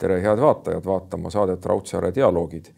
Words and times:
tere, 0.00 0.20
head 0.22 0.40
vaatajad, 0.40 0.84
vaatama 0.84 1.30
saadet 1.30 1.66
Raudsaare 1.66 2.14
dialoogid. 2.14 2.72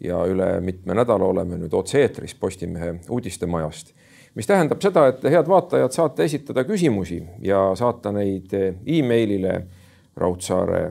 Ja 0.00 0.20
üle 0.30 0.60
mitme 0.62 0.94
nädala 0.94 1.26
oleme 1.26 1.56
nüüd 1.58 1.72
otse-eetris 1.74 2.36
Postimehe 2.38 2.92
uudistemajast, 3.10 3.90
mis 4.38 4.46
tähendab 4.46 4.82
seda, 4.82 5.08
et 5.10 5.24
head 5.26 5.50
vaatajad, 5.50 5.90
saate 5.90 6.28
esitada 6.28 6.62
küsimusi 6.64 7.18
ja 7.42 7.72
saata 7.74 8.12
neid 8.14 8.54
emailile 8.86 9.56
raudsaare 10.16 10.84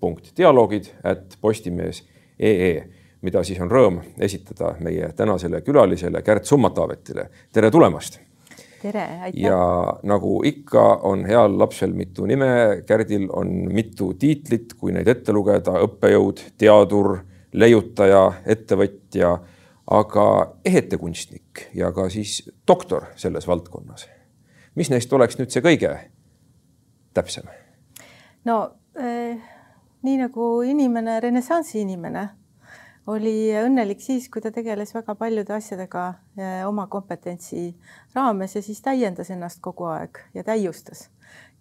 punkt 0.00 0.34
dialoogid 0.36 0.92
at 1.04 1.38
postimees 1.40 2.02
ee, 2.38 2.84
mida 3.24 3.40
siis 3.44 3.60
on 3.64 3.72
rõõm 3.72 4.02
esitada 4.20 4.74
meie 4.84 5.08
tänasele 5.16 5.64
külalisele 5.64 6.22
Kärt 6.22 6.44
Summataavetile. 6.44 7.30
tere 7.52 7.70
tulemast 7.70 8.20
tere, 8.82 9.04
aitäh. 9.22 9.40
ja 9.40 9.58
nagu 10.02 10.40
ikka, 10.44 10.84
on 11.02 11.24
heal 11.26 11.58
lapsel 11.58 11.92
mitu 11.92 12.26
nime, 12.26 12.82
Kärdil 12.86 13.28
on 13.32 13.50
mitu 13.72 14.12
tiitlit, 14.14 14.74
kui 14.74 14.92
neid 14.92 15.08
ette 15.08 15.32
lugeda, 15.32 15.78
õppejõud, 15.86 16.42
teadur, 16.58 17.18
leiutaja, 17.52 18.24
ettevõtja, 18.46 19.32
aga 19.96 20.26
ehetekunstnik 20.66 21.68
ja 21.74 21.92
ka 21.94 22.08
siis 22.10 22.40
doktor 22.68 23.12
selles 23.16 23.46
valdkonnas. 23.46 24.08
mis 24.74 24.90
neist 24.90 25.12
oleks 25.12 25.38
nüüd 25.38 25.50
see 25.50 25.62
kõige 25.62 25.92
täpsem? 27.14 27.46
no 28.44 28.58
eh, 28.98 29.38
nii 30.02 30.18
nagu 30.24 30.50
inimene, 30.62 31.20
renessansi 31.20 31.80
inimene 31.80 32.28
oli 33.06 33.54
õnnelik 33.54 34.02
siis, 34.02 34.28
kui 34.32 34.42
ta 34.42 34.50
tegeles 34.54 34.92
väga 34.94 35.14
paljude 35.18 35.54
asjadega 35.56 36.06
eh, 36.38 36.60
oma 36.66 36.86
kompetentsi 36.90 37.68
raames 38.16 38.56
ja 38.56 38.62
siis 38.64 38.82
täiendas 38.82 39.30
ennast 39.30 39.62
kogu 39.64 39.86
aeg 39.92 40.20
ja 40.34 40.44
täiustas. 40.46 41.08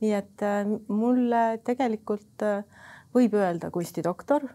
nii 0.01 0.13
et 0.13 0.41
eh, 0.43 0.75
mulle 0.87 1.43
tegelikult 1.63 2.45
eh, 2.45 2.85
võib 3.15 3.37
öelda 3.37 3.71
kunstidoktor. 3.71 4.47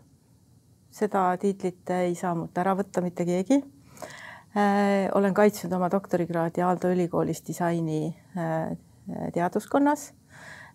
seda 0.90 1.36
tiitlit 1.38 1.90
ei 1.94 2.14
saa 2.14 2.34
mult 2.34 2.58
ära 2.58 2.74
võtta 2.74 3.00
mitte 3.00 3.24
keegi. 3.24 3.62
olen 5.14 5.34
kaitsnud 5.34 5.72
oma 5.72 5.86
doktorikraadi 5.90 6.62
Aalto 6.66 6.88
ülikoolis 6.90 7.44
disaini 7.46 8.16
teaduskonnas 9.32 10.08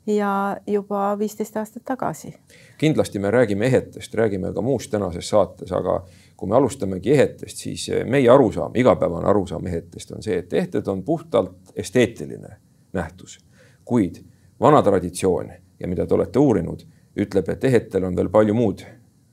ja 0.08 0.58
juba 0.68 1.20
viisteist 1.20 1.58
aastat 1.58 1.84
tagasi. 1.86 2.34
kindlasti 2.78 3.20
me 3.20 3.32
räägime 3.32 3.66
ehetest, 3.66 4.16
räägime 4.16 4.54
ka 4.54 4.62
muust 4.62 4.92
tänases 4.92 5.30
saates, 5.30 5.72
aga 5.72 6.06
kui 6.38 6.50
me 6.50 6.56
alustamegi 6.56 7.12
ehetest, 7.12 7.58
siis 7.58 7.90
meie 8.06 8.30
arusaam, 8.30 8.72
igapäevane 8.76 9.28
arusaam 9.28 9.68
ehetest 9.68 10.12
on 10.12 10.24
see, 10.24 10.38
et 10.38 10.54
ehted 10.54 10.88
on 10.88 11.04
puhtalt 11.04 11.74
esteetiline 11.76 12.58
nähtus, 12.94 13.40
kuid 13.86 14.22
vana 14.60 14.82
traditsioon 14.82 15.52
ja 15.80 15.88
mida 15.88 16.06
te 16.06 16.14
olete 16.14 16.40
uurinud, 16.40 16.86
ütleb, 17.18 17.50
et 17.50 17.64
ehetel 17.64 18.04
on 18.04 18.16
veel 18.16 18.30
palju 18.30 18.54
muud 18.54 18.84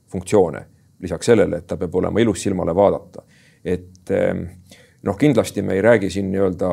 funktsioone 0.07 0.65
lisaks 1.03 1.25
sellele, 1.25 1.57
et 1.57 1.67
ta 1.67 1.77
peab 1.77 1.95
olema 1.95 2.19
ilus 2.19 2.41
silmale 2.43 2.75
vaadata. 2.75 3.23
et 3.65 4.11
noh, 5.03 5.17
kindlasti 5.17 5.61
me 5.61 5.73
ei 5.73 5.81
räägi 5.81 6.09
siin 6.09 6.31
nii-öelda 6.31 6.69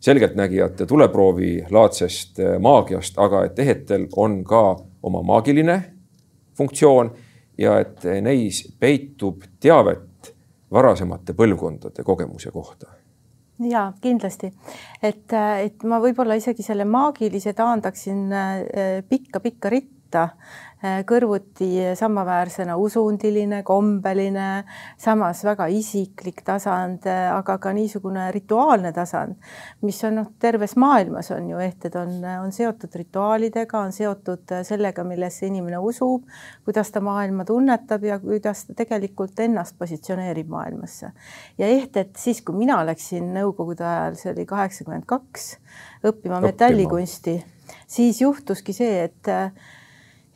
selgeltnägijate 0.00 0.86
tuleproovi 0.86 1.66
laadsest 1.70 2.38
eh, 2.38 2.58
maagiast, 2.58 3.18
aga 3.18 3.44
et 3.44 3.58
ehetel 3.58 4.06
on 4.16 4.44
ka 4.44 4.62
oma 5.02 5.22
maagiline 5.22 5.82
funktsioon 6.56 7.12
ja 7.58 7.78
et 7.80 8.04
neis 8.22 8.62
peitub 8.80 9.44
teavet 9.60 10.34
varasemate 10.72 11.34
põlvkondade 11.36 12.04
kogemuse 12.04 12.50
kohta. 12.50 12.86
Ja 13.60 13.90
kindlasti, 14.00 14.48
et, 15.02 15.32
et 15.60 15.82
ma 15.84 15.98
võib-olla 16.00 16.38
isegi 16.40 16.64
selle 16.64 16.86
maagilise 16.88 17.52
taandaksin 17.52 18.30
pikka-pikka 19.08 19.68
eh, 19.68 19.72
ritta 19.72 19.99
Äh, 20.80 21.02
kõrvuti 21.04 21.66
samaväärsena 21.92 22.72
usundiline, 22.80 23.58
kombeline, 23.68 24.64
samas 24.96 25.42
väga 25.44 25.66
isiklik 25.68 26.38
tasand, 26.40 27.04
äh, 27.04 27.26
aga 27.34 27.58
ka 27.60 27.74
niisugune 27.76 28.30
rituaalne 28.32 28.88
tasand, 28.96 29.36
mis 29.84 29.98
on 30.08 30.14
noh, 30.16 30.30
terves 30.40 30.78
maailmas 30.80 31.28
on 31.36 31.50
ju 31.50 31.58
ehted 31.60 31.98
on, 32.00 32.14
on 32.24 32.54
seotud 32.56 32.96
rituaalidega, 32.96 33.82
on 33.84 33.92
seotud 33.92 34.54
äh, 34.56 34.62
sellega, 34.64 35.04
millesse 35.04 35.50
inimene 35.50 35.82
usub, 35.84 36.24
kuidas 36.64 36.88
ta 36.94 37.02
maailma 37.04 37.44
tunnetab 37.44 38.06
ja 38.08 38.16
kuidas 38.22 38.62
ta 38.70 38.76
tegelikult 38.78 39.42
ennast 39.44 39.76
positsioneerib 39.76 40.48
maailmasse. 40.48 41.10
ja 41.60 41.68
ehted 41.68 42.14
siis, 42.16 42.40
kui 42.40 42.56
mina 42.56 42.78
läksin 42.88 43.34
Nõukogude 43.34 43.84
ajal, 43.84 44.16
see 44.16 44.32
oli 44.32 44.48
kaheksakümmend 44.48 45.04
kaks, 45.12 45.50
õppima 46.08 46.40
metallikunsti, 46.40 47.36
siis 47.84 48.22
juhtuski 48.24 48.72
see, 48.72 49.04
et 49.10 49.32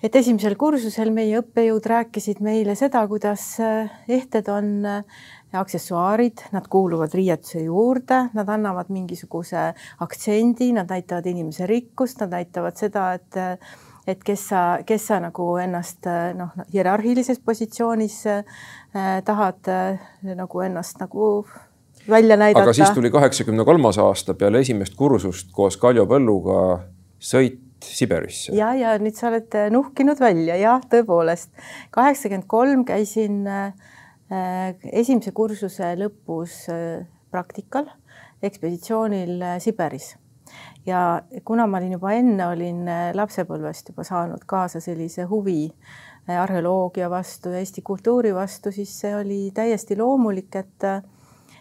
et 0.04 0.16
esimesel 0.20 0.58
kursusel 0.60 1.12
meie 1.14 1.38
õppejõud 1.40 1.86
rääkisid 1.88 2.42
meile 2.44 2.76
seda, 2.76 3.06
kuidas 3.08 3.46
eh, 3.64 3.88
ehted 4.18 4.50
on 4.52 4.68
eh, 4.84 5.24
aksessuaarid, 5.54 6.48
nad 6.52 6.68
kuuluvad 6.68 7.14
riietuse 7.14 7.64
juurde, 7.64 8.28
nad 8.34 8.48
annavad 8.50 8.90
mingisuguse 8.92 9.70
aktsendi, 10.04 10.72
nad 10.76 10.90
näitavad 10.90 11.26
inimese 11.30 11.68
rikkust, 11.70 12.20
nad 12.24 12.34
näitavad 12.36 12.78
seda, 12.80 13.12
et 13.18 13.42
et 14.06 14.20
kes 14.24 14.48
sa, 14.50 14.62
kes 14.86 15.06
sa 15.08 15.18
nagu 15.22 15.46
ennast 15.60 16.06
noh, 16.36 16.52
hierarhilises 16.72 17.40
positsioonis 17.44 18.18
eh, 18.28 18.42
tahad 19.24 19.70
eh, 19.72 20.02
nagu 20.36 20.60
ennast 20.60 21.00
nagu 21.00 21.46
välja 22.08 22.36
näidata. 22.36 22.62
aga 22.62 22.72
siis 22.76 22.90
tuli 22.90 23.10
kaheksakümne 23.10 23.64
kolmas 23.64 23.98
aasta 23.98 24.34
peale 24.34 24.60
esimest 24.60 24.96
kursust 24.96 25.52
koos 25.52 25.76
Kaljo 25.80 26.04
Põlluga 26.10 26.58
sõit 27.16 27.63
Siberisse. 27.84 28.54
ja, 28.56 28.72
ja 28.78 28.94
nüüd 29.02 29.16
sa 29.18 29.28
oled 29.30 29.54
äh, 29.58 29.68
nuhkinud 29.72 30.20
välja, 30.22 30.56
jah, 30.60 30.82
tõepoolest. 30.90 31.52
kaheksakümmend 31.94 32.48
kolm 32.50 32.84
käisin 32.88 33.44
äh, 33.48 33.72
esimese 34.92 35.34
kursuse 35.36 35.94
lõpus 36.00 36.64
äh, 36.72 37.04
praktikal, 37.34 37.88
ekspeditsioonil 38.44 39.42
Siberis 39.62 40.14
ja 40.86 41.22
kuna 41.44 41.66
ma 41.66 41.80
olin 41.80 41.96
juba 41.96 42.12
enne, 42.14 42.46
olin 42.52 42.84
lapsepõlvest 43.16 43.90
juba 43.90 44.04
saanud 44.06 44.44
kaasa 44.46 44.82
sellise 44.84 45.24
huvi 45.30 45.66
arheoloogia 46.28 47.08
vastu 47.10 47.50
ja 47.52 47.60
Eesti 47.60 47.82
kultuuri 47.82 48.34
vastu, 48.36 48.72
siis 48.72 48.92
see 49.00 49.14
oli 49.16 49.40
täiesti 49.56 49.96
loomulik, 49.98 50.54
et 50.60 50.86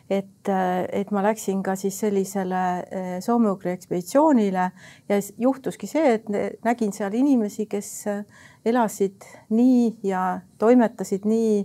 et, 0.09 0.50
et 0.91 1.12
ma 1.12 1.24
läksin 1.24 1.64
ka 1.64 1.75
siis 1.80 1.97
sellisele 2.03 2.62
eh, 2.84 3.16
soome-ugri 3.24 3.72
ekspeditsioonile 3.74 4.69
ja 5.09 5.19
juhtuski 5.40 5.88
see, 5.88 6.18
et 6.18 6.64
nägin 6.66 6.94
seal 6.96 7.16
inimesi, 7.16 7.68
kes 7.72 7.91
eh, 8.12 8.24
elasid 8.66 9.24
nii 9.56 9.94
ja 10.08 10.41
toimetasid 10.59 11.28
nii 11.30 11.59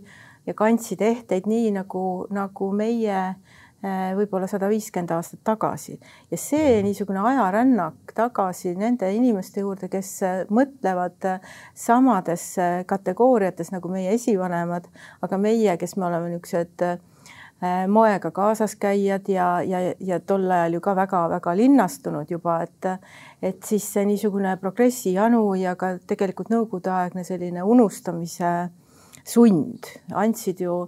ja 0.46 0.56
kandsid 0.56 1.02
ehteid 1.04 1.48
nii 1.50 1.72
nagu, 1.74 2.04
nagu 2.34 2.70
meie 2.78 3.18
eh, 3.18 4.14
võib-olla 4.18 4.46
sada 4.50 4.70
viiskümmend 4.70 5.16
aastat 5.18 5.42
tagasi. 5.46 5.98
Ja 6.30 6.38
see 6.38 6.78
niisugune 6.86 7.24
ajarännak 7.32 8.14
tagasi 8.14 8.76
nende 8.78 9.10
inimeste 9.18 9.66
juurde, 9.66 9.90
kes 9.90 10.14
mõtlevad 10.54 11.26
samades 11.74 12.52
kategooriates 12.86 13.74
nagu 13.74 13.90
meie 13.90 14.14
esivanemad, 14.14 14.86
aga 15.26 15.42
meie, 15.42 15.74
kes 15.80 15.98
me 15.98 16.06
oleme 16.06 16.36
niisugused 16.36 16.86
moega 17.88 18.30
kaasas 18.30 18.76
käijad 18.78 19.26
ja, 19.28 19.46
ja, 19.66 19.78
ja 19.98 20.20
tol 20.20 20.44
ajal 20.50 20.76
ju 20.76 20.80
ka 20.80 20.94
väga-väga 20.94 21.56
linnastunud 21.58 22.30
juba, 22.30 22.60
et 22.62 22.86
et 23.42 23.62
siis 23.66 23.84
see 23.92 24.04
niisugune 24.06 24.56
progressi 24.62 25.12
janu 25.14 25.54
ja 25.58 25.74
ka 25.78 25.96
tegelikult 26.06 26.50
nõukogudeaegne 26.54 27.24
selline 27.26 27.62
unustamise 27.62 28.52
sund 29.26 29.90
andsid 30.14 30.62
ju 30.62 30.80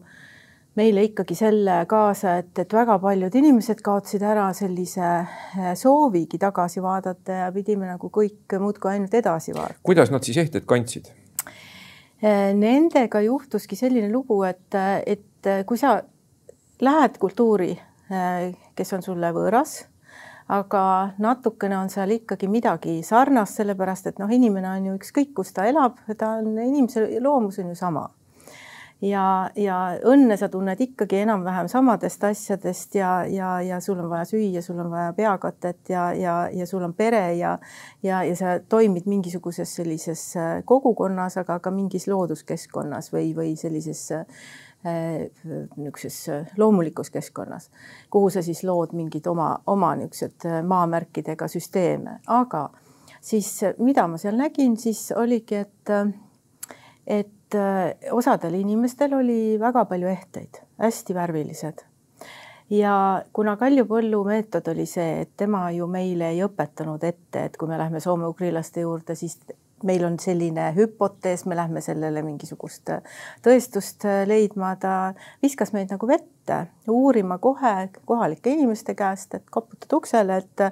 meile 0.79 1.03
ikkagi 1.09 1.35
selle 1.37 1.81
kaasa, 1.91 2.37
et, 2.41 2.53
et 2.63 2.75
väga 2.75 2.97
paljud 3.03 3.35
inimesed 3.41 3.83
kaotsid 3.85 4.23
ära 4.27 4.47
sellise 4.57 5.07
äh, 5.07 5.73
soovigi 5.79 6.39
tagasi 6.41 6.83
vaadata 6.83 7.41
ja 7.45 7.49
pidime 7.55 7.89
nagu 7.91 8.11
kõik 8.15 8.59
muudkui 8.63 8.95
ainult 8.95 9.15
edasi 9.19 9.55
vaatama. 9.57 9.83
kuidas 9.87 10.13
nad 10.15 10.27
siis 10.27 10.39
ehted 10.41 10.67
kandsid? 10.71 11.11
Äh, 12.23 12.53
nendega 12.57 13.23
juhtuski 13.27 13.77
selline 13.77 14.13
lugu, 14.13 14.43
et, 14.47 14.79
et 15.07 15.51
kui 15.67 15.81
sa 15.81 15.99
lähed 16.81 17.19
kultuuri, 17.19 17.73
äh, 18.13 18.53
kes 18.77 18.93
on 18.97 19.03
sulle 19.03 19.33
võõras, 19.37 19.85
aga 20.51 20.85
natukene 21.23 21.79
on 21.79 21.91
seal 21.93 22.11
ikkagi 22.17 22.49
midagi 22.51 23.01
sarnast, 23.07 23.61
sellepärast 23.61 24.11
et 24.11 24.23
noh, 24.23 24.31
inimene 24.31 24.71
on 24.71 24.89
ju 24.89 24.97
ükskõik, 24.99 25.35
kus 25.37 25.53
ta 25.55 25.69
elab, 25.71 26.01
ta 26.19 26.37
on, 26.41 26.57
inimese 26.59 27.07
loomus 27.23 27.61
on 27.63 27.71
ju 27.71 27.79
sama. 27.79 28.09
ja, 29.01 29.51
ja 29.57 29.77
õnne 30.05 30.37
sa 30.37 30.51
tunned 30.53 30.81
ikkagi 30.85 31.23
enam-vähem 31.23 31.71
samadest 31.73 32.25
asjadest 32.25 32.95
ja, 32.99 33.25
ja, 33.25 33.55
ja 33.65 33.79
sul 33.81 33.99
on 34.03 34.11
vaja 34.11 34.27
süüa, 34.29 34.61
sul 34.63 34.79
on 34.83 34.91
vaja 34.93 35.15
peakatet 35.17 35.89
ja, 35.89 36.11
ja, 36.13 36.35
ja 36.53 36.67
sul 36.67 36.85
on 36.85 36.93
pere 36.93 37.23
ja, 37.39 37.55
ja, 38.03 38.21
ja 38.25 38.35
sa 38.37 38.59
toimid 38.61 39.09
mingisuguses 39.09 39.73
sellises 39.79 40.25
äh, 40.37 40.51
kogukonnas, 40.65 41.39
aga 41.41 41.61
ka 41.65 41.73
mingis 41.73 42.11
looduskeskkonnas 42.13 43.09
või, 43.15 43.31
või 43.37 43.55
sellises 43.57 44.05
äh, 44.13 44.45
niisuguses 44.85 46.29
äh, 46.29 46.53
loomulikus 46.57 47.11
keskkonnas, 47.11 47.71
kuhu 48.11 48.31
sa 48.31 48.43
siis 48.43 48.63
lood 48.65 48.95
mingid 48.97 49.27
oma, 49.29 49.53
oma 49.67 49.93
niisugused 50.01 50.47
äh, 50.49 50.63
maamärkidega 50.65 51.49
süsteeme, 51.49 52.19
aga 52.27 52.71
siis 53.21 53.53
mida 53.79 54.07
ma 54.09 54.17
seal 54.21 54.41
nägin, 54.41 54.79
siis 54.81 55.11
oligi, 55.17 55.61
et 55.61 55.95
et 57.07 57.55
äh, 57.55 58.13
osadel 58.13 58.55
inimestel 58.55 59.15
oli 59.19 59.59
väga 59.61 59.85
palju 59.85 60.09
ehteid, 60.09 60.63
hästi 60.79 61.15
värvilised. 61.15 61.85
ja 62.71 63.23
kuna 63.33 63.57
Kaljupõllu 63.57 64.25
meetod 64.25 64.69
oli 64.71 64.87
see, 64.87 65.21
et 65.23 65.33
tema 65.37 65.71
ju 65.75 65.87
meile 65.91 66.31
ei 66.31 66.45
õpetanud 66.47 67.05
ette, 67.05 67.45
et 67.45 67.57
kui 67.57 67.69
me 67.69 67.79
läheme 67.79 68.01
soome-ugrilaste 68.01 68.81
juurde, 68.87 69.15
siis 69.15 69.41
meil 69.87 70.05
on 70.05 70.19
selline 70.21 70.71
hüpotees, 70.77 71.47
me 71.47 71.57
lähme 71.57 71.81
sellele 71.85 72.23
mingisugust 72.27 72.93
tõestust 73.45 74.07
leidma, 74.27 74.75
ta 74.81 75.13
viskas 75.43 75.75
meid 75.77 75.93
nagu 75.93 76.09
vette 76.09 76.61
uurima 76.91 77.39
kohe 77.39 77.89
kohalike 78.05 78.53
inimeste 78.53 78.95
käest, 78.99 79.35
et 79.35 79.47
koputad 79.51 79.93
uksele, 80.01 80.41
et, 80.43 80.67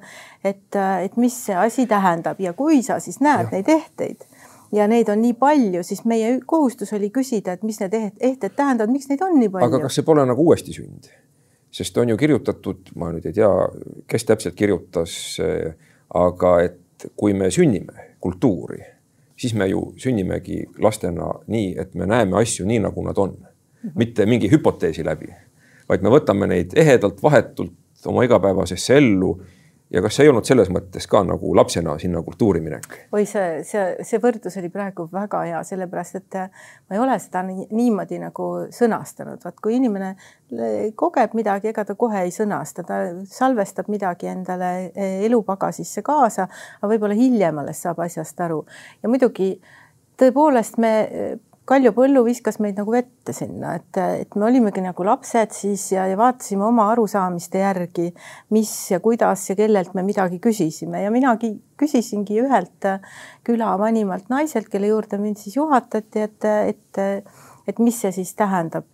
et, 0.44 0.81
et 1.05 1.16
mis 1.16 1.34
see 1.46 1.56
asi 1.56 1.87
tähendab 1.87 2.40
ja 2.40 2.52
kui 2.52 2.82
sa 2.82 2.99
siis 3.00 3.20
näed 3.25 3.49
ja. 3.49 3.55
neid 3.56 3.72
ehteid 3.76 4.26
ja 4.72 4.88
neid 4.88 5.08
on 5.08 5.22
nii 5.22 5.34
palju, 5.38 5.82
siis 5.82 6.04
meie 6.08 6.38
kohustus 6.46 6.93
oli 6.93 7.11
küsida, 7.14 7.54
et 7.56 7.64
mis 7.64 7.81
need 7.81 7.96
ehted 7.96 8.52
tähendavad, 8.56 8.93
miks 8.93 9.08
neid 9.08 9.22
on 9.25 9.38
nii 9.38 9.49
palju. 9.54 9.70
aga 9.70 9.81
kas 9.87 9.99
see 10.00 10.06
pole 10.06 10.26
nagu 10.28 10.44
uuesti 10.44 10.76
sünd? 10.76 11.08
sest 11.78 11.96
on 12.00 12.08
ju 12.08 12.16
kirjutatud, 12.16 12.93
ma 12.96 13.11
nüüd 13.12 13.26
ei 13.28 13.34
tea, 13.37 13.49
kes 14.08 14.25
täpselt 14.25 14.56
kirjutas, 14.56 15.12
aga 16.16 16.52
et 16.64 17.08
kui 17.16 17.34
me 17.37 17.50
sünnime 17.54 18.14
kultuuri 18.20 18.81
siis 19.38 19.55
me 19.55 19.69
ju 19.70 19.93
sünnimegi 19.96 20.64
lastena 20.82 21.31
nii, 21.46 21.75
et 21.79 21.94
me 21.94 22.06
näeme 22.06 22.40
asju 22.40 22.67
nii, 22.67 22.81
nagu 22.82 23.05
nad 23.06 23.19
on, 23.19 23.37
mitte 23.94 24.26
mingi 24.26 24.50
hüpoteesi 24.50 25.05
läbi, 25.06 25.31
vaid 25.88 26.02
me 26.02 26.12
võtame 26.12 26.49
neid 26.50 26.75
ehedalt, 26.76 27.23
vahetult 27.23 27.75
oma 28.06 28.25
igapäevasesse 28.26 28.96
ellu 28.99 29.37
ja 29.90 30.02
kas 30.05 30.19
see 30.19 30.26
ei 30.26 30.32
olnud 30.32 30.46
selles 30.49 30.69
mõttes 30.73 31.06
ka 31.08 31.23
nagu 31.26 31.55
lapsena 31.56 31.94
sinna 32.00 32.20
kultuuri 32.25 32.61
minek? 32.64 32.87
oi, 33.12 33.25
see, 33.29 33.62
see, 33.67 33.85
see 34.05 34.20
võrdlus 34.23 34.58
oli 34.61 34.70
praegu 34.73 35.08
väga 35.12 35.43
hea, 35.49 35.62
sellepärast 35.64 36.19
et 36.20 36.38
ma 36.40 36.96
ei 36.96 37.02
ole 37.02 37.17
seda 37.23 37.44
niimoodi 37.49 38.20
nagu 38.23 38.50
sõnastanud, 38.75 39.40
vaat 39.44 39.58
kui 39.64 39.79
inimene 39.79 40.14
kogeb 40.99 41.35
midagi, 41.38 41.73
ega 41.73 41.85
ta 41.88 41.96
kohe 41.99 42.23
ei 42.26 42.32
sõnasta, 42.35 42.85
ta 42.88 43.00
salvestab 43.29 43.88
midagi 43.93 44.31
endale 44.31 44.70
e, 44.93 45.11
elupagasisse 45.29 46.05
kaasa, 46.05 46.49
aga 46.81 46.93
võib-olla 46.93 47.17
hiljem 47.19 47.61
alles 47.61 47.82
saab 47.85 48.00
asjast 48.05 48.40
aru. 48.44 48.62
Ja 49.02 49.12
muidugi 49.12 49.55
tõepoolest 50.19 50.81
me 50.81 50.93
Kaljo 51.68 51.90
Põllu 51.92 52.22
viskas 52.24 52.56
meid 52.64 52.78
nagu 52.80 52.92
vette 52.94 53.34
sinna, 53.36 53.74
et, 53.76 53.98
et 54.22 54.36
me 54.40 54.46
olimegi 54.46 54.80
nagu 54.80 55.04
lapsed 55.04 55.52
siis 55.52 55.82
ja, 55.92 56.06
ja 56.08 56.16
vaatasime 56.16 56.64
oma 56.64 56.86
arusaamiste 56.94 57.60
järgi, 57.60 58.06
mis 58.56 58.72
ja 58.88 59.02
kuidas 59.04 59.44
ja 59.50 59.56
kellelt 59.58 59.92
me 59.98 60.04
midagi 60.06 60.40
küsisime. 60.40 61.02
Ja 61.04 61.12
minagi 61.12 61.52
küsisingi 61.78 62.40
ühelt 62.40 62.88
küla 63.44 63.74
vanimalt 63.80 64.32
naiselt, 64.32 64.70
kelle 64.72 64.88
juurde 64.88 65.20
mind 65.20 65.36
siis 65.42 65.58
juhatati, 65.60 66.24
et, 66.24 66.48
et 66.72 67.02
et 67.68 67.78
mis 67.78 68.00
see 68.00 68.12
siis 68.16 68.32
tähendab, 68.38 68.86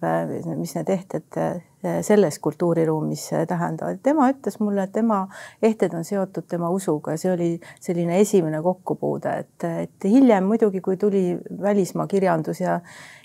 mis 0.58 0.74
need 0.74 0.90
ehted 0.90 1.38
eh, 1.38 2.00
selles 2.02 2.38
kultuuriruumis 2.42 3.28
tähendavad. 3.48 4.00
tema 4.02 4.28
ütles 4.32 4.58
mulle, 4.60 4.88
et 4.88 4.92
tema 4.92 5.20
ehted 5.62 5.94
on 5.94 6.04
seotud 6.04 6.48
tema 6.48 6.70
usuga. 6.74 7.16
See 7.20 7.32
oli 7.32 7.50
selline 7.80 8.18
esimene 8.20 8.62
kokkupuude, 8.62 9.34
et, 9.44 9.68
et 9.86 10.08
hiljem 10.10 10.48
muidugi, 10.50 10.80
kui 10.80 10.96
tuli 10.96 11.26
välismaa 11.62 12.06
kirjandus 12.10 12.64
ja 12.64 12.80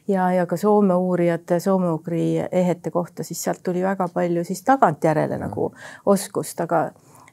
ja, 0.09 0.31
ja 0.33 0.45
ka 0.49 0.57
Soome 0.57 0.95
uurijate 0.95 1.59
soome-ugri 1.59 2.23
ehete 2.51 2.91
kohta, 2.91 3.23
siis 3.23 3.43
sealt 3.43 3.61
tuli 3.63 3.83
väga 3.83 4.07
palju 4.13 4.43
siis 4.43 4.63
tagantjärele 4.65 5.37
nagu 5.37 5.71
oskust, 6.05 6.61
aga 6.65 6.89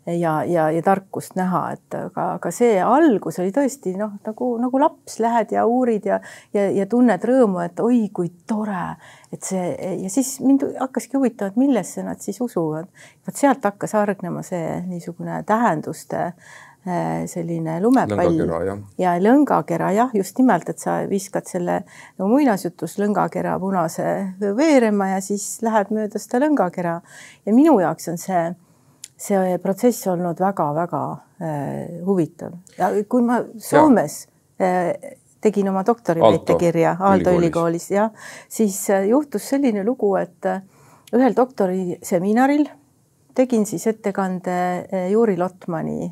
ja, 0.07 0.45
ja, 0.45 0.71
ja 0.71 0.83
tarkust 0.83 1.35
näha, 1.39 1.63
et 1.75 1.97
aga, 1.99 2.27
aga 2.39 2.51
see 2.55 2.77
algus 2.83 3.41
oli 3.43 3.53
tõesti 3.55 3.97
noh, 3.99 4.17
nagu, 4.27 4.51
nagu 4.63 4.81
laps 4.81 5.19
lähed 5.23 5.55
ja 5.57 5.67
uurid 5.67 6.07
ja, 6.07 6.21
ja, 6.55 6.69
ja 6.71 6.87
tunned 6.91 7.25
rõõmu, 7.27 7.63
et 7.65 7.81
oi 7.83 8.07
kui 8.15 8.31
tore, 8.47 8.97
et 9.35 9.43
see 9.43 9.73
ja 10.05 10.13
siis 10.13 10.37
mind 10.45 10.69
hakkaski 10.79 11.19
huvitama, 11.19 11.53
et 11.53 11.59
millesse 11.61 12.07
nad 12.07 12.23
siis 12.23 12.41
usuvad. 12.41 12.87
vot 13.27 13.37
sealt 13.37 13.65
hakkas 13.67 13.97
hargnema 13.99 14.45
see 14.47 14.81
niisugune 14.87 15.43
tähenduste 15.47 16.21
äh, 16.23 17.25
selline 17.27 17.81
lumepall. 17.83 18.31
Lõngakera, 18.39 18.77
ja 19.03 19.17
lõngakera 19.19 19.91
jah, 19.97 20.15
just 20.15 20.39
nimelt, 20.39 20.69
et 20.71 20.83
sa 20.83 21.01
viskad 21.11 21.49
selle 21.51 21.81
nagu 22.19 22.31
muinasjutus 22.31 22.99
lõngakera 23.03 23.57
punase 23.63 24.07
veerema 24.39 25.17
ja 25.17 25.25
siis 25.25 25.57
lähed 25.67 25.91
mööda 25.91 26.23
seda 26.23 26.45
lõngakera. 26.47 27.01
Ja 27.47 27.57
minu 27.57 27.81
jaoks 27.83 28.09
on 28.13 28.23
see 28.23 28.45
see 29.17 29.59
protsess 29.63 30.07
olnud 30.13 30.41
väga-väga 30.41 31.03
äh, 31.41 32.01
huvitav. 32.05 32.57
Ja 32.79 32.91
kui 33.09 33.25
ma 33.25 33.41
Soomes 33.59 34.27
äh, 34.61 34.93
tegin 35.41 35.71
oma 35.71 35.85
doktoriväitekirja 35.87 36.97
Aalto 37.01 37.33
ülikoolis, 37.37 37.91
jah, 37.95 38.11
siis 38.49 38.79
äh, 38.93 39.09
juhtus 39.11 39.49
selline 39.53 39.85
lugu, 39.87 40.15
et 40.21 40.51
ühel 41.17 41.37
doktoriseminaril 41.37 42.67
tegin 43.37 43.67
siis 43.69 43.85
ettekande 43.87 44.57
Juri 45.13 45.37
Lotmani 45.37 46.09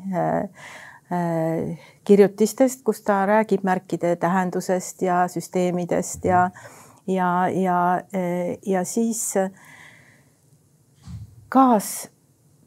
kirjutistest, 2.05 2.83
kus 2.85 3.01
ta 3.05 3.23
räägib 3.25 3.65
märkide 3.65 4.13
tähendusest 4.21 5.01
ja 5.01 5.23
süsteemidest 5.29 6.25
ja 6.25 6.47
ja, 7.07 7.49
ja, 7.49 7.79
ja 8.65 8.83
siis 8.85 9.33
kaas 11.49 11.91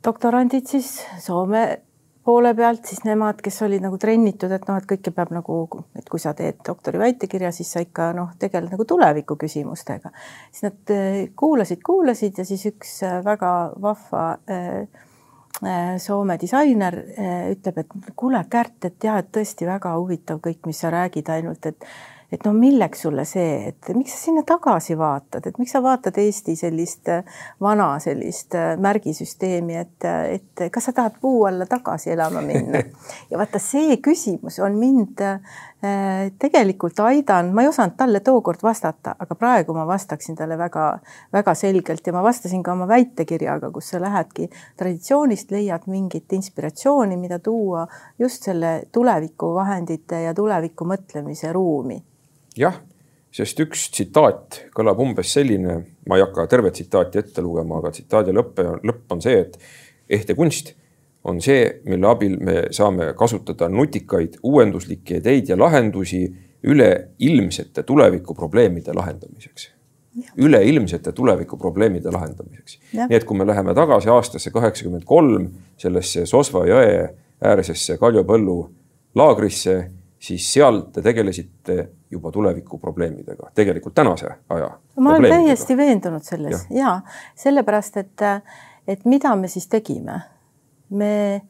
doktorandid 0.08 0.66
siis 0.68 0.98
Soome 1.20 1.66
poole 2.28 2.52
pealt, 2.54 2.84
siis 2.84 3.04
nemad, 3.08 3.38
kes 3.40 3.62
olid 3.64 3.80
nagu 3.80 3.96
trennitud, 4.00 4.52
et 4.52 4.66
noh, 4.68 4.76
et 4.76 4.86
kõike 4.88 5.14
peab 5.16 5.30
nagu, 5.32 5.62
et 5.96 6.08
kui 6.12 6.20
sa 6.20 6.34
teed 6.36 6.58
doktori 6.66 7.00
väitekirja, 7.00 7.52
siis 7.56 7.70
sa 7.72 7.80
ikka 7.80 8.10
noh, 8.16 8.34
tegeled 8.40 8.74
nagu 8.74 8.84
tuleviku 8.88 9.38
küsimustega. 9.40 10.12
siis 10.52 10.66
nad 10.66 10.92
eh, 10.92 11.30
kuulasid, 11.36 11.80
kuulasid 11.84 12.40
ja 12.42 12.44
siis 12.44 12.66
üks 12.68 12.98
eh, 13.06 13.20
väga 13.24 13.52
vahva 13.80 14.24
äh, 14.50 15.06
Soome 15.98 16.36
disainer 16.38 16.94
ütleb, 17.50 17.80
et 17.80 18.12
kuule, 18.14 18.38
Kärt, 18.50 18.84
et 18.86 19.02
jah, 19.02 19.16
et 19.18 19.32
tõesti 19.34 19.66
väga 19.66 19.96
huvitav 19.96 20.38
kõik, 20.44 20.60
mis 20.68 20.84
sa 20.84 20.92
räägid, 20.94 21.32
ainult 21.34 21.66
et 21.66 21.86
et 22.32 22.44
no 22.44 22.52
milleks 22.52 23.02
sulle 23.06 23.24
see, 23.24 23.70
et 23.70 23.88
miks 23.96 24.12
sa 24.12 24.18
sinna 24.26 24.42
tagasi 24.46 24.96
vaatad, 25.00 25.46
et 25.48 25.58
miks 25.60 25.72
sa 25.72 25.80
vaatad 25.84 26.18
Eesti 26.20 26.56
sellist 26.60 27.08
äh, 27.08 27.38
vana 27.64 27.94
sellist 28.04 28.54
äh, 28.58 28.74
märgisüsteemi, 28.76 29.78
et, 29.80 30.04
äh, 30.04 30.34
et 30.36 30.66
kas 30.72 30.90
sa 30.90 30.92
tahad 30.92 31.16
puu 31.22 31.46
alla 31.48 31.66
tagasi 31.66 32.12
elama 32.12 32.42
minna? 32.44 32.82
ja 33.30 33.40
vaata, 33.40 33.60
see 33.62 33.96
küsimus 34.04 34.60
on 34.64 34.76
mind 34.78 35.24
tegelikult 36.42 36.98
aidanud, 37.04 37.52
ma 37.54 37.62
ei 37.62 37.68
osanud 37.70 37.94
talle 37.94 38.18
tookord 38.26 38.64
vastata, 38.66 39.12
aga 39.22 39.36
praegu 39.38 39.76
ma 39.76 39.84
vastaksin 39.86 40.34
talle 40.34 40.56
väga-väga 40.58 41.54
selgelt 41.54 42.06
ja 42.06 42.12
ma 42.16 42.24
vastasin 42.26 42.64
ka 42.66 42.74
oma 42.74 42.88
väitekirjaga, 42.90 43.70
kus 43.70 43.92
sa 43.94 44.02
lähedki 44.02 44.50
traditsioonist, 44.76 45.54
leiad 45.54 45.86
mingit 45.86 46.34
inspiratsiooni, 46.34 47.16
mida 47.16 47.38
tuua 47.38 47.86
just 48.18 48.50
selle 48.50 48.74
tulevikuvahendite 48.92 50.24
ja 50.26 50.34
tuleviku 50.34 50.90
mõtlemise 50.90 51.54
ruumi 51.54 52.02
jah, 52.58 52.80
sest 53.34 53.60
üks 53.62 53.88
tsitaat 53.94 54.62
kõlab 54.74 55.00
umbes 55.04 55.32
selline, 55.36 55.78
ma 56.08 56.18
ei 56.18 56.24
hakka 56.24 56.48
tervet 56.50 56.78
tsitaati 56.78 57.22
ette 57.22 57.44
lugema, 57.44 57.78
aga 57.78 57.92
tsitaadi 57.94 58.34
lõpp, 58.34 58.60
lõpp 58.82 59.16
on 59.16 59.22
see, 59.24 59.44
et 59.44 59.58
ehte 60.18 60.36
kunst 60.38 60.74
on 61.28 61.40
see, 61.44 61.64
mille 61.88 62.08
abil 62.08 62.36
me 62.40 62.68
saame 62.74 63.12
kasutada 63.18 63.68
nutikaid 63.68 64.38
uuenduslikke 64.42 65.20
ideid 65.20 65.50
ja 65.52 65.58
lahendusi 65.58 66.22
üleilmsete 66.62 67.82
tulevikuprobleemide 67.82 68.94
lahendamiseks. 68.94 69.72
üleilmsete 70.36 71.12
tulevikuprobleemide 71.12 72.10
lahendamiseks. 72.10 72.78
nii 72.92 73.16
et 73.16 73.24
kui 73.24 73.38
me 73.38 73.46
läheme 73.46 73.74
tagasi 73.74 74.08
aastasse 74.08 74.50
kaheksakümmend 74.50 75.04
kolm 75.04 75.50
sellesse 75.76 76.26
Sosva 76.26 76.64
jõe 76.66 77.14
ääresesse 77.44 77.98
Kaljupõllu 77.98 78.58
laagrisse 79.14 79.90
siis 80.18 80.52
seal 80.52 80.80
te 80.92 81.02
tegelesite 81.02 81.88
juba 82.10 82.32
tuleviku 82.32 82.78
probleemidega, 82.78 83.50
tegelikult 83.54 83.94
tänase 83.94 84.30
aja. 84.48 84.70
ma 84.96 85.14
olen 85.14 85.32
täiesti 85.32 85.76
veendunud 85.76 86.24
selles 86.24 86.66
ja, 86.70 86.78
ja 86.78 86.94
sellepärast, 87.36 87.96
et, 87.96 88.26
et 88.88 89.04
mida 89.04 89.36
me 89.36 89.48
siis 89.48 89.68
tegime? 89.68 90.20
me 90.90 91.42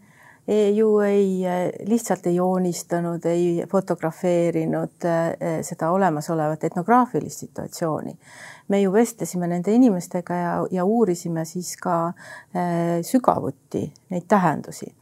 ju 0.75 0.99
ei, 1.05 1.45
lihtsalt 1.87 2.27
ei 2.27 2.35
joonistanud, 2.35 3.25
ei 3.25 3.65
fotografeerinud 3.71 5.05
eh, 5.07 5.59
seda 5.63 5.91
olemasolevat 5.91 6.65
etnograafilist 6.65 7.45
situatsiooni. 7.45 8.19
me 8.69 8.81
ju 8.81 8.93
vestlesime 8.93 9.47
nende 9.47 9.73
inimestega 9.73 10.35
ja, 10.35 10.67
ja 10.71 10.85
uurisime 10.85 11.45
siis 11.45 11.77
ka 11.77 12.13
sügavuti 13.03 13.93
neid 14.11 14.27
tähendusi 14.29 14.93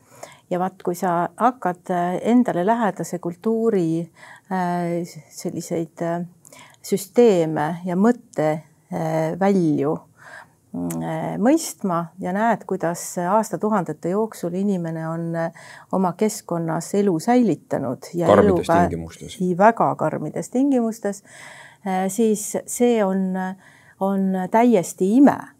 ja 0.51 0.59
vaat, 0.63 0.83
kui 0.85 0.95
sa 0.95 1.29
hakkad 1.37 1.91
äh, 1.91 2.17
endale 2.31 2.67
lähedase 2.67 3.19
kultuuri 3.19 4.01
äh, 4.01 5.17
selliseid 5.31 6.03
äh, 6.03 6.21
süsteeme 6.87 7.81
ja 7.85 7.97
mõttevälju 7.99 9.95
mm, 10.73 11.41
mõistma 11.43 12.05
ja 12.23 12.33
näed, 12.37 12.63
kuidas 12.69 13.03
aastatuhandete 13.19 14.15
jooksul 14.15 14.55
inimene 14.55 15.09
on 15.09 15.25
oma 15.93 16.13
keskkonnas 16.19 16.93
elu 17.01 17.19
säilitanud 17.21 18.13
ja 18.15 18.31
karmides 18.31 18.71
eluga, 18.71 18.81
tingimustes. 18.87 19.41
väga 19.59 19.91
karmides 19.99 20.51
tingimustes, 20.55 21.25
siis 22.09 22.57
see 22.71 23.03
on, 23.05 23.35
on 24.01 24.31
täiesti 24.51 25.17
ime 25.17 25.56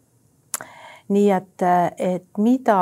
nii 1.13 1.27
et, 1.31 1.63
et 2.03 2.39
mida, 2.43 2.79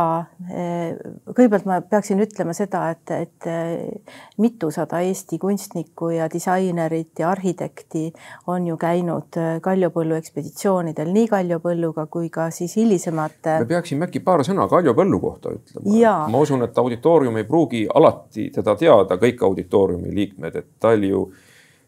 kõigepealt 0.48 1.67
ma 1.70 1.77
peaksin 1.86 2.22
ütlema 2.24 2.55
seda, 2.58 2.88
et, 2.96 3.12
et 3.13 3.48
mitusada 4.41 5.01
Eesti 5.05 5.38
kunstnikku 5.41 6.10
ja 6.15 6.29
disainerit 6.32 7.22
ja 7.22 7.29
arhitekti 7.29 8.08
on 8.51 8.65
ju 8.72 8.77
käinud 8.82 9.38
Kaljupõllu 9.62 10.17
ekspeditsioonidel, 10.17 11.12
nii 11.13 11.27
Kaljupõlluga 11.29 12.08
kui 12.12 12.32
ka 12.34 12.50
siis 12.55 12.74
hilisemate. 12.79 13.60
me 13.62 13.70
peaksime 13.70 14.08
äkki 14.10 14.24
paar 14.25 14.41
sõna 14.48 14.65
Kaljupõllu 14.72 15.20
kohta 15.22 15.53
ütlema. 15.53 16.15
ma 16.32 16.41
usun, 16.41 16.65
et 16.65 16.77
auditoorium 16.77 17.38
ei 17.38 17.46
pruugi 17.50 17.86
alati 17.94 18.50
teda 18.55 18.75
teada, 18.79 19.20
kõik 19.22 19.44
auditooriumi 19.46 20.15
liikmed, 20.15 20.55
et 20.55 20.72
ta 20.79 20.96
oli 20.98 21.12
ju 21.13 21.27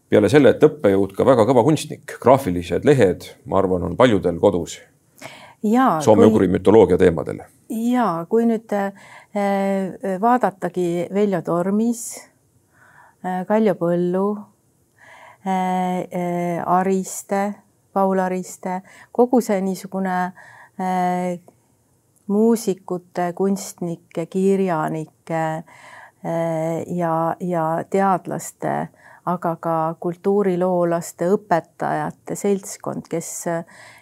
peale 0.09 0.29
selle, 0.29 0.53
et 0.53 0.61
õppejõud 0.63 1.17
ka 1.17 1.25
väga 1.25 1.47
kõva 1.49 1.65
kunstnik, 1.65 2.13
graafilised 2.21 2.85
lehed, 2.85 3.25
ma 3.49 3.57
arvan, 3.59 3.89
on 3.89 3.97
paljudel 3.97 4.37
kodus 4.39 4.77
soome-ugri 6.01 6.47
mütoloogia 6.47 6.97
teemadel. 6.97 7.41
ja 7.69 8.25
kui 8.29 8.45
nüüd 8.45 8.71
äh, 8.73 8.93
vaadatagi 10.21 11.07
Veljo 11.13 11.41
Tormis 11.41 12.03
äh,, 13.25 13.45
Kaljo 13.47 13.73
Põllu 13.75 14.37
äh,, 15.47 16.61
Ariste, 16.65 17.55
Paul 17.93 18.19
Ariste, 18.19 18.81
kogu 19.11 19.41
see 19.41 19.59
niisugune 19.61 20.17
äh, 20.79 21.39
muusikute, 22.27 23.33
kunstnike, 23.33 24.25
kirjanike 24.25 25.43
äh, 25.57 26.85
ja, 26.87 27.35
ja 27.39 27.65
teadlaste, 27.89 28.87
aga 29.25 29.55
ka 29.59 29.75
kultuuriloolaste, 29.99 31.27
õpetajate 31.35 32.35
seltskond, 32.39 33.09
kes, 33.11 33.31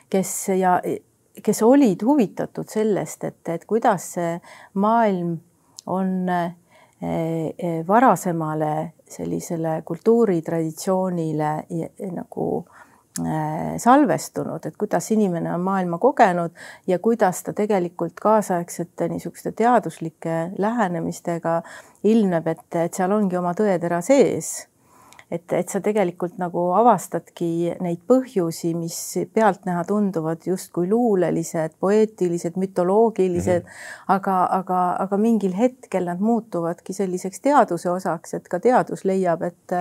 kes 0.10 0.34
ja 0.60 0.80
kes 1.44 1.62
olid 1.64 2.04
huvitatud 2.04 2.70
sellest, 2.70 3.24
et, 3.24 3.42
et 3.50 3.66
kuidas 3.66 4.12
see 4.16 4.36
maailm 4.82 5.38
on 5.92 6.30
eh, 6.30 6.52
eh, 7.02 7.88
varasemale 7.88 8.94
sellisele 9.10 9.82
kultuuritraditsioonile 9.86 11.52
nagu 12.16 12.48
eh, 13.22 13.76
salvestunud, 13.78 14.66
et 14.66 14.78
kuidas 14.78 15.12
inimene 15.12 15.54
on 15.54 15.66
maailma 15.66 15.98
kogenud 15.98 16.52
ja 16.88 17.00
kuidas 17.00 17.44
ta 17.44 17.54
tegelikult 17.54 18.20
kaasaegsete 18.22 19.10
niisuguste 19.10 19.52
teaduslike 19.52 20.38
lähenemistega 20.58 21.62
ilmneb, 22.04 22.48
et, 22.48 22.66
et 22.86 22.94
seal 22.94 23.12
ongi 23.12 23.38
oma 23.38 23.54
tõetera 23.58 24.02
sees 24.06 24.56
et, 25.36 25.54
et 25.54 25.72
sa 25.72 25.82
tegelikult 25.84 26.38
nagu 26.42 26.68
avastadki 26.78 27.76
neid 27.84 28.02
põhjusi, 28.10 28.74
mis 28.78 28.98
pealtnäha 29.36 29.84
tunduvad 29.88 30.46
justkui 30.48 30.88
luulelised, 30.90 31.76
poeetilised, 31.80 32.60
mütoloogilised 32.62 33.64
mm, 33.64 33.70
-hmm. 33.70 34.14
aga, 34.16 34.38
aga, 34.60 34.82
aga 35.06 35.18
mingil 35.18 35.56
hetkel 35.58 36.08
nad 36.10 36.24
muutuvadki 36.24 36.94
selliseks 36.94 37.44
teaduse 37.46 37.90
osaks, 37.92 38.34
et 38.34 38.48
ka 38.48 38.60
teadus 38.60 39.06
leiab, 39.06 39.44
et 39.44 39.78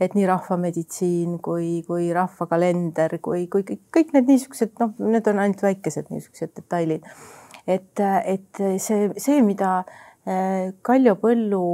et 0.00 0.14
nii 0.14 0.26
rahvameditsiin 0.26 1.38
kui, 1.42 1.82
kui 1.86 2.12
rahvakalender 2.12 3.18
kui, 3.22 3.46
kui 3.46 3.62
kõik, 3.64 4.12
need 4.12 4.30
niisugused, 4.30 4.74
noh, 4.80 4.94
need 4.98 5.26
on 5.30 5.38
ainult 5.38 5.62
väikesed 5.62 6.10
niisugused 6.10 6.54
detailid. 6.56 7.06
et, 7.66 8.00
et 8.24 8.62
see, 8.78 9.10
see, 9.16 9.42
mida 9.42 9.84
eh, 10.26 10.72
Kaljo 10.82 11.14
Põllu 11.22 11.64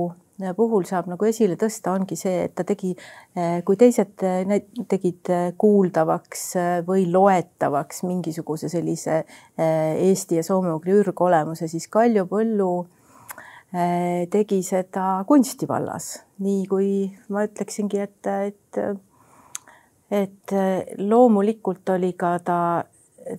puhul 0.56 0.87
saab 0.88 1.09
nagu 1.11 1.26
esile 1.28 1.56
tõsta, 1.61 1.94
ongi 1.97 2.16
see, 2.18 2.47
et 2.47 2.54
ta 2.56 2.64
tegi, 2.66 2.92
eh, 3.37 3.61
kui 3.66 3.78
teised 3.80 4.25
eh, 4.26 4.54
tegid 4.88 5.30
eh, 5.32 5.50
kuuldavaks 5.61 6.44
või 6.87 7.06
loetavaks 7.11 8.04
mingisuguse 8.09 8.70
sellise 8.73 9.23
Eesti 9.61 10.40
ja 10.40 10.47
soome-ugri 10.47 10.97
ürgolemuse, 11.02 11.68
siis 11.68 11.88
Kaljo 11.92 12.26
Põllu 12.30 12.73
tegi 13.70 14.56
seda 14.66 15.20
kunsti 15.28 15.68
vallas, 15.70 16.16
nii 16.42 16.64
kui 16.66 16.88
ma 17.30 17.44
ütleksingi, 17.47 18.00
et, 18.02 18.26
et 18.26 18.80
et 20.11 20.54
loomulikult 20.99 21.92
oli 21.94 22.16
ka 22.18 22.32
ta 22.42 22.56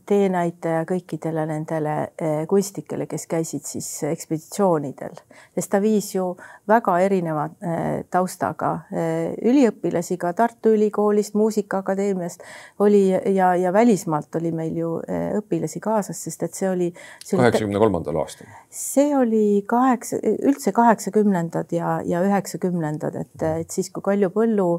teenäitaja 0.06 0.84
kõikidele 0.90 1.46
nendele 1.50 1.96
eh, 2.22 2.44
kunstnikele, 2.50 3.08
kes 3.10 3.26
käisid 3.30 3.66
siis 3.68 3.88
ekspeditsioonidel, 4.08 5.18
sest 5.56 5.72
ta 5.74 5.82
viis 5.84 6.12
ju 6.14 6.28
väga 6.70 6.98
erineva 7.06 7.48
eh, 7.50 8.04
taustaga 8.14 8.72
eh, 8.94 9.34
üliõpilasi 9.52 10.20
ka 10.22 10.34
Tartu 10.38 10.76
Ülikoolist, 10.76 11.36
Muusikaakadeemiast 11.40 12.46
oli 12.80 13.08
ja, 13.10 13.54
ja 13.56 13.74
välismaalt 13.74 14.36
oli 14.40 14.54
meil 14.56 14.78
ju 14.78 14.94
õpilasi 15.42 15.82
kaasas, 15.84 16.22
sest 16.24 16.44
et 16.46 16.58
see 16.58 16.70
oli. 16.70 16.92
kaheksakümne 17.30 17.82
kolmandal 17.82 18.22
aastal. 18.24 18.50
see 18.70 19.12
oli 19.18 19.64
kaheksa, 19.68 20.22
üldse 20.22 20.72
kaheksakümnendad 20.76 21.74
ja, 21.76 22.00
ja 22.06 22.24
üheksakümnendad, 22.26 23.18
et, 23.26 23.48
et 23.66 23.72
siis, 23.72 23.90
kui 23.90 24.04
Kalju 24.06 24.32
Põllu 24.34 24.72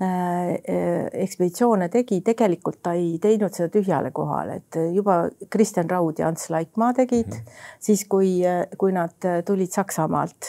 ekspeditsioone 0.00 1.90
tegi, 1.92 2.20
tegelikult 2.24 2.80
ta 2.82 2.94
ei 2.96 3.18
teinud 3.20 3.52
seda 3.52 3.68
tühjale 3.74 4.12
kohale, 4.16 4.60
et 4.62 4.80
juba 4.94 5.26
Kristjan 5.52 5.90
Raud 5.90 6.22
ja 6.22 6.30
Ants 6.30 6.48
Laikmaa 6.50 6.94
tegid 6.96 7.28
mm, 7.28 7.36
-hmm. 7.36 7.76
siis 7.80 8.06
kui, 8.08 8.40
kui 8.78 8.92
nad 8.92 9.28
tulid 9.46 9.70
Saksamaalt, 9.76 10.48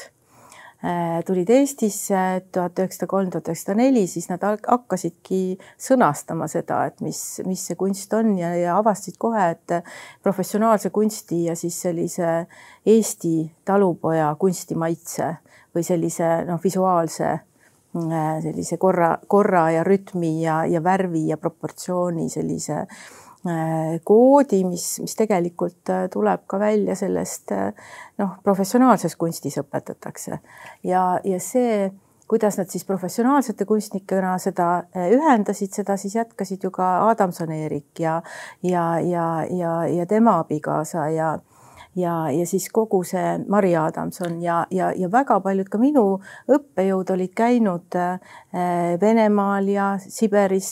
äh, 0.85 1.19
tulid 1.25 1.49
Eestisse 1.49 2.41
tuhat 2.51 2.79
üheksasada 2.79 3.07
kolm, 3.07 3.29
tuhat 3.29 3.47
üheksasada 3.47 3.75
neli, 3.75 4.07
siis 4.07 4.29
nad 4.29 4.39
hakkasidki 4.67 5.57
sõnastama 5.77 6.47
seda, 6.47 6.85
et 6.85 7.01
mis, 7.01 7.41
mis 7.45 7.67
see 7.67 7.75
kunst 7.75 8.13
on 8.13 8.37
ja, 8.37 8.55
ja 8.55 8.77
avastasid 8.77 9.17
kohe, 9.17 9.49
et 9.51 9.83
professionaalse 10.23 10.89
kunsti 10.89 11.43
ja 11.45 11.55
siis 11.55 11.81
sellise 11.81 12.47
Eesti 12.85 13.51
talupoja 13.65 14.35
kunstimaitse 14.39 15.35
või 15.75 15.83
sellise 15.83 16.45
noh, 16.47 16.59
visuaalse 16.63 17.31
Äh, 17.33 17.50
sellise 17.93 18.77
korra, 18.77 19.17
korra 19.27 19.65
ja 19.71 19.83
rütmi 19.83 20.41
ja, 20.41 20.61
ja 20.65 20.83
värvi 20.83 21.27
ja 21.27 21.37
proportsiooni 21.37 22.29
sellise 22.29 22.77
äh, 22.81 23.97
koodi, 24.03 24.63
mis, 24.67 24.85
mis 25.03 25.17
tegelikult 25.19 25.91
äh, 25.91 26.05
tuleb 26.13 26.45
ka 26.47 26.59
välja 26.61 26.95
sellest 26.95 27.51
noh, 28.21 28.37
professionaalses 28.43 29.17
kunstis 29.19 29.59
õpetatakse. 29.59 30.39
Ja, 30.87 31.19
ja 31.23 31.39
see, 31.43 31.91
kuidas 32.31 32.57
nad 32.61 32.71
siis 32.71 32.85
professionaalsete 32.87 33.67
kunstnikena 33.67 34.37
seda 34.39 34.85
ühendasid, 34.95 35.73
seda 35.75 35.97
siis 35.99 36.15
jätkasid 36.15 36.63
ju 36.63 36.71
ka 36.71 36.93
Adamson-Eerik 37.09 37.99
ja, 37.99 38.21
ja, 38.63 38.85
ja, 39.03 39.27
ja, 39.49 39.73
ja 39.91 40.05
tema 40.07 40.39
abikaasa 40.39 41.09
ja 41.11 41.31
ja, 41.31 41.39
ja 41.95 42.45
siis 42.45 42.69
kogu 42.71 43.01
see 43.03 43.35
Mari 43.51 43.73
Adamson 43.75 44.41
ja, 44.41 44.65
ja, 44.71 44.91
ja 44.95 45.09
väga 45.11 45.39
paljud 45.43 45.67
ka 45.71 45.79
minu 45.81 46.03
õppejõud 46.51 47.11
olid 47.11 47.33
käinud 47.35 47.97
äh, 47.99 48.19
Venemaal 49.01 49.67
ja 49.71 49.87
Siberis 49.99 50.69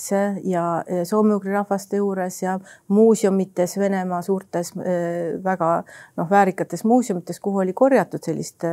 ja 0.47 0.63
soome-ugri 1.07 1.51
rahvaste 1.55 1.99
juures 1.99 2.41
ja 2.43 2.55
muuseumites, 2.87 3.77
Venemaa 3.79 4.21
suurtes 4.23 4.71
äh, 4.77 5.35
väga 5.43 5.71
noh, 6.17 6.29
väärikates 6.29 6.85
muuseumites, 6.87 7.39
kuhu 7.43 7.65
oli 7.65 7.73
korjatud 7.73 8.23
sellist 8.23 8.63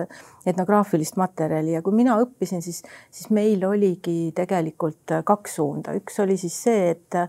etnograafilist 0.46 1.18
materjali. 1.18 1.74
Ja 1.74 1.82
kui 1.82 1.94
mina 1.98 2.20
õppisin, 2.22 2.62
siis, 2.62 2.82
siis 3.10 3.30
meil 3.34 3.64
oligi 3.66 4.30
tegelikult 4.36 5.18
kaks 5.26 5.58
suunda, 5.58 5.96
üks 5.98 6.22
oli 6.22 6.38
siis 6.38 6.62
see, 6.62 6.94
et 6.94 7.20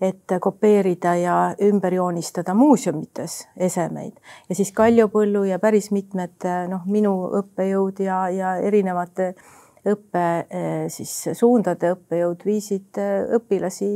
et 0.00 0.36
kopeerida 0.40 1.14
ja 1.16 1.36
ümber 1.62 1.94
joonistada 1.94 2.54
muuseumites 2.54 3.46
esemeid 3.56 4.18
ja 4.48 4.54
siis 4.54 4.72
Kaljupõllu 4.76 5.46
ja 5.48 5.58
päris 5.58 5.90
mitmed 5.90 6.44
noh, 6.68 6.82
minu 6.84 7.14
õppejõud 7.40 8.02
ja, 8.04 8.26
ja 8.28 8.56
erinevate 8.60 9.34
õppe 9.86 10.22
eh, 10.50 10.86
siis 10.90 11.12
suundade 11.38 11.92
õppejõud 11.94 12.42
viisid 12.46 12.98
eh, 13.00 13.26
õpilasi 13.38 13.88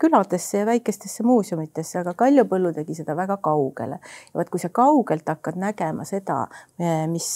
küladesse 0.00 0.62
ja 0.62 0.68
väikestesse 0.68 1.24
muuseumitesse, 1.26 2.00
aga 2.00 2.14
Kaljupõllu 2.18 2.72
tegi 2.76 2.96
seda 2.96 3.16
väga 3.18 3.38
kaugele. 3.44 4.00
ja 4.00 4.40
vot, 4.40 4.50
kui 4.50 4.62
sa 4.62 4.72
kaugelt 4.72 5.28
hakkad 5.28 5.58
nägema 5.60 6.06
seda, 6.08 6.46
eh, 6.80 7.04
mis 7.10 7.28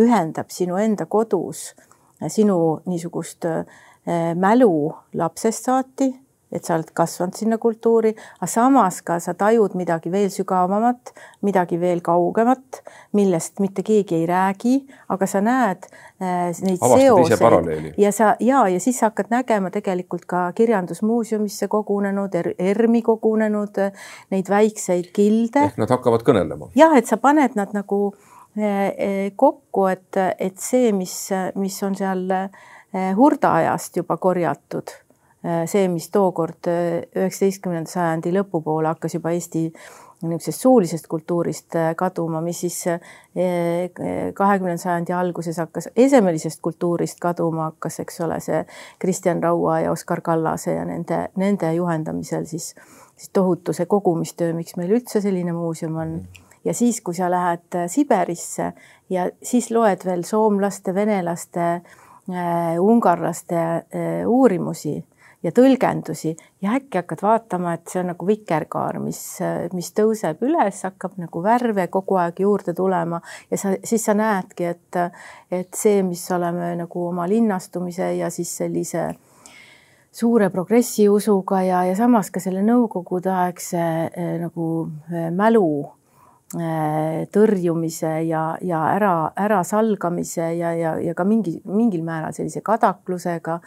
ühendab 0.00 0.52
sinu 0.54 0.80
enda 0.80 1.06
kodus 1.06 1.72
sinu 2.18 2.80
niisugust 2.90 3.44
mälu 4.34 4.72
lapsest 5.14 5.68
saati 5.68 6.08
et 6.52 6.64
sa 6.64 6.76
oled 6.78 6.88
kasvanud 6.96 7.36
sinna 7.36 7.58
kultuuri, 7.60 8.14
aga 8.38 8.48
samas 8.48 9.00
ka 9.04 9.18
sa 9.20 9.34
tajud 9.38 9.74
midagi 9.78 10.10
veel 10.12 10.30
sügavamat, 10.32 11.12
midagi 11.44 11.78
veel 11.80 12.00
kaugemat, 12.04 12.80
millest 13.16 13.60
mitte 13.60 13.84
keegi 13.86 14.22
ei 14.22 14.26
räägi, 14.28 14.74
aga 15.12 15.28
sa 15.28 15.42
näed 15.44 15.88
äh, 15.88 16.48
neid 16.64 16.80
Avastad 16.80 17.02
seoseid 17.02 18.00
ja 18.00 18.12
sa 18.14 18.30
ja, 18.40 18.62
ja 18.68 18.80
siis 18.80 19.00
sa 19.00 19.10
hakkad 19.10 19.32
nägema 19.32 19.72
tegelikult 19.74 20.24
ka 20.28 20.46
kirjandusmuuseumisse 20.56 21.68
kogunenud 21.68 22.38
er,, 22.40 22.52
ERM-i 22.58 23.02
kogunenud 23.04 23.82
neid 24.32 24.48
väikseid 24.48 25.12
kilde. 25.12 25.68
ehk 25.68 25.76
nad 25.80 25.92
hakkavad 25.92 26.24
kõnelema. 26.24 26.72
jah, 26.78 26.96
et 26.96 27.10
sa 27.10 27.20
paned 27.20 27.58
nad 27.60 27.76
nagu 27.76 28.00
äh, 28.56 28.88
äh, 28.88 29.20
kokku, 29.36 29.84
et, 29.92 30.16
et 30.38 30.56
see, 30.56 30.94
mis, 30.96 31.20
mis 31.60 31.76
on 31.84 31.98
seal 31.98 32.24
hurda 32.88 33.50
ajast 33.60 33.98
juba 34.00 34.16
korjatud 34.16 34.88
Äh, 34.88 35.07
see, 35.42 35.86
mis 35.88 36.10
tookord 36.10 36.66
äh, 36.66 37.06
üheksateistkümnenda 37.16 37.90
sajandi 37.90 38.32
lõpupoole 38.34 38.90
hakkas 38.90 39.14
juba 39.14 39.30
Eesti 39.36 39.68
niisugusest 40.18 40.64
suulisest 40.64 41.06
kultuurist 41.06 41.76
äh, 41.78 41.92
kaduma, 41.96 42.40
mis 42.42 42.64
siis 42.64 42.80
kahekümnenda 44.34 44.82
sajandi 44.82 45.14
alguses 45.14 45.60
hakkas 45.62 45.90
esemelisest 45.96 46.58
kultuurist 46.62 47.20
kaduma 47.22 47.68
hakkas, 47.70 48.00
eks 48.02 48.20
ole, 48.26 48.40
see 48.42 48.64
Kristjan 48.98 49.42
Raua 49.42 49.80
ja 49.84 49.92
Oskar 49.94 50.24
Kallase 50.26 50.74
ja 50.74 50.84
nende, 50.88 51.28
nende 51.38 51.70
juhendamisel 51.76 52.48
siis, 52.50 52.72
siis 53.14 53.30
tohutu 53.32 53.72
see 53.76 53.86
kogumistöö, 53.86 54.56
miks 54.58 54.74
meil 54.76 54.96
üldse 54.98 55.22
selline 55.22 55.54
muuseum 55.54 56.00
on. 56.02 56.16
ja 56.64 56.74
siis, 56.74 56.98
kui 57.00 57.14
sa 57.14 57.30
lähed 57.30 57.78
Siberisse 57.86 58.72
ja 59.10 59.30
siis 59.42 59.70
loed 59.70 60.02
veel 60.04 60.26
soomlaste, 60.26 60.94
venelaste 60.94 61.68
äh,, 61.70 62.74
ungarlaste 62.82 63.62
äh, 63.62 64.26
uurimusi 64.26 64.96
ja 65.42 65.52
tõlgendusi 65.54 66.32
ja 66.62 66.74
äkki 66.78 66.98
hakkad 66.98 67.22
vaatama, 67.22 67.76
et 67.78 67.86
see 67.92 68.00
on 68.02 68.10
nagu 68.12 68.26
vikerkaar, 68.26 68.98
mis, 69.02 69.20
mis 69.76 69.92
tõuseb 69.94 70.42
üles, 70.46 70.82
hakkab 70.88 71.14
nagu 71.22 71.42
värve 71.44 71.86
kogu 71.94 72.18
aeg 72.18 72.42
juurde 72.42 72.74
tulema 72.74 73.20
ja 73.50 73.60
sa, 73.60 73.76
siis 73.84 74.04
sa 74.08 74.16
näedki, 74.18 74.72
et, 74.74 75.00
et 75.50 75.70
see, 75.78 76.02
mis 76.02 76.24
oleme 76.34 76.74
nagu 76.80 77.06
oma 77.12 77.28
linnastumise 77.30 78.12
ja 78.18 78.32
siis 78.34 78.56
sellise 78.64 79.12
suure 80.18 80.50
progressiusuga 80.50 81.62
ja, 81.62 81.84
ja 81.86 81.94
samas 81.96 82.32
ka 82.34 82.40
selle 82.42 82.62
nõukogudeaegse 82.66 83.84
eh, 84.08 84.34
nagu 84.40 84.66
eh, 85.12 85.28
mälu 85.34 85.68
eh, 86.58 87.28
tõrjumise 87.34 88.14
ja, 88.26 88.42
ja 88.64 88.82
ära, 88.96 89.12
ärasalgamise 89.46 90.50
ja, 90.58 90.72
ja, 90.74 90.96
ja 91.02 91.14
ka 91.14 91.26
mingi, 91.28 91.58
mingil 91.68 92.02
määral 92.06 92.34
sellise 92.36 92.64
kadaklusega 92.66 93.60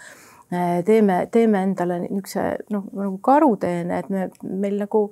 teeme, 0.86 1.26
teeme 1.32 1.62
endale 1.64 2.02
niisuguse 2.04 2.48
noh, 2.74 2.88
nagu 2.98 3.20
karuteene, 3.24 4.02
et 4.02 4.10
me, 4.12 4.26
meil 4.44 4.82
nagu 4.82 5.06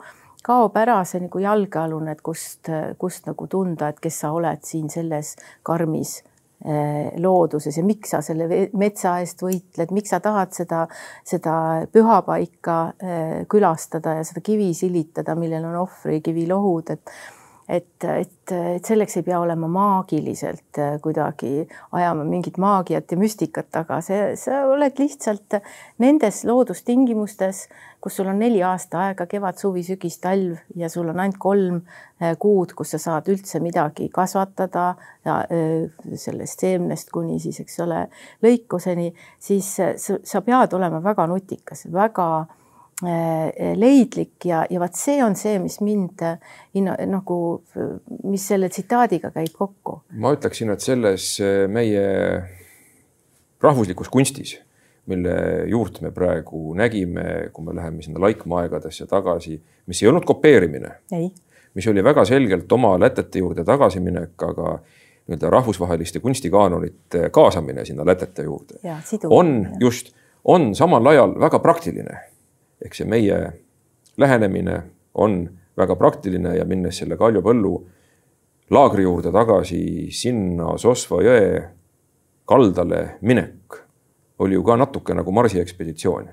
kaob 0.46 0.78
ära 0.80 1.02
see 1.08 1.24
nagu 1.26 1.42
jalgealune, 1.44 2.16
et 2.16 2.24
kust, 2.26 2.72
kust 3.00 3.28
nagu 3.30 3.48
tunda, 3.52 3.92
et 3.92 4.02
kes 4.04 4.20
sa 4.24 4.34
oled 4.36 4.64
siin 4.68 4.90
selles 4.92 5.34
karmis 5.68 6.20
äh, 6.66 7.10
looduses 7.20 7.80
ja 7.80 7.84
miks 7.86 8.14
sa 8.16 8.22
selle 8.26 8.48
metsa 8.80 9.18
eest 9.24 9.44
võitled, 9.44 9.92
miks 9.96 10.14
sa 10.14 10.22
tahad 10.24 10.56
seda, 10.56 10.86
seda 11.28 11.56
pühapaika 11.92 12.78
äh, 12.92 13.36
külastada 13.52 14.20
ja 14.20 14.28
seda 14.28 14.44
kivi 14.46 14.72
silitada, 14.78 15.36
millel 15.40 15.68
on 15.72 15.82
ohvrikivilohud, 15.84 16.96
et 16.96 17.20
et, 17.70 18.04
et, 18.04 18.52
et 18.52 18.86
selleks 18.86 19.20
ei 19.20 19.26
pea 19.28 19.40
olema 19.40 19.68
maagiliselt 19.70 20.80
äh, 20.82 20.96
kuidagi 21.04 21.68
ajama 21.92 22.26
mingit 22.26 22.58
maagiat 22.58 23.12
ja 23.12 23.18
müstikat 23.20 23.70
taga, 23.72 24.00
see, 24.06 24.34
sa 24.40 24.64
oled 24.72 24.98
lihtsalt 24.98 25.60
nendes 26.02 26.42
loodustingimustes, 26.50 27.68
kus 28.02 28.18
sul 28.18 28.32
on 28.32 28.40
neli 28.42 28.64
aasta 28.66 29.04
aega, 29.10 29.28
kevad, 29.30 29.60
suvi, 29.62 29.84
sügis, 29.86 30.18
talv 30.24 30.58
ja 30.80 30.90
sul 30.90 31.12
on 31.14 31.22
ainult 31.22 31.38
kolm 31.42 31.82
äh, 31.82 32.34
kuud, 32.42 32.74
kus 32.78 32.96
sa 32.96 33.02
saad 33.06 33.30
üldse 33.30 33.62
midagi 33.62 34.10
kasvatada 34.14 34.94
ja 35.28 35.42
äh, 35.46 35.90
sellest 36.18 36.66
seemnest 36.66 37.14
kuni 37.14 37.38
siis, 37.44 37.62
eks 37.62 37.84
ole, 37.86 38.08
lõikuseni, 38.46 39.12
siis 39.38 39.76
sa 39.78 40.42
pead 40.46 40.74
olema 40.74 41.04
väga 41.06 41.30
nutikas, 41.30 41.86
väga 41.94 42.30
leidlik 43.02 44.46
ja, 44.46 44.66
ja 44.70 44.80
vot 44.82 44.96
see 45.00 45.22
on 45.24 45.36
see, 45.40 45.56
mis 45.64 45.80
mind 45.80 46.24
inno, 46.76 46.96
nagu, 47.08 47.38
mis 48.28 48.48
selle 48.52 48.70
tsitaadiga 48.70 49.32
käib 49.36 49.54
kokku. 49.56 50.02
ma 50.20 50.34
ütleksin, 50.36 50.72
et 50.74 50.84
selles 50.84 51.32
äh, 51.44 51.64
meie 51.72 52.04
rahvuslikus 53.64 54.12
kunstis, 54.12 54.58
mille 55.10 55.36
juurt 55.72 56.02
me 56.04 56.12
praegu 56.16 56.74
nägime, 56.78 57.50
kui 57.54 57.66
me 57.66 57.76
läheme 57.76 58.04
sinna 58.06 58.22
laikmaa 58.24 58.66
aegadesse 58.66 59.08
tagasi, 59.10 59.58
mis 59.88 60.04
ei 60.04 60.10
olnud 60.12 60.28
kopeerimine, 60.28 60.94
mis 61.76 61.88
oli 61.88 62.04
väga 62.04 62.26
selgelt 62.28 62.72
oma 62.72 62.94
lätete 63.00 63.40
juurde 63.40 63.64
tagasiminek, 63.68 64.36
aga 64.44 64.80
nii-öelda 65.30 65.50
rahvusvaheliste 65.54 66.20
kunstikaanonite 66.20 67.30
kaasamine 67.32 67.86
sinna 67.86 68.06
lätete 68.06 68.44
juurde 68.44 68.80
ja, 68.84 68.98
on 69.30 69.62
ja. 69.64 69.76
just, 69.88 70.12
on 70.44 70.74
samal 70.76 71.06
ajal 71.12 71.36
väga 71.40 71.60
praktiline 71.60 72.18
ehk 72.86 72.96
see 72.96 73.08
meie 73.10 73.40
lähenemine 74.18 74.82
on 75.14 75.42
väga 75.78 75.96
praktiline 75.96 76.56
ja 76.58 76.66
minnes 76.66 76.98
selle 77.02 77.18
Kaljo 77.18 77.42
Põllu 77.42 77.74
laagri 78.72 79.04
juurde 79.04 79.32
tagasi 79.34 80.10
sinna 80.14 80.76
Sosva 80.78 81.22
jõe 81.26 81.46
kaldale 82.50 83.20
minek 83.22 83.80
oli 84.40 84.56
ju 84.56 84.64
ka 84.64 84.78
natuke 84.80 85.14
nagu 85.14 85.32
Marsi 85.32 85.60
ekspeditsioon. 85.60 86.30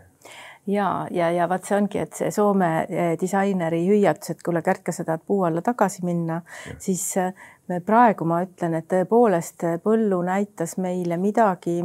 Ja, 0.67 1.07
ja, 1.11 1.29
ja 1.31 1.47
vaat 1.47 1.67
see 1.67 1.77
ongi, 1.77 2.01
et 2.03 2.17
see 2.19 2.31
Soome 2.35 2.69
eh, 2.91 3.13
disaineri 3.21 3.85
hüüatus, 3.87 4.33
et 4.33 4.41
kuule, 4.43 4.63
Kärt, 4.67 4.83
kas 4.87 4.99
sa 4.99 5.05
tahad 5.07 5.23
puu 5.27 5.45
alla 5.47 5.63
tagasi 5.63 6.03
minna, 6.07 6.41
siis 6.83 7.05
eh, 7.23 7.47
praegu 7.87 8.27
ma 8.29 8.41
ütlen, 8.45 8.77
et 8.79 8.89
tõepoolest 8.91 9.67
eh, 9.67 9.77
Põllu 9.83 10.21
näitas 10.27 10.77
meile 10.83 11.19
midagi, 11.21 11.79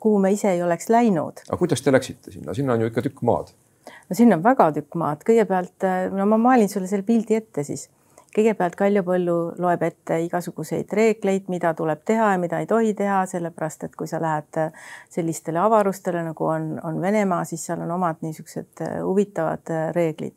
kuhu 0.00 0.18
me 0.22 0.32
ise 0.34 0.52
ei 0.54 0.62
oleks 0.62 0.90
läinud. 0.92 1.44
aga 1.48 1.58
kuidas 1.58 1.82
te 1.82 1.92
läksite 1.92 2.34
sinna, 2.34 2.54
sinna 2.54 2.76
on 2.76 2.84
ju 2.84 2.92
ikka 2.92 3.04
tükk 3.08 3.22
maad. 3.26 3.52
no 3.86 4.18
sinna 4.18 4.38
on 4.38 4.46
väga 4.46 4.70
tükk 4.78 4.98
maad, 4.98 5.26
kõigepealt 5.26 5.90
no 6.14 6.26
ma 6.26 6.40
maalin 6.48 6.68
sulle 6.72 6.90
selle 6.90 7.06
pildi 7.06 7.38
ette 7.38 7.66
siis 7.66 7.88
kõigepealt 8.36 8.74
Kaljo 8.76 9.02
Põllu 9.02 9.36
loeb 9.58 9.82
ette 9.86 10.18
igasuguseid 10.26 10.92
reegleid, 10.92 11.46
mida 11.48 11.72
tuleb 11.74 12.02
teha 12.04 12.34
ja 12.34 12.38
mida 12.38 12.60
ei 12.60 12.68
tohi 12.68 12.92
teha, 12.94 13.22
sellepärast 13.30 13.86
et 13.86 13.96
kui 13.96 14.06
sa 14.10 14.20
lähed 14.20 14.60
sellistele 15.08 15.62
avarustele, 15.62 16.20
nagu 16.26 16.50
on, 16.52 16.74
on 16.84 17.00
Venemaa, 17.00 17.44
siis 17.48 17.64
seal 17.66 17.80
on 17.86 17.94
omad 17.96 18.20
niisugused 18.26 18.84
huvitavad 19.06 19.72
reeglid 19.96 20.36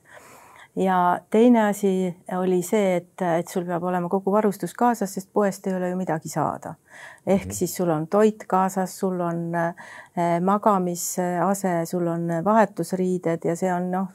ja 0.80 1.20
teine 1.30 1.66
asi 1.68 2.16
oli 2.38 2.62
see, 2.64 2.96
et, 3.02 3.22
et 3.40 3.48
sul 3.52 3.66
peab 3.68 3.84
olema 3.84 4.10
kogu 4.12 4.32
varustus 4.32 4.74
kaasas, 4.78 5.14
sest 5.18 5.30
poest 5.34 5.68
ei 5.68 5.76
ole 5.76 5.90
ju 5.92 5.98
midagi 6.00 6.32
saada. 6.32 6.76
ehk 7.28 7.46
mm 7.46 7.50
-hmm. 7.50 7.54
siis 7.54 7.76
sul 7.76 7.90
on 7.90 8.08
toit 8.08 8.44
kaasas, 8.48 9.00
sul 9.00 9.20
on 9.20 9.56
äh, 9.56 10.42
magamisase, 10.42 11.86
sul 11.86 12.08
on 12.08 12.28
vahetusriided 12.46 13.46
ja 13.46 13.56
see 13.56 13.74
on 13.74 13.92
noh, 13.92 14.08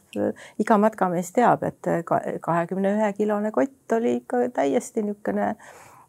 iga 0.59 0.79
matkamees 0.79 1.33
teab, 1.33 1.63
et 1.63 1.87
kahekümne 2.41 2.95
ühe 2.97 3.13
kilone 3.13 3.51
kott 3.51 3.93
oli 3.93 4.17
ikka 4.17 4.37
täiesti 4.55 5.03
niisugune 5.03 5.49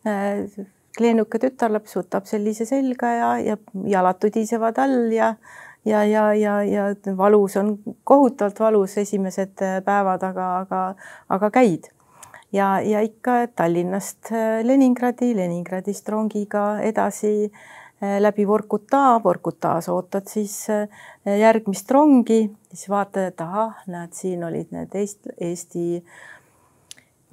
äh, 0.08 0.66
kleenuke 0.98 1.40
tütarlaps 1.40 1.98
võtab 1.98 2.26
sellise 2.30 2.66
selga 2.66 3.12
ja, 3.20 3.30
ja 3.40 3.58
jalad 3.86 4.20
tudisevad 4.20 4.78
all 4.78 5.12
ja 5.12 5.36
ja, 5.86 6.04
ja, 6.04 6.34
ja, 6.34 6.64
ja 6.64 6.84
valus 7.18 7.58
on 7.58 7.78
kohutavalt 8.04 8.60
valus 8.60 8.98
esimesed 8.98 9.62
äh, 9.62 9.78
päevad, 9.86 10.24
aga, 10.24 10.48
aga, 10.60 10.82
aga 11.30 11.52
käid. 11.52 11.92
ja, 12.54 12.80
ja 12.82 13.02
ikka 13.02 13.48
Tallinnast 13.56 14.32
äh, 14.32 14.64
Leningradi, 14.64 15.36
Leningradist 15.36 16.10
rongiga 16.10 16.80
edasi 16.82 17.52
äh, 17.52 18.20
läbi 18.20 18.48
Vorkuta, 18.48 19.22
Vorkutas 19.24 19.90
ootad 19.90 20.28
siis 20.28 20.68
järgmist 21.26 21.92
rongi, 21.92 22.50
siis 22.74 22.90
vaatad, 22.90 23.32
et 23.32 23.42
ahah, 23.42 23.82
näed, 23.88 24.14
siin 24.14 24.44
olid 24.44 24.74
need 24.76 24.94
Eesti, 24.94 25.36
Eesti 25.42 25.86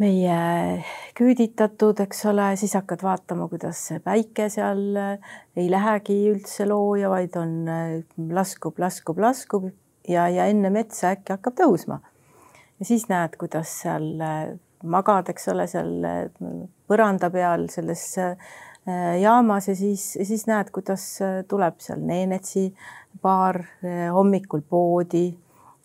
meie 0.02 0.82
küüditatud, 1.18 2.00
eks 2.04 2.24
ole, 2.30 2.52
siis 2.60 2.74
hakkad 2.76 3.04
vaatama, 3.04 3.46
kuidas 3.50 3.80
päike 4.04 4.48
seal 4.52 4.82
äh, 4.98 5.34
ei 5.58 5.68
lähegi 5.70 6.16
üldse 6.32 6.66
looja, 6.68 7.10
vaid 7.12 7.36
on 7.40 7.54
äh, 7.70 7.94
laskub, 8.32 8.80
laskub, 8.82 9.20
laskub 9.22 9.68
ja, 10.08 10.26
ja 10.32 10.48
enne 10.50 10.72
metsa 10.74 11.12
äkki 11.14 11.36
hakkab 11.36 11.58
tõusma. 11.60 12.00
ja 12.80 12.88
siis 12.88 13.06
näed, 13.12 13.36
kuidas 13.40 13.74
seal 13.84 14.08
äh, 14.22 14.54
magad, 14.82 15.30
eks 15.30 15.50
ole, 15.52 15.68
seal 15.70 15.92
põranda 16.90 17.30
peal 17.30 17.68
selles 17.70 18.02
jaamas 19.22 19.68
ja 19.70 19.76
siis, 19.78 20.08
siis 20.26 20.42
näed, 20.50 20.72
kuidas 20.74 21.04
tuleb 21.48 21.76
seal 21.78 22.00
Neenetsi 22.02 22.64
paar 23.22 23.60
hommikul 24.10 24.64
poodi 24.66 25.28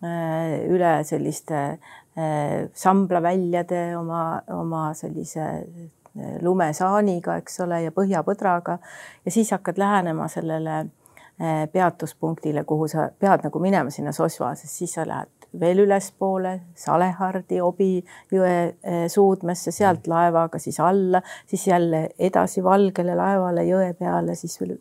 üle 0.02 0.94
selliste 1.06 1.60
samblaväljade 2.74 3.82
oma, 3.98 4.42
oma 4.50 4.94
sellise 4.98 5.44
äh, 5.46 6.38
lumesaaniga, 6.42 7.38
eks 7.42 7.60
ole, 7.66 7.84
ja 7.86 7.94
põhjapõdraga. 7.94 8.80
Ja 9.26 9.34
siis 9.34 9.52
hakkad 9.54 9.78
lähenema 9.78 10.28
sellele 10.32 10.88
peatuspunktile, 11.72 12.64
kuhu 12.66 12.88
sa 12.90 13.10
pead 13.20 13.44
nagu 13.46 13.60
minema 13.62 13.92
sinna 13.94 14.12
Sosva, 14.12 14.56
sest 14.58 14.80
siis 14.82 14.96
sa 14.98 15.04
lähed 15.06 15.38
veel 15.60 15.82
ülespoole 15.84 16.54
Salehardi, 16.78 17.60
Obi 17.64 17.90
jõe 18.34 18.52
eh, 18.52 19.06
suudmesse, 19.12 19.72
sealt 19.72 20.08
laevaga 20.10 20.60
siis 20.62 20.80
alla, 20.84 21.22
siis 21.48 21.68
jälle 21.68 22.04
edasi 22.20 22.64
Valgele 22.64 23.16
laevale 23.18 23.64
jõe 23.68 23.92
peale, 24.00 24.36
siis 24.36 24.58
veel 24.62 24.76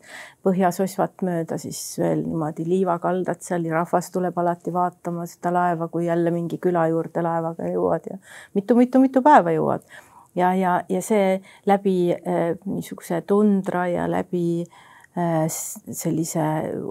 Põhja-Sosvat 0.47 1.25
mööda, 1.27 1.59
siis 1.59 1.81
veel 2.01 2.25
niimoodi 2.27 2.67
liivakaldat 2.69 3.43
seal 3.47 3.67
ja 3.67 3.79
rahvas 3.81 4.11
tuleb 4.15 4.37
alati 4.39 4.75
vaatama 4.75 5.27
seda 5.31 5.53
laeva, 5.55 5.89
kui 5.93 6.07
jälle 6.07 6.33
mingi 6.35 6.59
küla 6.63 6.87
juurde 6.93 7.25
laevaga 7.25 7.71
jõuad 7.71 8.11
ja 8.11 8.19
mitu-mitu-mitu 8.59 9.23
päeva 9.23 9.55
jõuad. 9.55 9.87
ja, 10.35 10.55
ja, 10.55 10.81
ja 10.89 11.03
see 11.03 11.41
läbi 11.67 12.13
äh, 12.13 12.59
niisuguse 12.65 13.23
tundra 13.27 13.87
ja 13.89 14.11
läbi 14.11 14.67
Äh, 14.67 14.83
sellise 15.17 16.45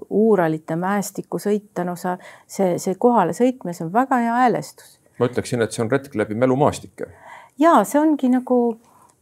uuralite 0.09 0.75
mäestiku 0.79 1.37
sõita, 1.41 1.85
no 1.85 1.93
sa, 1.99 2.15
see, 2.47 2.79
see 2.81 2.97
kohale 2.97 3.35
sõitmes 3.37 3.83
on 3.85 3.93
väga 3.93 4.21
hea 4.23 4.39
häälestus. 4.41 4.97
ma 5.19 5.29
ütleksin, 5.29 5.61
et 5.61 5.71
see 5.71 5.83
on 5.85 5.91
retk 5.91 6.15
läbi 6.15 6.35
mälumaastike. 6.35 7.11
ja 7.61 7.77
see 7.83 8.01
ongi 8.01 8.31
nagu 8.33 8.59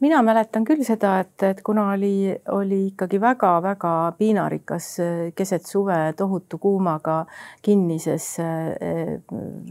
mina 0.03 0.19
mäletan 0.25 0.65
küll 0.67 0.83
seda, 0.83 1.17
et, 1.23 1.35
et 1.47 1.61
kuna 1.65 1.85
oli, 1.93 2.33
oli 2.51 2.79
ikkagi 2.89 3.19
väga-väga 3.23 3.93
piinarikas 4.17 4.89
keset 5.35 5.67
suve 5.69 5.97
tohutu 6.19 6.59
kuumaga 6.61 7.23
kinnises 7.63 8.27
eh, 8.43 9.19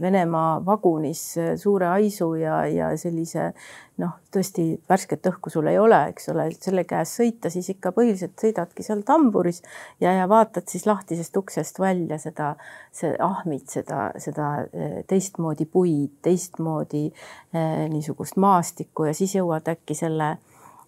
Venemaa 0.01 0.57
vagunis 0.65 1.23
suure 1.61 1.91
haisu 1.93 2.33
ja, 2.41 2.63
ja 2.67 2.91
sellise 2.97 3.51
noh, 4.01 4.13
tõesti 4.33 4.65
värsket 4.89 5.27
õhku 5.29 5.51
sul 5.53 5.67
ei 5.69 5.77
ole, 5.79 5.99
eks 6.09 6.29
ole, 6.33 6.47
selle 6.57 6.83
käes 6.89 7.13
sõita, 7.19 7.51
siis 7.53 7.69
ikka 7.75 7.91
põhiliselt 7.93 8.39
sõidadki 8.41 8.85
seal 8.85 9.03
tamburis 9.05 9.61
ja, 10.01 10.15
ja 10.17 10.25
vaatad 10.29 10.65
siis 10.69 10.87
lahtisest 10.89 11.37
uksest 11.37 11.77
välja 11.81 12.17
seda, 12.21 12.53
see 12.95 13.13
ahmid, 13.21 13.67
seda, 13.69 14.07
seda 14.21 14.49
eh, 14.71 14.97
teistmoodi 15.09 15.67
puid, 15.69 16.15
teistmoodi 16.25 17.05
eh, 17.09 17.85
niisugust 17.93 18.39
maastikku 18.41 19.09
ja 19.09 19.13
siis 19.17 19.37
jõuad 19.37 19.69
äkki 19.75 19.97
selle 19.97 20.35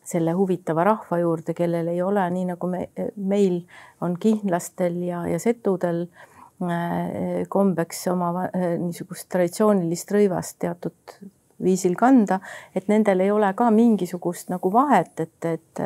selle, 0.05 0.35
huvitava 0.37 0.83
rahva 0.85 1.17
juurde, 1.17 1.55
kellel 1.57 1.87
ei 1.89 2.01
ole 2.05 2.23
nii 2.29 2.45
nagu 2.51 2.69
me, 2.69 2.83
meil 3.17 3.63
on 4.05 4.13
kihnlastel 4.21 4.99
ja, 5.01 5.23
ja 5.25 5.39
setudel 5.41 6.03
äh, 6.05 7.45
kombeks 7.49 8.05
oma 8.13 8.45
äh, 8.45 8.75
niisugust 8.81 9.29
traditsioonilist 9.33 10.13
rõivast 10.13 10.59
teatud 10.61 11.17
viisil 11.63 11.95
kanda, 11.95 12.39
et 12.75 12.89
nendel 12.91 13.23
ei 13.23 13.31
ole 13.31 13.53
ka 13.55 13.69
mingisugust 13.71 14.49
nagu 14.51 14.71
vahet, 14.73 15.13
et, 15.19 15.45
et, 15.45 15.83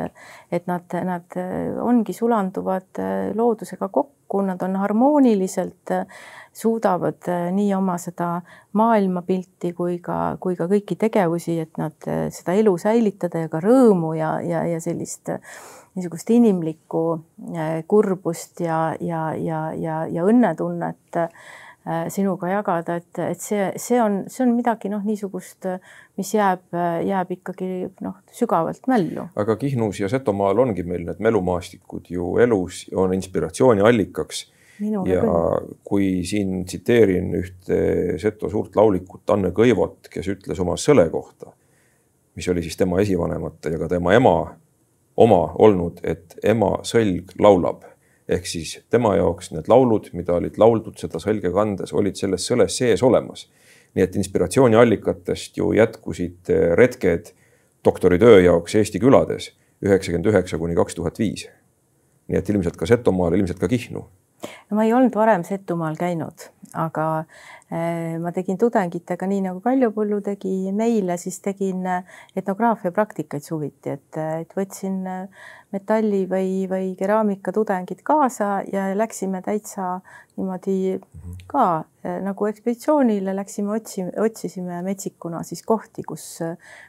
et 0.50 0.66
nad, 0.66 0.96
nad 1.06 1.38
ongi 1.82 2.12
sulanduvad 2.16 3.02
loodusega 3.34 3.88
kokku, 3.88 4.42
nad 4.46 4.62
on 4.62 4.76
harmooniliselt 4.82 5.94
äh, 5.94 6.06
suudavad 6.52 7.28
äh, 7.28 7.52
nii 7.52 7.74
oma 7.74 7.96
seda 7.98 8.40
maailmapilti 8.72 9.72
kui 9.76 9.98
ka, 10.02 10.36
kui 10.40 10.56
ka 10.58 10.66
kõiki 10.70 10.96
tegevusi, 10.98 11.58
et 11.62 11.78
nad 11.78 12.08
äh, 12.10 12.26
seda 12.34 12.56
elu 12.58 12.74
säilitada 12.80 13.44
ja 13.44 13.50
ka 13.52 13.62
rõõmu 13.62 14.14
ja, 14.18 14.34
ja, 14.44 14.64
ja 14.68 14.80
sellist 14.82 15.30
äh, 15.30 15.40
niisugust 15.94 16.30
inimlikku 16.30 17.02
kurbust 17.90 18.60
ja, 18.62 18.94
ja, 19.02 19.30
ja, 19.34 19.62
ja, 19.74 20.04
ja 20.06 20.26
õnnetunnet 20.26 21.18
sinuga 22.12 22.50
jagada, 22.50 22.98
et, 23.00 23.18
et 23.24 23.40
see, 23.40 23.70
see 23.80 24.00
on, 24.02 24.18
see 24.28 24.44
on 24.44 24.50
midagi 24.52 24.90
noh, 24.92 25.00
niisugust, 25.00 25.64
mis 26.20 26.34
jääb, 26.34 26.66
jääb 27.08 27.30
ikkagi 27.38 27.70
noh, 28.04 28.18
sügavalt 28.36 28.84
mällu. 28.90 29.24
aga 29.40 29.56
Kihnus 29.56 30.02
ja 30.02 30.10
Setomaal 30.12 30.60
ongi 30.60 30.84
meil 30.84 31.06
need 31.08 31.22
melumaastikud 31.24 32.10
ju 32.12 32.34
elus, 32.44 32.84
on 32.92 33.16
inspiratsiooni 33.16 33.80
allikaks 33.80 34.44
ja 34.80 35.20
küll. 35.20 35.76
kui 35.84 36.08
siin 36.26 36.64
tsiteerin 36.64 37.32
ühte 37.36 37.80
Seto 38.20 38.50
suurt 38.50 38.76
laulikut 38.76 39.28
Anne 39.30 39.52
Kõivot, 39.56 40.08
kes 40.12 40.28
ütles 40.32 40.60
oma 40.62 40.76
sõle 40.80 41.06
kohta, 41.12 41.52
mis 42.36 42.48
oli 42.48 42.64
siis 42.64 42.78
tema 42.80 43.00
esivanemate 43.02 43.74
ja 43.74 43.80
ka 43.80 43.90
tema 43.90 44.14
ema 44.16 44.34
oma 45.20 45.40
olnud, 45.60 46.00
et 46.04 46.38
ema 46.44 46.78
sõlg 46.86 47.34
laulab. 47.40 47.84
Ehk 48.30 48.46
siis 48.46 48.76
tema 48.90 49.14
jaoks 49.18 49.50
need 49.54 49.68
laulud, 49.68 50.10
mida 50.16 50.36
olid 50.38 50.58
lauldud 50.60 50.98
seda 51.00 51.20
sõlge 51.22 51.50
kandes, 51.54 51.92
olid 51.92 52.18
selles 52.18 52.46
sõles 52.46 52.76
sees 52.82 53.02
olemas. 53.02 53.48
nii 53.94 54.04
et 54.04 54.16
inspiratsiooniallikatest 54.16 55.56
ju 55.58 55.72
jätkusid 55.74 56.50
retked 56.78 57.32
doktoritöö 57.84 58.40
jaoks 58.40 58.74
Eesti 58.78 59.00
külades 59.02 59.50
üheksakümmend 59.82 60.28
üheksa 60.30 60.58
kuni 60.58 60.74
kaks 60.78 60.94
tuhat 60.94 61.18
viis. 61.18 61.48
nii 62.28 62.38
et 62.38 62.48
ilmselt 62.48 62.76
ka 62.76 62.86
Setomaal, 62.86 63.34
ilmselt 63.34 63.58
ka 63.58 63.68
Kihnu 63.68 64.06
no 64.70 64.76
ma 64.76 64.84
ei 64.84 64.92
olnud 64.92 65.14
varem 65.16 65.44
Setumaal 65.44 65.96
käinud, 66.00 66.46
aga 66.78 67.24
eh, 67.70 68.18
ma 68.22 68.30
tegin 68.34 68.58
tudengitega 68.60 69.26
nii 69.26 69.42
nagu 69.48 69.62
Kaljupõllu 69.64 70.20
tegi 70.22 70.70
meile, 70.76 71.16
siis 71.18 71.40
tegin 71.42 71.82
eh, 71.86 72.18
etnograafia 72.38 72.92
praktikaid 72.94 73.42
suviti, 73.42 73.96
et, 73.96 74.18
et 74.44 74.54
võtsin 74.56 75.00
eh, 75.06 75.46
metalli 75.74 76.24
või, 76.30 76.66
või 76.70 76.92
keraamika 76.98 77.52
tudengid 77.54 78.02
kaasa 78.06 78.60
ja 78.70 78.90
läksime 78.94 79.42
täitsa 79.42 80.00
niimoodi 80.38 80.98
ka 81.50 81.84
nagu 82.24 82.46
ekspeditsioonile 82.48 83.34
läksime, 83.36 83.76
otsime, 83.76 84.10
otsisime 84.18 84.80
metsikuna 84.82 85.44
siis 85.46 85.62
kohti, 85.62 86.02
kus, 86.02 86.24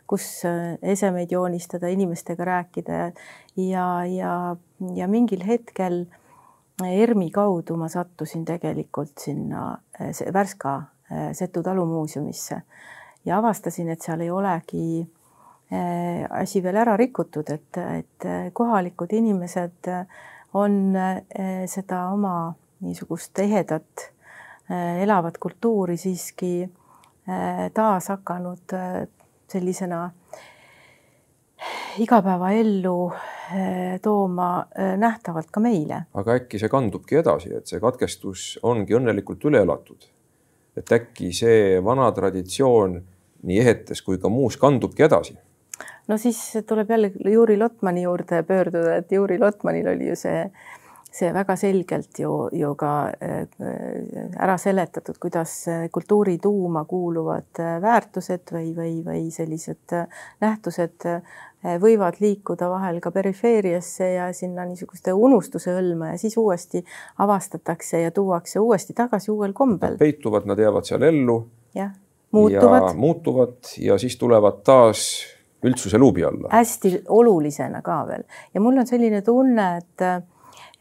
kus 0.10 0.26
esemeid 0.82 1.34
joonistada, 1.36 1.92
inimestega 1.94 2.48
rääkida 2.48 3.04
ja, 3.60 3.86
ja, 4.08 4.34
ja 4.96 5.10
mingil 5.12 5.46
hetkel 5.46 6.06
ERMi 6.90 7.30
kaudu 7.32 7.76
ma 7.78 7.88
sattusin 7.90 8.46
tegelikult 8.46 9.18
sinna 9.20 9.78
eh, 10.00 10.34
Värska 10.34 10.76
eh, 11.12 11.32
Setu 11.34 11.64
talumuuseumisse 11.64 12.62
ja 13.26 13.38
avastasin, 13.38 13.90
et 13.90 14.02
seal 14.02 14.24
ei 14.26 14.32
olegi 14.32 15.02
eh, 15.02 16.26
asi 16.30 16.64
veel 16.64 16.82
ära 16.82 16.96
rikutud, 16.98 17.50
et, 17.54 17.78
et 17.78 18.30
kohalikud 18.54 19.14
inimesed 19.14 19.92
on 20.54 20.98
seda 21.72 22.02
oma 22.12 22.52
niisugust 22.84 23.40
ehedat 23.40 24.10
elavat 25.00 25.38
kultuuri 25.40 25.96
siiski 25.98 26.66
taas 27.74 28.10
hakanud 28.12 28.76
sellisena 29.48 30.10
igapäevaellu 32.00 32.98
Eh, 33.56 34.00
tooma 34.00 34.68
eh, 34.78 34.98
nähtavalt 34.98 35.50
ka 35.52 35.60
meile. 35.60 36.06
aga 36.14 36.38
äkki 36.40 36.60
see 36.60 36.70
kandubki 36.72 37.18
edasi, 37.20 37.50
et 37.58 37.68
see 37.68 37.82
katkestus 37.84 38.44
ongi 38.64 38.96
õnnelikult 38.96 39.44
üle 39.50 39.60
elatud? 39.66 40.06
et 40.80 40.92
äkki 40.96 41.34
see 41.36 41.82
vana 41.84 42.06
traditsioon 42.16 42.96
nii 43.44 43.58
ehetes 43.60 44.02
kui 44.08 44.22
ka 44.24 44.32
muus 44.32 44.56
kandubki 44.62 45.04
edasi? 45.04 45.36
no 46.08 46.18
siis 46.22 46.40
tuleb 46.68 46.96
jälle 46.96 47.12
Juri 47.34 47.60
Lotmani 47.60 48.06
juurde 48.06 48.40
pöörduda, 48.48 49.02
et 49.02 49.12
Juri 49.12 49.40
Lotmanil 49.40 49.92
oli 49.98 50.08
ju 50.14 50.16
see 50.16 50.46
see 51.12 51.28
väga 51.36 51.58
selgelt 51.60 52.20
ju, 52.24 52.32
ju 52.56 52.72
ka 52.80 52.92
äh, 53.12 53.42
ära 54.40 54.56
seletatud, 54.56 55.18
kuidas 55.20 55.66
kultuuri 55.92 56.38
tuuma 56.40 56.86
kuuluvad 56.88 57.60
väärtused 57.84 58.56
või, 58.56 58.72
või, 58.78 58.94
või 59.04 59.26
sellised 59.36 59.92
äh, 59.98 60.22
nähtused 60.40 61.10
võivad 61.64 62.18
liikuda 62.20 62.70
vahel 62.70 63.00
ka 63.02 63.12
perifeeriasse 63.14 64.08
ja 64.16 64.30
sinna 64.34 64.66
niisuguste 64.66 65.14
unustuse 65.14 65.76
hõlma 65.76 66.14
ja 66.14 66.22
siis 66.22 66.38
uuesti 66.38 66.84
avastatakse 67.22 68.02
ja 68.02 68.12
tuuakse 68.12 68.60
uuesti 68.60 68.94
tagasi 68.98 69.32
uuel 69.32 69.54
kombel. 69.54 69.98
Peituvad, 69.98 70.48
nad 70.50 70.60
jäävad 70.60 70.90
seal 70.90 71.06
ellu. 71.06 71.38
jah, 71.76 71.94
muutuvad. 72.32 72.96
muutuvad 72.96 73.76
ja 73.78 73.98
siis 73.98 74.18
tulevad 74.18 74.64
taas 74.64 75.06
üldsuse 75.64 75.98
luubi 75.98 76.24
alla. 76.24 76.50
hästi 76.52 77.04
olulisena 77.08 77.82
ka 77.82 78.02
veel 78.08 78.24
ja 78.54 78.62
mul 78.62 78.78
on 78.78 78.88
selline 78.88 79.22
tunne, 79.22 79.78
et 79.78 80.06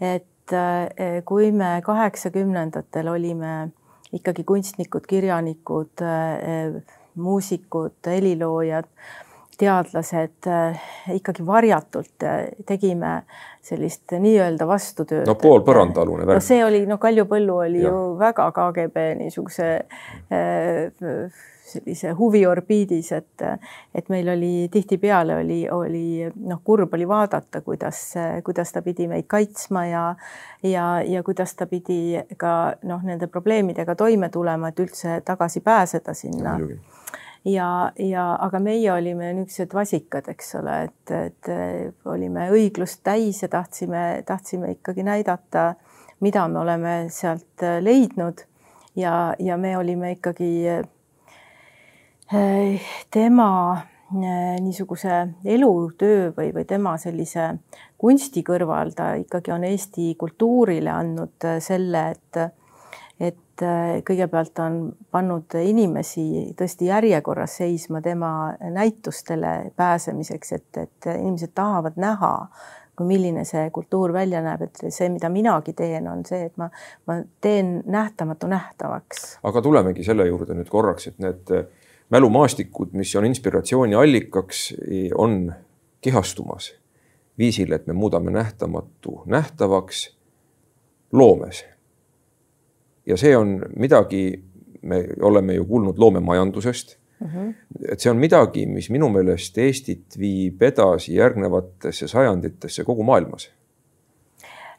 et 0.00 0.52
eh, 0.52 1.22
kui 1.24 1.52
me 1.52 1.80
kaheksakümnendatel 1.84 3.08
olime 3.08 3.70
ikkagi 4.12 4.44
kunstnikud, 4.44 5.04
kirjanikud, 5.06 6.02
eh, 6.02 6.80
muusikud, 7.14 7.98
heliloojad, 8.06 8.88
teadlased 9.60 10.48
eh, 10.48 10.88
ikkagi 11.16 11.46
varjatult 11.46 12.26
tegime 12.66 13.20
sellist 13.64 14.16
nii-öelda 14.16 14.66
vastutööd. 14.68 15.28
no 15.28 15.36
poolpõrandaalune 15.40 16.24
värk. 16.24 16.40
no 16.40 16.44
see 16.44 16.64
oli, 16.64 16.82
no 16.88 16.98
Kaljupõllu 17.02 17.60
oli 17.66 17.84
ja. 17.84 17.92
ju 17.92 18.16
väga 18.20 18.50
KGB 18.56 19.06
niisuguse 19.20 19.70
äh, 20.32 21.46
sellise 21.70 22.10
huviorbiidis, 22.18 23.12
et, 23.12 23.44
et 23.94 24.08
meil 24.10 24.28
oli 24.32 24.68
tihtipeale 24.72 25.36
oli, 25.42 25.60
oli 25.70 26.04
noh, 26.34 26.62
kurb 26.64 26.94
oli 26.98 27.06
vaadata, 27.08 27.60
kuidas, 27.66 28.00
kuidas 28.44 28.72
ta 28.74 28.82
pidi 28.82 29.06
meid 29.10 29.28
kaitsma 29.30 29.84
ja, 29.86 30.04
ja, 30.66 30.86
ja 31.06 31.22
kuidas 31.22 31.54
ta 31.54 31.68
pidi 31.70 32.18
ka 32.40 32.54
noh, 32.90 33.04
nende 33.06 33.30
probleemidega 33.30 33.94
toime 33.94 34.32
tulema, 34.34 34.72
et 34.72 34.82
üldse 34.82 35.20
tagasi 35.26 35.62
pääseda 35.64 36.14
sinna 36.14 36.56
ja, 36.58 36.80
ja, 37.44 37.92
ja 37.98 38.24
aga 38.40 38.58
meie 38.60 38.92
olime 38.92 39.32
niisugused 39.34 39.74
vasikad, 39.74 40.28
eks 40.28 40.54
ole, 40.60 40.76
et, 40.88 41.14
et 41.16 41.52
olime 42.04 42.50
õiglust 42.52 43.00
täis 43.04 43.42
ja 43.42 43.48
tahtsime, 43.48 44.22
tahtsime 44.26 44.74
ikkagi 44.76 45.06
näidata 45.06 45.74
mida 46.20 46.46
me 46.48 46.58
oleme 46.58 46.94
sealt 47.08 47.64
leidnud. 47.80 48.44
Ja, 48.96 49.34
ja 49.38 49.56
me 49.56 49.76
olime 49.78 50.12
ikkagi 50.16 50.66
tema 53.10 53.50
niisuguse 54.10 55.20
elutöö 55.44 56.32
või, 56.36 56.50
või 56.54 56.64
tema 56.66 56.96
sellise 56.98 57.52
kunsti 57.98 58.42
kõrval 58.46 58.90
ta 58.96 59.12
ikkagi 59.20 59.54
on 59.54 59.64
Eesti 59.68 60.14
kultuurile 60.18 60.90
andnud 60.90 61.46
selle, 61.62 62.02
et 62.10 62.40
et 63.60 63.66
äh, 63.66 64.02
kõigepealt 64.06 64.58
on 64.64 64.80
pannud 65.12 65.54
inimesi 65.60 66.52
tõesti 66.56 66.88
järjekorras 66.88 67.58
seisma 67.60 68.00
tema 68.00 68.54
näitustele 68.60 69.72
pääsemiseks, 69.76 70.52
et, 70.52 70.68
et 70.76 71.08
inimesed 71.12 71.52
tahavad 71.54 71.98
näha, 72.00 72.32
kui 72.96 73.08
milline 73.08 73.44
see 73.48 73.68
kultuur 73.72 74.12
välja 74.12 74.42
näeb, 74.44 74.66
et 74.66 74.82
see, 74.88 75.08
mida 75.12 75.30
minagi 75.32 75.72
teen, 75.76 76.08
on 76.08 76.24
see, 76.26 76.46
et 76.48 76.56
ma, 76.60 76.70
ma 77.08 77.20
teen 77.40 77.80
nähtamatu 77.86 78.48
nähtavaks. 78.50 79.38
aga 79.42 79.62
tulemegi 79.62 80.04
selle 80.04 80.26
juurde 80.28 80.56
nüüd 80.56 80.70
korraks, 80.72 81.10
et 81.10 81.18
need 81.22 81.52
mälumaastikud, 82.10 82.94
mis 82.98 83.12
on 83.16 83.28
inspiratsiooni 83.28 83.94
allikaks, 83.94 84.70
on 85.14 85.52
kehastumas 86.00 86.72
viisil, 87.38 87.72
et 87.72 87.86
me 87.86 87.92
muudame 87.92 88.32
nähtamatu 88.34 89.22
nähtavaks 89.26 90.08
loomes 91.12 91.64
ja 93.06 93.16
see 93.16 93.36
on 93.36 93.58
midagi, 93.76 94.42
me 94.82 95.04
oleme 95.22 95.54
ju 95.54 95.64
kuulnud 95.64 95.98
loomemajandusest 95.98 96.96
mm. 97.20 97.26
-hmm. 97.26 97.54
et 97.92 98.00
see 98.00 98.10
on 98.10 98.16
midagi, 98.16 98.66
mis 98.66 98.90
minu 98.90 99.08
meelest 99.08 99.58
Eestit 99.58 100.18
viib 100.18 100.62
edasi 100.62 101.14
järgnevatesse 101.14 102.08
sajanditesse 102.08 102.84
kogu 102.84 103.02
maailmas 103.02 103.50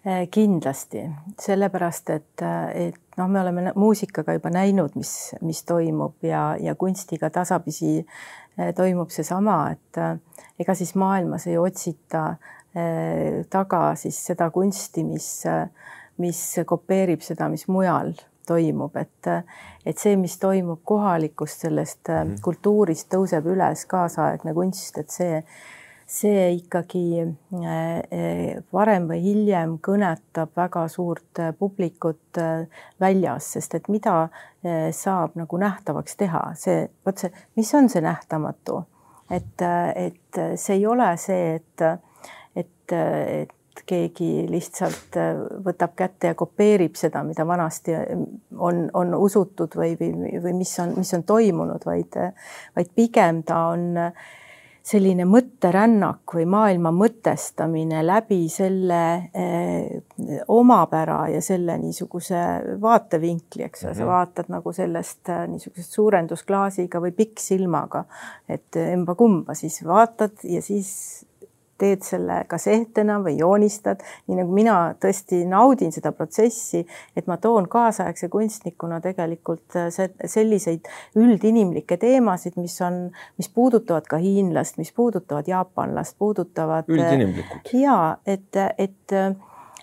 äh, 0.08 0.28
kindlasti, 0.32 1.06
sellepärast 1.40 2.10
et, 2.10 2.46
et 2.74 3.18
noh, 3.18 3.30
me 3.30 3.42
oleme 3.42 3.72
muusikaga 3.76 4.34
juba 4.34 4.50
näinud, 4.50 4.96
mis, 4.96 5.36
mis 5.42 5.64
toimub 5.64 6.24
ja, 6.24 6.56
ja 6.60 6.76
kunstiga 6.76 7.30
tasapisi 7.30 8.00
äh, 8.00 8.74
toimub 8.76 9.10
seesama, 9.10 9.72
et 9.72 9.98
äh, 9.98 10.18
ega 10.60 10.76
siis 10.76 10.96
maailmas 10.96 11.48
ei 11.48 11.58
otsita 11.58 12.36
taga 13.50 13.96
siis 14.00 14.16
seda 14.26 14.46
kunsti, 14.50 15.04
mis 15.04 15.26
mis 16.18 16.42
kopeerib 16.66 17.22
seda, 17.26 17.48
mis 17.50 17.68
mujal 17.68 18.14
toimub, 18.48 18.96
et, 19.00 19.30
et 19.86 19.98
see, 19.98 20.16
mis 20.20 20.34
toimub 20.42 20.82
kohalikust 20.88 21.68
sellest 21.68 22.08
mm 22.08 22.16
-hmm. 22.16 22.42
kultuurist, 22.42 23.10
tõuseb 23.14 23.48
üles 23.54 23.86
kaasaegne 23.86 24.54
kunst, 24.54 24.98
et 24.98 25.10
see, 25.10 25.42
see 26.08 26.50
ikkagi 26.58 27.06
äh, 27.22 28.64
varem 28.74 29.08
või 29.12 29.22
hiljem 29.24 29.78
kõnetab 29.88 30.56
väga 30.58 30.88
suurt 30.88 31.40
äh, 31.40 31.54
publikut 31.60 32.42
väljas, 33.00 33.54
sest 33.54 33.76
et 33.76 33.88
mida 33.90 34.30
saab 34.92 35.32
nagu 35.36 35.58
nähtavaks 35.58 36.16
teha, 36.16 36.42
see, 36.54 36.90
vot 37.06 37.18
see, 37.18 37.32
mis 37.56 37.74
on 37.74 37.90
see 37.90 38.02
nähtamatu, 38.02 38.84
et, 39.30 39.62
et 39.96 40.38
see 40.56 40.76
ei 40.76 40.86
ole 40.86 41.18
see, 41.18 41.56
et, 41.56 41.82
et, 42.56 42.94
et 42.94 43.56
keegi 43.86 44.48
lihtsalt 44.50 45.18
äh, 45.20 45.40
võtab 45.66 45.96
kätte 45.96 46.34
ja 46.34 46.38
kopeerib 46.38 46.96
seda, 47.00 47.24
mida 47.28 47.46
vanasti 47.48 47.96
on, 48.58 48.84
on 48.94 49.16
usutud 49.16 49.76
või, 49.80 49.96
või, 50.00 50.36
või 50.44 50.54
mis 50.64 50.76
on, 50.84 50.94
mis 50.98 51.14
on 51.18 51.24
toimunud, 51.24 51.86
vaid, 51.86 52.20
vaid 52.76 52.94
pigem 52.96 53.44
ta 53.48 53.66
on 53.72 53.90
selline 54.82 55.26
mõtterännak 55.30 56.34
või 56.36 56.48
maailma 56.50 56.92
mõtestamine 56.96 58.02
läbi 58.06 58.48
selle 58.50 59.02
eh, 59.30 60.42
omapära 60.50 61.20
ja 61.30 61.42
selle 61.46 61.78
niisuguse 61.82 62.42
vaatevinkli, 62.82 63.68
eks 63.68 63.86
ole 63.86 63.92
mm 63.92 63.94
-hmm., 63.94 63.98
sa 63.98 64.04
mhm. 64.04 64.12
vaatad 64.12 64.50
nagu 64.50 64.74
sellest 64.74 65.30
äh, 65.30 65.44
niisugusest 65.48 65.98
suurendusklaasiga 66.00 67.02
või 67.02 67.12
pikksilmaga, 67.12 68.06
et 68.50 68.76
emba-kumba 68.76 69.54
siis 69.54 69.84
vaatad 69.86 70.42
ja 70.44 70.62
siis 70.62 71.28
teed 71.82 72.06
selle 72.06 72.42
kas 72.52 72.68
ehtena 72.72 73.18
või 73.24 73.38
joonistad, 73.40 74.04
nii 74.28 74.40
nagu 74.42 74.56
mina 74.56 74.78
tõesti 75.02 75.44
naudin 75.50 75.94
seda 75.96 76.14
protsessi, 76.16 76.84
et 77.18 77.30
ma 77.30 77.38
toon 77.42 77.68
kaasaegse 77.72 78.30
kunstnikuna 78.32 79.02
tegelikult 79.04 79.78
äh, 79.80 79.90
selliseid 80.26 80.90
üldinimlikke 81.20 81.98
teemasid, 82.02 82.58
mis 82.62 82.78
on, 82.86 83.04
mis 83.42 83.50
puudutavad 83.50 84.10
ka 84.10 84.22
hiinlast, 84.22 84.80
mis 84.82 84.94
puudutavad 84.96 85.50
jaapanlast, 85.50 86.18
puudutavad. 86.22 86.90
Äh, 86.90 86.98
üldinimlikud. 86.98 87.74
ja 87.82 88.18
et, 88.26 88.62
et 88.78 89.18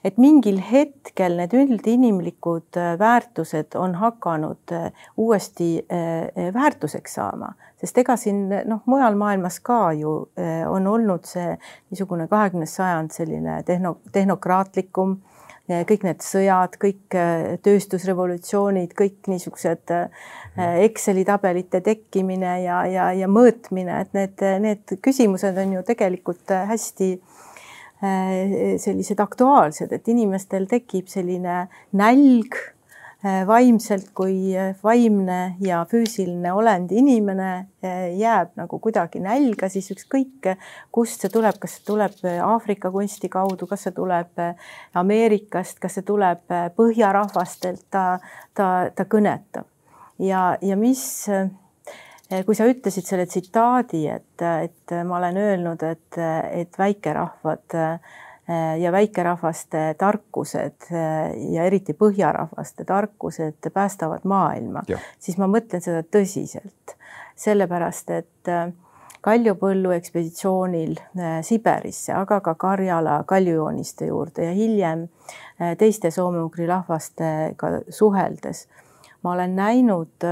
et 0.04 0.18
mingil 0.20 0.60
hetkel 0.62 1.36
need 1.38 1.54
üldinimlikud 1.56 2.78
väärtused 2.98 3.74
on 3.78 3.96
hakanud 3.98 4.74
uuesti 5.16 5.70
väärtuseks 6.54 7.18
saama. 7.18 7.52
Sest 7.78 7.98
ega 8.02 8.16
siin 8.18 8.46
noh, 8.66 8.82
mujal 8.90 9.14
maailmas 9.18 9.60
ka 9.62 9.92
ju 9.94 10.12
on 10.66 10.86
olnud 10.90 11.26
see 11.28 11.52
niisugune 11.90 12.26
kahekümnes 12.30 12.74
sajand 12.78 13.14
selline 13.14 13.60
tehno, 13.66 13.96
tehnokraatlikum, 14.12 15.16
eh, 15.68 15.84
kõik 15.86 16.06
need 16.06 16.24
sõjad, 16.24 16.74
kõik 16.82 17.18
tööstusrevolutsioonid, 17.62 18.94
kõik 18.98 19.30
niisugused 19.30 19.94
Exceli 20.58 21.22
tabelite 21.22 21.78
tekkimine 21.86 22.56
ja, 22.64 22.80
ja, 22.90 23.12
ja 23.14 23.28
mõõtmine, 23.30 24.00
et 24.02 24.16
need, 24.16 24.42
need 24.64 24.98
küsimused 25.04 25.58
on 25.62 25.76
ju 25.76 25.84
tegelikult 25.86 26.50
hästi 26.50 27.12
sellised 27.98 29.18
aktuaalsed, 29.18 29.90
et 29.92 30.08
inimestel 30.08 30.68
tekib 30.70 31.08
selline 31.10 31.64
nälg 31.98 32.54
Äh, 33.24 33.42
vaimselt 33.46 34.12
kui 34.14 34.52
äh, 34.54 34.76
vaimne 34.78 35.56
ja 35.58 35.80
füüsiline 35.90 36.52
olend 36.54 36.92
inimene 36.94 37.48
äh, 37.82 38.12
jääb 38.14 38.52
nagu 38.54 38.78
kuidagi 38.78 39.18
nälga, 39.18 39.66
siis 39.66 39.90
ükskõik 39.90 40.46
kust 40.94 41.24
see 41.24 41.32
tuleb, 41.34 41.58
kas 41.58 41.74
see 41.74 41.88
tuleb 41.88 42.14
Aafrika 42.46 42.92
kunsti 42.94 43.26
kaudu, 43.32 43.66
kas 43.66 43.88
see 43.88 43.96
tuleb 43.96 44.38
Ameerikast, 45.02 45.80
kas 45.82 45.98
see 45.98 46.06
tuleb 46.06 46.46
põhjarahvastelt, 46.78 47.88
ta, 47.90 48.04
ta, 48.54 48.68
ta 48.94 49.08
kõnetab. 49.10 49.66
ja, 50.22 50.52
ja 50.62 50.78
mis, 50.78 51.02
kui 52.44 52.54
sa 52.54 52.66
ütlesid 52.68 53.06
selle 53.08 53.24
tsitaadi, 53.26 54.02
et, 54.12 54.42
et 54.44 54.96
ma 55.08 55.16
olen 55.16 55.36
öelnud, 55.40 55.82
et, 55.88 56.18
et 56.52 56.78
väikerahvad 56.78 57.76
Äh, 58.50 58.80
ja 58.80 58.92
väikerahvaste 58.92 59.94
tarkused 59.98 60.86
äh, 60.92 61.52
ja 61.52 61.64
eriti 61.68 61.92
põhjarahvaste 61.92 62.84
tarkused 62.88 63.68
päästavad 63.74 64.24
maailma, 64.24 64.80
siis 65.20 65.36
ma 65.36 65.44
mõtlen 65.52 65.84
seda 65.84 66.00
tõsiselt, 66.16 66.94
sellepärast 67.36 68.14
et 68.16 68.52
äh, 68.52 68.70
Kaljupõllu 69.20 69.90
ekspeditsioonil 69.96 70.92
Siberisse, 71.42 72.12
aga 72.14 72.36
ka 72.40 72.52
Karjala 72.54 73.16
kaljujooniste 73.26 74.06
juurde 74.06 74.44
ja 74.46 74.52
hiljem 74.54 75.08
teiste 75.80 76.12
soome-ugri 76.14 76.68
rahvastega 76.70 77.72
suheldes 77.90 78.62
ma 79.26 79.32
olen 79.32 79.56
näinud 79.58 80.28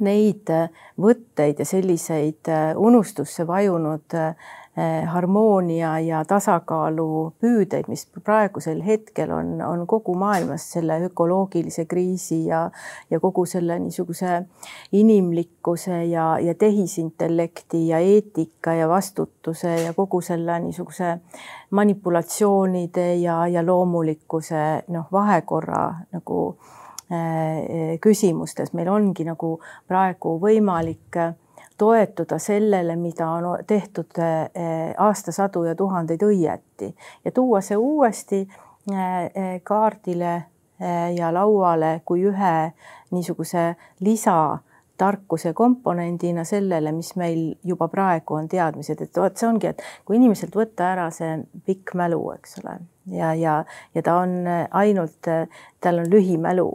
neid 0.00 0.50
võtteid 1.00 1.58
ja 1.58 1.64
selliseid 1.66 2.50
unustusse 2.76 3.46
vajunud 3.46 4.16
Eh, 4.78 5.06
harmoonia 5.10 5.96
ja 6.06 6.18
tasakaalu 6.28 7.32
püüdeid, 7.42 7.88
mis 7.90 8.04
praegusel 8.22 8.84
hetkel 8.86 9.32
on, 9.34 9.48
on 9.64 9.80
kogu 9.90 10.14
maailmas 10.14 10.68
selle 10.74 11.00
ökoloogilise 11.08 11.82
kriisi 11.90 12.44
ja, 12.46 12.60
ja 13.10 13.18
kogu 13.18 13.42
selle 13.48 13.78
niisuguse 13.82 14.36
inimlikkuse 14.92 16.04
ja, 16.12 16.28
ja 16.38 16.54
tehisintellekti 16.54 17.88
ja 17.88 17.98
eetika 17.98 18.76
ja 18.78 18.86
vastutuse 18.88 19.74
ja 19.82 19.96
kogu 19.98 20.20
selle 20.22 20.60
niisuguse 20.68 21.16
manipulatsioonide 21.70 23.14
ja, 23.14 23.46
ja 23.50 23.66
loomulikkuse 23.66 24.66
noh, 24.94 25.10
vahekorra 25.12 25.88
nagu 26.12 26.44
äh, 26.52 26.87
küsimustes. 28.00 28.74
Meil 28.76 28.88
ongi 28.92 29.24
nagu 29.24 29.54
praegu 29.88 30.34
võimalik 30.42 31.16
äh, 31.16 31.30
toetuda 31.78 32.38
sellele, 32.38 32.96
mida 32.96 33.30
on 33.30 33.44
tehtud 33.66 34.06
eh, 34.18 34.94
aastasadu 34.98 35.64
ja 35.64 35.74
tuhandeid 35.74 36.22
õieti. 36.22 36.94
Ja 37.24 37.32
tuua 37.32 37.60
see 37.60 37.76
uuesti 37.76 38.48
kaardile 39.64 40.32
ja 41.14 41.28
lauale 41.34 42.00
kui 42.04 42.22
ühe 42.24 42.52
niisuguse 43.12 43.74
lisatarkuse 44.00 45.52
komponendina 45.52 46.44
sellele, 46.48 46.92
mis 46.96 47.12
meil 47.20 47.42
juba 47.64 47.90
praegu 47.92 48.38
on 48.38 48.48
teadmised, 48.48 49.02
et 49.04 49.20
vot 49.20 49.36
see 49.36 49.48
ongi, 49.48 49.74
et 49.74 49.82
kui 50.08 50.16
inimeselt 50.16 50.56
võtta 50.56 50.88
ära 50.94 51.10
see 51.12 51.36
pikk 51.66 51.92
mälu, 52.00 52.22
eks 52.38 52.62
ole, 52.62 52.78
ja, 53.12 53.34
ja, 53.36 53.58
ja 53.94 54.06
ta 54.06 54.16
on 54.22 54.38
ainult, 54.70 55.28
tal 55.84 56.00
on 56.00 56.08
lühimälu 56.08 56.70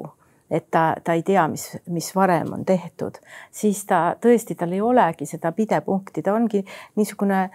et 0.54 0.70
ta, 0.72 0.94
ta 1.04 1.18
ei 1.18 1.24
tea, 1.26 1.48
mis, 1.50 1.66
mis 1.90 2.12
varem 2.16 2.54
on 2.54 2.66
tehtud, 2.66 3.18
siis 3.52 3.84
ta 3.90 4.06
tõesti, 4.22 4.56
tal 4.60 4.76
ei 4.76 4.82
olegi 4.86 5.26
seda 5.26 5.52
pidepunkti, 5.56 6.22
ta 6.22 6.36
ongi 6.38 6.62
niisugune 6.96 7.48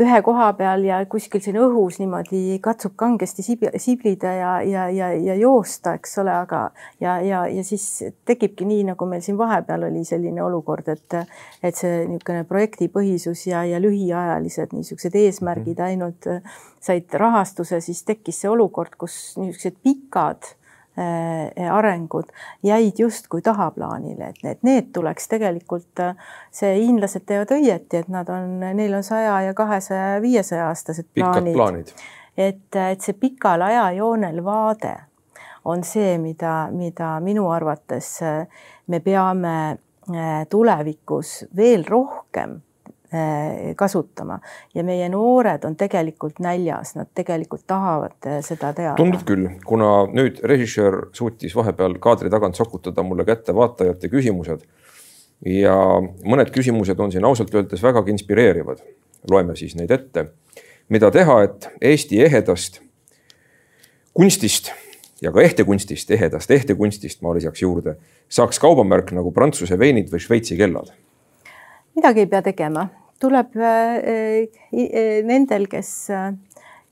ühe 0.00 0.18
koha 0.24 0.46
peal 0.56 0.86
ja 0.86 0.98
kuskil 1.08 1.42
siin 1.44 1.58
õhus 1.60 1.98
niimoodi 2.00 2.56
katsub 2.64 2.94
kangesti 2.96 3.44
siblida 3.44 4.30
ja, 4.38 4.52
ja, 4.64 4.86
ja, 4.88 5.10
ja 5.12 5.34
joosta, 5.36 5.92
eks 5.98 6.16
ole, 6.22 6.32
aga 6.32 6.62
ja, 7.00 7.18
ja, 7.20 7.42
ja 7.52 7.64
siis 7.64 7.84
tekibki 8.28 8.64
nii, 8.68 8.86
nagu 8.88 9.08
meil 9.08 9.20
siin 9.24 9.36
vahepeal 9.40 9.84
oli 9.90 10.04
selline 10.08 10.40
olukord, 10.44 10.88
et, 10.94 11.18
et 11.60 11.76
see 11.76 12.06
niisugune 12.08 12.46
projektipõhisus 12.48 13.44
ja, 13.50 13.66
ja 13.68 13.80
lühiajalised 13.84 14.72
niisugused 14.72 15.20
eesmärgid 15.26 15.76
mhm. 15.76 15.90
ainult 15.90 16.30
said 16.80 17.12
rahastuse, 17.20 17.82
siis 17.84 18.00
tekkis 18.08 18.40
see 18.44 18.52
olukord, 18.52 18.96
kus 19.00 19.36
niisugused 19.40 19.76
pikad 19.84 20.54
arengud 21.72 22.24
jäid 22.62 22.98
justkui 22.98 23.42
tahaplaanile, 23.42 24.28
et 24.28 24.42
need, 24.42 24.58
need 24.62 24.90
tuleks 24.92 25.28
tegelikult, 25.28 26.00
äh, 26.00 26.16
see 26.52 26.74
hiinlased 26.76 27.24
teevad 27.26 27.54
õieti, 27.56 28.02
et 28.02 28.10
nad 28.12 28.28
on, 28.28 28.58
neil 28.60 28.98
on 28.98 29.06
saja 29.06 29.40
ja 29.46 29.54
kahesaja 29.54 30.14
ja 30.14 30.20
viiesaja 30.22 30.66
aastased 30.68 31.08
plaanid. 31.14 31.54
plaanid. 31.56 31.94
et, 32.36 32.76
et 32.76 33.00
see 33.00 33.16
pikal 33.16 33.64
ajajoonel 33.68 34.44
vaade 34.44 34.96
on 35.64 35.84
see, 35.86 36.18
mida, 36.18 36.68
mida 36.74 37.14
minu 37.24 37.48
arvates 37.50 38.18
äh, 38.26 38.44
me 38.86 39.00
peame 39.00 39.56
tulevikus 40.50 41.44
veel 41.56 41.84
rohkem 41.86 42.56
kasutama 43.76 44.38
ja 44.74 44.84
meie 44.84 45.08
noored 45.12 45.64
on 45.68 45.76
tegelikult 45.76 46.38
näljas, 46.40 46.94
nad 46.96 47.10
tegelikult 47.14 47.66
tahavad 47.66 48.16
eh, 48.26 48.38
seda 48.44 48.72
teada. 48.76 48.96
tundub 48.96 49.24
küll, 49.28 49.48
kuna 49.66 50.06
nüüd 50.12 50.40
režissöör 50.48 51.08
suutis 51.16 51.56
vahepeal 51.56 51.98
kaadri 52.02 52.30
tagant 52.32 52.56
sokutada 52.56 53.04
mulle 53.06 53.26
kätte 53.28 53.54
vaatajate 53.54 54.08
küsimused 54.12 54.64
ja 55.46 55.74
mõned 56.24 56.52
küsimused 56.54 57.00
on 57.00 57.12
siin 57.12 57.24
ausalt 57.24 57.54
öeldes 57.54 57.82
vägagi 57.82 58.14
inspireerivad. 58.14 58.78
loeme 59.30 59.56
siis 59.56 59.76
neid 59.76 59.90
ette. 59.90 60.26
mida 60.88 61.10
teha, 61.10 61.42
et 61.42 61.68
Eesti 61.80 62.22
ehedast 62.24 62.80
kunstist 64.14 64.72
ja 65.22 65.32
ka 65.32 65.40
ehtekunstist, 65.40 66.10
ehedast 66.10 66.50
ehtekunstist, 66.50 67.22
ma 67.22 67.34
lisaks 67.34 67.62
juurde, 67.62 67.96
saaks 68.28 68.58
kaubamärk 68.58 69.12
nagu 69.12 69.32
Prantsuse 69.32 69.78
veinid 69.78 70.10
või 70.12 70.20
Šveitsi 70.20 70.56
kellad? 70.56 70.92
midagi 71.94 72.20
ei 72.20 72.26
pea 72.26 72.42
tegema, 72.42 72.88
tuleb 73.22 73.56
äh, 73.56 74.46
äh, 74.74 75.22
nendel, 75.24 75.68
kes, 75.70 75.90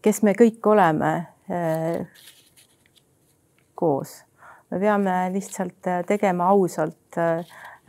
kes 0.03 0.23
me 0.27 0.35
kõik 0.39 0.67
oleme 0.71 1.13
äh, 1.51 2.25
koos. 3.75 4.21
me 4.71 4.79
peame 4.79 5.15
lihtsalt 5.35 5.89
tegema 6.07 6.53
ausalt 6.55 7.19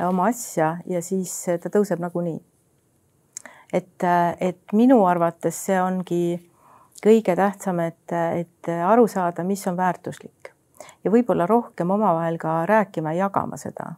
oma 0.02 0.30
asja 0.32 0.78
ja 0.90 1.02
siis 1.06 1.34
ta 1.62 1.70
tõuseb 1.70 2.02
nagunii. 2.02 2.40
et, 3.74 4.08
et 4.40 4.74
minu 4.74 5.04
arvates 5.06 5.66
see 5.68 5.78
ongi 5.82 6.40
kõige 7.04 7.36
tähtsam, 7.36 7.80
et, 7.86 8.14
et 8.14 8.72
aru 8.86 9.08
saada, 9.08 9.44
mis 9.44 9.68
on 9.68 9.78
väärtuslik 9.78 10.54
ja 11.04 11.12
võib-olla 11.14 11.46
rohkem 11.46 11.92
omavahel 11.92 12.38
ka 12.42 12.64
rääkima 12.66 13.14
ja 13.14 13.28
jagama 13.28 13.58
seda 13.62 13.94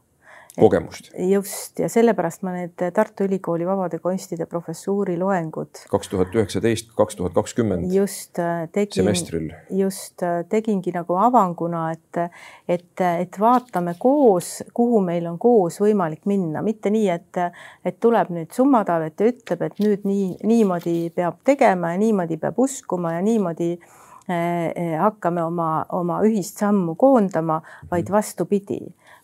kogemust. 0.59 1.09
just 1.17 1.79
ja 1.79 1.89
sellepärast 1.89 2.43
ma 2.45 2.53
need 2.53 2.81
Tartu 2.93 3.25
Ülikooli 3.25 3.65
vabade 3.65 3.99
kunstide 3.99 4.45
professuuri 4.45 5.17
loengud. 5.17 5.85
kaks 5.89 6.11
tuhat 6.11 6.35
üheksateist, 6.35 6.91
kaks 6.97 7.15
tuhat 7.15 7.33
kakskümmend. 7.33 7.93
just 7.93 8.39
äh, 8.39 8.67
tegin. 8.71 9.03
semestril. 9.03 9.49
just 9.69 10.23
äh, 10.23 10.43
tegingi 10.49 10.93
nagu 10.93 11.17
avanguna, 11.17 11.87
et, 11.91 12.21
et, 12.67 13.01
et 13.01 13.39
vaatame 13.39 13.95
koos, 13.99 14.61
kuhu 14.73 15.01
meil 15.01 15.27
on 15.31 15.39
koos 15.41 15.79
võimalik 15.81 16.27
minna, 16.29 16.61
mitte 16.61 16.93
nii, 16.93 17.09
et, 17.09 17.41
et 17.85 17.99
tuleb 17.99 18.29
nüüd 18.33 18.53
summatavet 18.53 19.19
ja 19.19 19.33
ütleb, 19.33 19.67
et 19.67 19.81
nüüd 19.81 20.07
nii, 20.07 20.29
niimoodi 20.43 20.97
peab 21.15 21.41
tegema 21.43 21.95
ja 21.95 22.01
niimoodi 22.01 22.37
peab 22.37 22.59
uskuma 22.61 23.17
ja 23.17 23.21
niimoodi 23.25 23.71
eh, 23.73 24.97
hakkame 25.01 25.43
oma, 25.43 25.85
oma 25.89 26.21
ühist 26.27 26.61
sammu 26.61 26.93
koondama, 26.99 27.63
vaid 27.89 28.05
mhm. 28.05 28.19
vastupidi 28.21 28.83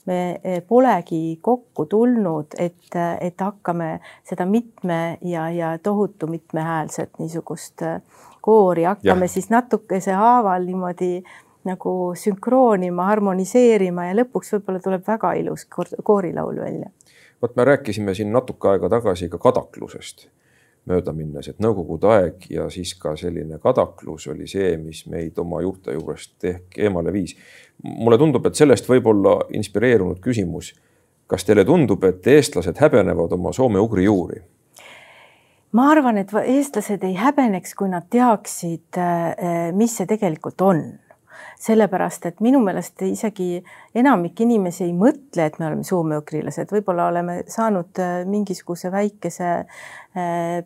me 0.10 0.39
eh, 0.43 0.62
polegi 0.67 1.38
kokku 1.41 1.86
tulnud, 1.86 2.56
et, 2.58 2.95
et 3.22 3.41
hakkame 3.41 4.00
seda 4.26 4.48
mitme 4.50 5.17
ja, 5.22 5.50
ja 5.54 5.76
tohutu 5.84 6.28
mitmehäälset 6.28 7.19
niisugust 7.19 7.86
eh, 7.86 8.02
koori 8.41 8.88
hakkame 8.89 9.30
ja. 9.30 9.36
siis 9.36 9.50
natukese 9.54 10.15
haaval 10.17 10.65
niimoodi 10.65 11.19
nagu 11.67 11.93
sünkroonima, 12.17 13.06
harmoniseerima 13.12 14.08
ja 14.10 14.17
lõpuks 14.22 14.56
võib-olla 14.56 14.82
tuleb 14.84 15.06
väga 15.08 15.34
ilus 15.41 15.67
koorilaul 16.04 16.62
välja. 16.63 16.89
vot 17.41 17.56
me 17.56 17.65
rääkisime 17.65 18.15
siin 18.15 18.32
natuke 18.34 18.74
aega 18.74 18.89
tagasi 18.89 19.30
ka 19.30 19.38
kadaklusest 19.38 20.30
mööda 20.89 21.13
minnes, 21.15 21.47
et 21.49 21.62
nõukogude 21.63 22.10
aeg 22.13 22.45
ja 22.52 22.67
siis 22.73 22.95
ka 22.99 23.15
selline 23.19 23.60
kadaklus 23.63 24.28
oli 24.34 24.47
see, 24.49 24.75
mis 24.82 25.06
meid 25.10 25.38
oma 25.41 25.62
juurte 25.63 25.95
juurest 25.95 26.45
ehk 26.49 26.78
eemale 26.86 27.13
viis. 27.13 27.36
mulle 27.84 28.17
tundub, 28.17 28.45
et 28.45 28.56
sellest 28.56 28.89
võib 28.89 29.08
olla 29.08 29.39
inspireerunud 29.54 30.19
küsimus. 30.19 30.73
kas 31.28 31.45
teile 31.45 31.65
tundub, 31.65 32.04
et 32.04 32.28
eestlased 32.28 32.78
häbenevad 32.82 33.32
oma 33.32 33.54
soome-ugri 33.54 34.04
juuri? 34.04 34.41
ma 35.71 35.91
arvan, 35.91 36.17
et 36.17 36.34
eestlased 36.34 37.04
ei 37.04 37.13
häbeneks, 37.13 37.75
kui 37.75 37.89
nad 37.89 38.10
teaksid, 38.10 38.97
eh, 38.97 39.71
mis 39.73 39.97
see 39.97 40.06
tegelikult 40.06 40.62
on 40.62 40.84
sellepärast 41.60 42.30
et 42.30 42.39
minu 42.45 42.62
meelest 42.63 43.02
isegi 43.08 43.63
enamik 43.95 44.39
inimesi 44.45 44.86
ei 44.88 44.93
mõtle, 44.95 45.45
et 45.45 45.60
me 45.60 45.67
oleme 45.69 45.86
soome-ugrilased, 45.88 46.71
võib-olla 46.75 47.10
oleme 47.12 47.41
saanud 47.47 48.02
äh, 48.04 48.15
mingisuguse 48.30 48.91
väikese 48.93 49.52
äh, 49.60 49.67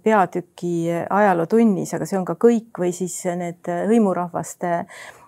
peatüki 0.03 0.75
ajalootunnis, 1.09 1.93
aga 1.97 2.09
see 2.09 2.19
on 2.19 2.29
ka 2.29 2.37
kõik 2.41 2.83
või 2.83 2.93
siis 2.95 3.19
need 3.39 3.69
hõimurahvaste 3.69 4.73
äh, 4.83 5.03
Äh, 5.13 5.22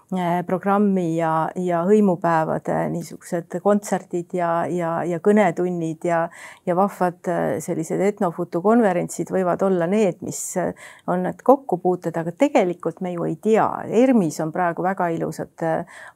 programmi 0.46 1.16
ja, 1.18 1.50
ja 1.58 1.82
hõimupäevade 1.88 2.76
niisugused 2.94 3.58
kontserdid 3.64 4.36
ja, 4.38 4.66
ja, 4.70 5.04
ja 5.04 5.20
kõnetunnid 5.20 6.06
ja, 6.06 6.30
ja 6.66 6.76
vahvad 6.78 7.30
äh, 7.32 7.46
sellised 7.60 8.02
etnofutukonverentsid 8.02 9.32
võivad 9.34 9.66
olla 9.66 9.88
need, 9.90 10.22
mis 10.22 10.42
äh, 10.62 10.74
on 11.08 11.26
need 11.26 11.42
kokkupuuted, 11.44 12.18
aga 12.18 12.32
tegelikult 12.38 13.02
me 13.02 13.16
ju 13.16 13.26
ei 13.26 13.36
tea. 13.42 13.68
ERMis 13.90 14.40
on 14.46 14.54
praegu 14.54 14.86
väga 14.86 15.10
ilusad 15.16 15.66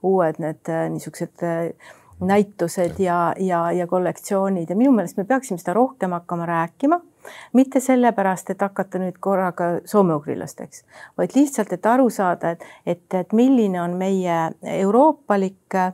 uued 0.06 0.38
need 0.40 0.70
niisugused 0.94 1.48
näitused 2.20 3.00
ja, 3.00 3.34
ja, 3.40 3.72
ja 3.72 3.88
kollektsioonid 3.88 4.70
ja 4.70 4.76
minu 4.76 4.92
meelest 4.92 5.18
me 5.18 5.24
peaksime 5.24 5.58
seda 5.58 5.74
rohkem 5.74 6.12
hakkama 6.12 6.46
rääkima. 6.46 7.00
Mitte 7.54 7.80
sellepärast, 7.84 8.50
et 8.50 8.62
hakata 8.64 8.98
nüüd 8.98 9.18
korraga 9.22 9.66
soome-ugrilasteks, 9.86 10.86
vaid 11.20 11.36
lihtsalt, 11.36 11.74
et 11.76 11.86
aru 11.86 12.08
saada, 12.10 12.54
et, 12.56 12.64
et, 12.88 13.04
et 13.14 13.34
milline 13.36 13.82
on 13.82 13.98
meie 14.00 14.38
euroopalik 14.72 15.76
äh, 15.76 15.92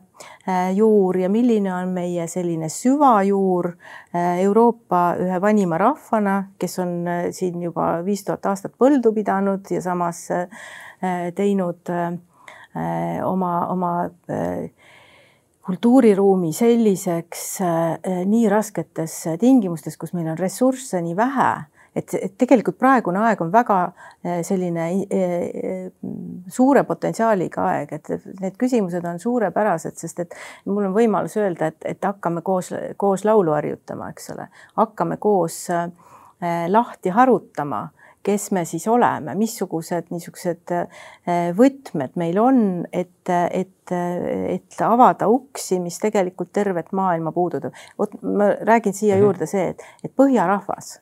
juur 0.77 1.17
ja 1.17 1.29
milline 1.33 1.73
on 1.73 1.91
meie 1.97 2.27
selline 2.31 2.69
süvajuur 2.71 3.71
äh, 3.73 4.39
Euroopa 4.45 5.01
ühe 5.19 5.41
vanima 5.41 5.81
rahvana, 5.81 6.37
kes 6.61 6.79
on 6.85 6.95
äh, 7.09 7.25
siin 7.35 7.57
juba 7.63 7.89
viis 8.05 8.23
tuhat 8.23 8.45
aastat 8.53 8.77
põldu 8.79 9.11
pidanud 9.17 9.73
ja 9.73 9.81
samas 9.81 10.27
teinud 11.35 11.89
oma, 13.25 13.51
oma 13.69 13.91
kultuuriruumi 15.65 16.53
selliseks 16.53 17.45
äh, 17.61 18.25
nii 18.25 18.49
rasketes 18.49 19.23
tingimustes, 19.41 19.97
kus 19.97 20.13
meil 20.13 20.27
on 20.29 20.37
ressursse 20.37 21.01
nii 21.01 21.15
vähe, 21.17 21.47
et, 21.95 22.13
et 22.19 22.35
tegelikult 22.37 22.77
praegune 22.77 23.23
aeg 23.25 23.41
on 23.41 23.49
väga 23.53 23.79
äh, 23.87 24.43
selline 24.45 24.85
äh, 24.93 25.89
suure 26.53 26.85
potentsiaaliga 26.85 27.65
aeg, 27.71 27.95
et 27.97 28.13
need 28.43 28.59
küsimused 28.61 29.09
on 29.09 29.17
suurepärased, 29.21 29.97
sest 29.97 30.21
et 30.25 30.37
mul 30.69 30.85
on 30.91 30.93
võimalus 30.93 31.37
öelda, 31.41 31.71
et, 31.73 31.81
et 31.95 32.09
hakkame 32.11 32.45
koos, 32.45 32.69
koos 33.01 33.25
laulu 33.25 33.57
harjutama, 33.57 34.11
eks 34.13 34.35
ole, 34.35 34.49
hakkame 34.77 35.17
koos 35.17 35.63
lahti 36.69 37.09
harutama 37.15 37.87
kes 38.25 38.49
me 38.55 38.65
siis 38.65 38.87
oleme, 38.91 39.35
missugused 39.37 40.11
niisugused 40.13 40.73
äh, 40.73 41.05
võtmed 41.57 42.17
meil 42.19 42.39
on, 42.41 42.59
et, 42.93 43.29
et, 43.29 43.93
et 43.93 44.83
avada 44.85 45.29
uksi, 45.31 45.79
mis 45.83 45.99
tegelikult 46.01 46.53
tervet 46.55 46.91
maailma 46.95 47.33
puudutab. 47.35 47.75
vot 47.99 48.13
ma 48.21 48.51
räägin 48.61 48.93
siia 48.93 49.15
mhm. 49.15 49.25
juurde 49.25 49.49
see, 49.49 49.73
et, 49.73 49.83
et 50.03 50.13
põhjarahvas, 50.15 50.95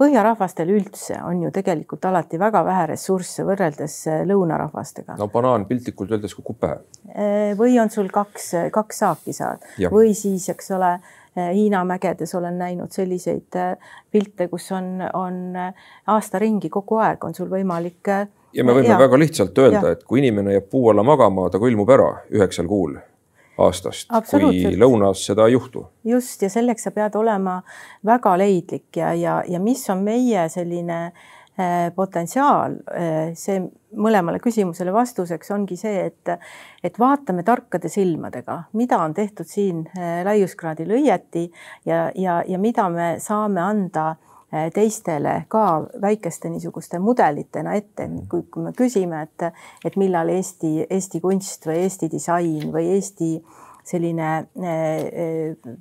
põhjarahvastel 0.00 0.72
üldse 0.72 1.18
on 1.26 1.42
ju 1.44 1.52
tegelikult 1.52 2.04
alati 2.08 2.38
väga 2.40 2.62
vähe 2.64 2.86
ressursse 2.94 3.44
võrreldes 3.48 3.96
äh, 4.08 4.22
lõunarahvastega. 4.28 5.16
no 5.20 5.30
banaan 5.32 5.66
piltlikult 5.68 6.12
öeldes 6.16 6.36
kukub 6.36 6.60
pähe. 6.60 6.82
Äh, 7.14 7.54
või 7.58 7.80
on 7.80 7.92
sul 7.92 8.12
kaks, 8.12 8.52
kaks 8.72 9.02
saaki 9.04 9.36
saad 9.36 9.64
ja. 9.80 9.92
või 9.92 10.12
siis, 10.16 10.48
eks 10.52 10.70
ole 10.76 10.98
Hiina 11.36 11.84
mägedes 11.84 12.34
olen 12.34 12.58
näinud 12.58 12.90
selliseid 12.90 13.56
äh, 13.56 13.76
pilte, 14.10 14.48
kus 14.48 14.72
on, 14.72 14.98
on 15.14 15.56
äh, 15.56 15.74
aasta 16.06 16.38
ringi 16.38 16.68
kogu 16.68 16.98
aeg 16.98 17.24
on 17.24 17.34
sul 17.34 17.48
võimalik. 17.50 18.08
ja 18.52 18.64
me 18.64 18.74
võime 18.74 18.90
ja. 18.90 18.98
väga 18.98 19.18
lihtsalt 19.18 19.58
öelda, 19.58 19.90
et 19.94 20.02
kui 20.04 20.18
inimene 20.18 20.58
jääb 20.58 20.66
puu 20.70 20.90
alla 20.90 21.06
magama, 21.06 21.46
ta 21.50 21.62
külmub 21.62 21.90
ära 21.90 22.10
üheksal 22.34 22.66
kuul 22.66 22.98
aastast, 23.60 24.08
kui 24.30 24.62
lõunas 24.78 25.24
seda 25.26 25.46
ei 25.46 25.54
juhtu. 25.54 25.84
just 26.04 26.42
ja 26.42 26.50
selleks 26.50 26.86
sa 26.86 26.90
pead 26.94 27.16
olema 27.16 27.60
väga 28.06 28.36
leidlik 28.40 28.96
ja, 28.96 29.12
ja, 29.14 29.42
ja 29.48 29.60
mis 29.60 29.84
on 29.90 30.04
meie 30.06 30.48
selline 30.48 31.00
potentsiaal, 31.96 32.76
see 33.36 33.60
mõlemale 34.00 34.38
küsimusele 34.42 34.92
vastuseks 34.94 35.50
ongi 35.54 35.76
see, 35.76 36.06
et, 36.10 36.32
et 36.84 36.98
vaatame 36.98 37.42
tarkade 37.46 37.90
silmadega, 37.90 38.62
mida 38.78 39.00
on 39.02 39.14
tehtud 39.14 39.48
siin 39.48 39.84
laiuskraadil 40.26 40.94
õieti 41.00 41.46
ja, 41.88 42.08
ja, 42.14 42.40
ja 42.46 42.58
mida 42.58 42.88
me 42.92 43.14
saame 43.22 43.62
anda 43.64 44.12
teistele 44.74 45.44
ka 45.48 45.64
väikeste 46.02 46.50
niisuguste 46.50 46.98
mudelitena 46.98 47.74
ette, 47.78 48.08
kui, 48.30 48.42
kui 48.50 48.64
me 48.64 48.72
küsime, 48.74 49.22
et, 49.22 49.50
et 49.86 49.98
millal 50.00 50.32
Eesti, 50.34 50.88
Eesti 50.90 51.20
kunst 51.22 51.66
või 51.70 51.84
Eesti 51.84 52.10
disain 52.10 52.72
või 52.74 52.88
Eesti 52.96 53.36
selline 53.86 54.32
äh, 54.40 55.76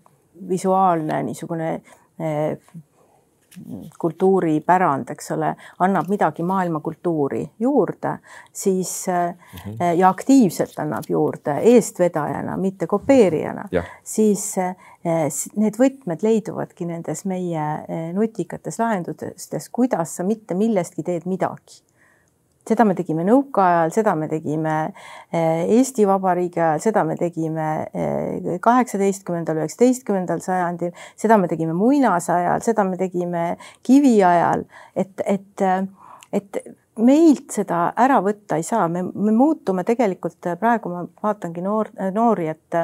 visuaalne 0.49 1.23
niisugune 1.23 1.71
kultuuripärand, 3.99 5.09
eks 5.09 5.31
ole, 5.31 5.55
annab 5.79 6.09
midagi 6.09 6.43
maailmakultuuri 6.43 7.49
juurde, 7.59 8.17
siis 8.53 9.05
mm 9.07 9.71
-hmm. 9.71 9.83
ja 9.97 10.09
aktiivselt 10.09 10.79
annab 10.79 11.03
juurde 11.09 11.57
eestvedajana, 11.73 12.57
mitte 12.57 12.87
kopeerijana, 12.87 13.65
siis 14.03 14.55
need 15.55 15.77
võtmed 15.79 16.23
leiduvadki 16.23 16.85
nendes 16.85 17.25
meie 17.25 17.67
nutikates 18.13 18.79
lahendustes, 18.79 19.69
kuidas 19.71 20.15
sa 20.15 20.23
mitte 20.23 20.53
millestki 20.53 21.03
teed 21.03 21.25
midagi 21.25 21.88
seda 22.67 22.85
me 22.85 22.95
tegime 22.97 23.25
nõukaajal, 23.27 23.93
seda 23.93 24.15
me 24.19 24.27
tegime 24.31 24.75
eh, 24.87 25.63
Eesti 25.77 26.05
Vabariigi 26.09 26.61
ajal, 26.61 26.81
seda 26.83 27.03
me 27.07 27.15
tegime 27.19 27.69
eh, 27.93 28.57
kaheksateistkümnendal, 28.63 29.61
üheksateistkümnendal 29.63 30.43
sajandil, 30.45 30.93
seda 31.19 31.39
me 31.41 31.49
tegime 31.51 31.75
muinasajal, 31.77 32.61
seda 32.65 32.85
me 32.87 32.99
tegime 32.99 33.45
kiviajal, 33.87 34.67
et, 34.99 35.25
et, 35.25 35.65
et 36.35 36.61
meilt 36.99 37.53
seda 37.55 37.89
ära 37.97 38.19
võtta 38.23 38.59
ei 38.59 38.65
saa, 38.67 38.87
me, 38.91 39.03
me 39.03 39.33
muutume 39.35 39.85
tegelikult 39.87 40.51
praegu 40.59 40.91
ma 40.91 41.03
vaatangi 41.23 41.63
noor, 41.63 41.91
noori, 42.13 42.49
et 42.51 42.79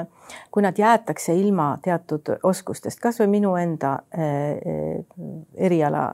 kui 0.51 0.63
nad 0.65 0.77
jäetakse 0.79 1.35
ilma 1.37 1.73
teatud 1.83 2.37
oskustest, 2.43 3.01
kasvõi 3.03 3.27
minu 3.35 3.55
enda 3.59 3.97
eh, 4.15 5.03
eriala 5.67 6.07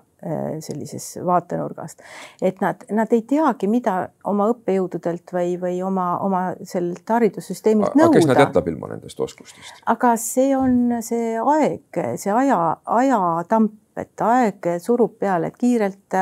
sellisest 0.60 1.18
vaatenurgast, 1.26 2.02
et 2.42 2.62
nad, 2.62 2.84
nad 2.94 3.14
ei 3.14 3.24
teagi, 3.28 3.68
mida 3.72 3.96
oma 4.30 4.52
õppejõududelt 4.54 5.34
või, 5.34 5.56
või 5.62 5.82
oma, 5.86 6.08
oma 6.22 6.42
sellelt 6.62 7.10
haridussüsteemilt 7.10 7.98
nõuda. 7.98 8.20
kes 8.20 8.30
nad 8.30 8.42
jätab 8.44 8.70
ilma 8.70 8.92
nendest 8.94 9.20
oskustest? 9.20 9.82
aga 9.90 10.16
see 10.22 10.52
on 10.58 11.02
see 11.02 11.36
aeg, 11.42 12.02
see 12.22 12.34
aja, 12.34 12.60
ajatamp, 12.86 13.74
et 13.98 14.24
aeg 14.24 14.68
surub 14.80 15.18
peale, 15.20 15.52
et 15.52 15.58
kiirelt, 15.60 16.18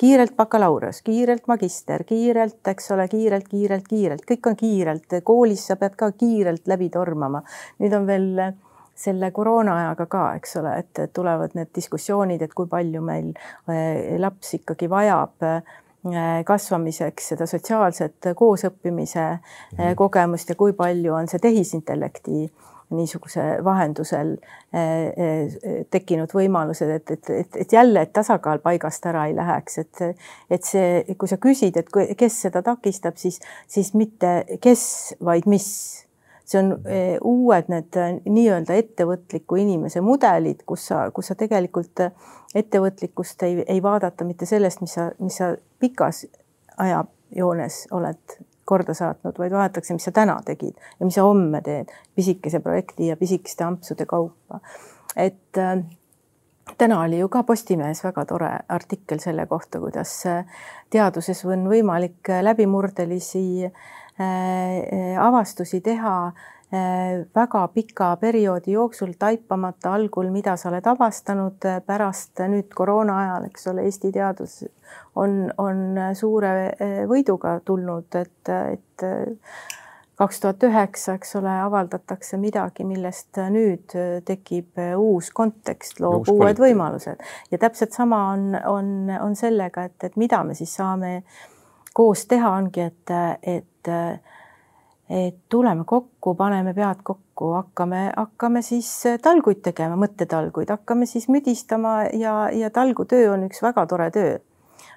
kiirelt 0.00 0.36
bakalaureus, 0.36 1.02
kiirelt 1.04 1.46
magister, 1.50 2.04
kiirelt, 2.08 2.60
eks 2.72 2.90
ole, 2.94 3.08
kiirelt, 3.10 3.48
kiirelt, 3.50 3.88
kiirelt, 3.88 4.26
kõik 4.28 4.48
on 4.50 4.58
kiirelt, 4.58 5.18
koolis 5.24 5.66
sa 5.68 5.76
pead 5.80 5.98
ka 5.98 6.12
kiirelt 6.16 6.70
läbi 6.70 6.88
tormama. 6.94 7.42
nüüd 7.82 7.98
on 7.98 8.06
veel 8.08 8.30
selle 8.94 9.30
koroona 9.34 9.76
ajaga 9.80 10.06
ka, 10.10 10.24
eks 10.38 10.56
ole, 10.60 10.74
et 10.82 11.04
tulevad 11.14 11.56
need 11.58 11.70
diskussioonid, 11.74 12.42
et 12.42 12.54
kui 12.54 12.68
palju 12.70 13.02
meil 13.04 13.32
eh, 13.32 14.18
laps 14.20 14.56
ikkagi 14.60 14.88
vajab 14.92 15.46
eh, 15.48 15.62
kasvamiseks 16.46 17.32
seda 17.32 17.46
sotsiaalset 17.46 18.32
koosõppimise 18.36 19.28
mhm. 19.30 19.94
kogemust 19.98 20.50
ja 20.50 20.58
kui 20.58 20.74
palju 20.76 21.14
on 21.14 21.30
see 21.30 21.42
tehisintellekti 21.42 22.44
niisuguse 22.92 23.44
vahendusel 23.64 24.34
tekkinud 25.92 26.34
võimalused, 26.36 26.90
et, 26.92 27.10
et, 27.14 27.30
et, 27.38 27.56
et 27.64 27.72
jälle, 27.72 28.02
et 28.04 28.12
tasakaal 28.12 28.60
paigast 28.64 29.06
ära 29.08 29.26
ei 29.30 29.36
läheks, 29.36 29.78
et, 29.80 30.02
et 30.52 30.68
see, 30.68 31.16
kui 31.16 31.30
sa 31.30 31.38
küsid, 31.40 31.78
et 31.80 31.88
kes 32.18 32.40
seda 32.46 32.60
takistab, 32.66 33.16
siis, 33.16 33.40
siis 33.64 33.94
mitte 33.96 34.34
kes, 34.60 34.84
vaid 35.24 35.48
mis 35.48 35.70
see 36.52 36.60
on 36.60 36.72
eh, 36.86 37.16
uued 37.20 37.70
need 37.72 37.98
eh, 37.98 38.14
nii-öelda 38.28 38.76
ettevõtliku 38.78 39.58
inimese 39.62 40.02
mudelid, 40.04 40.62
kus 40.68 40.88
sa, 40.90 41.04
kus 41.14 41.32
sa 41.32 41.36
tegelikult 41.38 42.04
eh, 42.04 42.12
ettevõtlikkust 42.62 43.44
ei, 43.48 43.62
ei 43.66 43.82
vaadata 43.82 44.26
mitte 44.28 44.48
sellest, 44.48 44.82
mis 44.84 44.96
sa, 44.98 45.08
mis 45.22 45.38
sa 45.40 45.52
pikas 45.82 46.26
ajajoones 46.82 47.86
oled 47.96 48.36
korda 48.68 48.94
saatnud, 48.94 49.38
vaid 49.38 49.52
vaadatakse, 49.52 49.96
mis 49.96 50.06
sa 50.06 50.14
täna 50.14 50.36
tegid 50.46 50.76
ja 50.76 51.06
mis 51.06 51.18
sa 51.18 51.24
homme 51.26 51.62
teed 51.64 51.90
pisikese 52.16 52.60
projekti 52.62 53.10
ja 53.10 53.16
pisikeste 53.20 53.66
ampsude 53.66 54.06
kaupa. 54.06 54.60
et 55.16 55.58
äh, 55.58 55.82
täna 56.78 57.00
oli 57.02 57.18
ju 57.18 57.28
ka 57.28 57.42
Postimehes 57.42 58.04
väga 58.04 58.24
tore 58.24 58.52
artikkel 58.68 59.18
selle 59.20 59.46
kohta, 59.46 59.80
kuidas 59.80 60.14
teaduses 60.90 61.44
on 61.44 61.66
võimalik 61.68 62.30
läbimurdelisi 62.42 63.42
äh, 63.66 63.90
avastusi 65.18 65.80
teha 65.80 66.14
äh, 66.26 67.26
väga 67.34 67.68
pika 67.74 68.16
perioodi 68.20 68.72
jooksul, 68.72 69.14
taipamata 69.18 69.94
algul, 69.96 70.30
mida 70.30 70.56
sa 70.56 70.68
oled 70.70 70.86
avastanud 70.86 71.64
äh, 71.68 71.80
pärast 71.86 72.42
nüüd 72.48 72.72
koroona 72.74 73.18
ajal, 73.24 73.46
eks 73.50 73.68
ole, 73.72 73.86
Eesti 73.88 74.12
teadus 74.12 74.62
on, 75.16 75.52
on 75.58 76.00
suure 76.14 76.72
võiduga 77.08 77.58
tulnud, 77.64 78.08
et, 78.20 78.52
et 78.52 79.06
kaks 80.16 80.40
tuhat 80.40 80.64
üheksa, 80.68 81.16
eks 81.18 81.36
ole, 81.40 81.52
avaldatakse 81.64 82.36
midagi, 82.40 82.84
millest 82.86 83.40
nüüd 83.50 83.96
tekib 84.28 84.80
uus 85.00 85.30
kontekst, 85.34 86.00
loob 86.04 86.28
uus 86.28 86.34
uued 86.36 86.60
võimalused. 86.60 87.24
Ja 87.50 87.58
täpselt 87.58 87.96
sama 87.96 88.20
on, 88.34 88.52
on, 88.68 88.92
on 89.20 89.36
sellega, 89.36 89.88
et, 89.88 89.96
et 90.04 90.20
mida 90.20 90.44
me 90.44 90.54
siis 90.54 90.76
saame 90.76 91.22
koos 91.92 92.26
teha, 92.26 92.54
ongi, 92.58 92.80
et, 92.80 93.12
et 93.42 93.90
et, 95.12 95.36
tuleme 95.48 95.84
kokku, 95.84 96.34
paneme 96.38 96.72
pead 96.74 97.02
kokku, 97.04 97.50
hakkame, 97.56 98.04
hakkame 98.16 98.62
siis 98.64 98.88
talguid 99.22 99.60
tegema, 99.64 99.98
mõttetalguid, 100.00 100.70
hakkame 100.72 101.08
siis 101.10 101.28
müdistama 101.28 101.98
ja, 102.16 102.46
ja 102.54 102.70
talgutöö 102.72 103.34
on 103.34 103.44
üks 103.48 103.60
väga 103.64 103.84
tore 103.90 104.10
töö. 104.14 104.38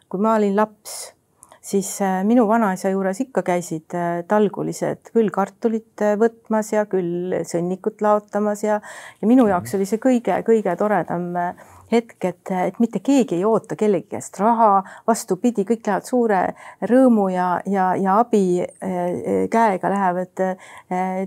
kui 0.09 0.21
ma 0.21 0.35
olin 0.37 0.55
laps, 0.55 1.15
siis 1.65 1.89
äh, 2.01 2.19
minu 2.23 2.45
vanaisa 2.47 2.91
juures 2.93 3.19
ikka 3.23 3.41
käisid 3.45 3.95
äh, 3.97 4.19
talgulised 4.29 5.09
küll 5.13 5.31
kartulit 5.33 6.03
äh, 6.05 6.13
võtmas 6.21 6.69
ja 6.73 6.85
küll 6.89 7.39
sõnnikut 7.47 8.03
laotamas 8.05 8.61
ja, 8.63 8.79
ja 9.21 9.29
minu 9.29 9.47
jaoks 9.49 9.73
oli 9.77 9.87
see 9.89 10.01
kõige-kõige 10.03 10.75
toredam 10.77 11.31
hetk, 11.91 12.17
et, 12.25 12.51
et 12.51 12.79
mitte 12.79 12.99
keegi 13.05 13.37
ei 13.37 13.45
oota 13.45 13.77
kellegi 13.79 14.09
käest 14.15 14.39
raha, 14.39 14.83
vastupidi, 15.07 15.65
kõik 15.67 15.85
lähevad 15.87 16.09
suure 16.09 16.41
rõõmu 16.89 17.27
ja, 17.33 17.47
ja, 17.69 17.87
ja 17.99 18.17
abi 18.23 18.61
äh, 18.61 19.45
käega 19.51 19.91
lähevad 19.93 20.43
äh, 20.45 20.75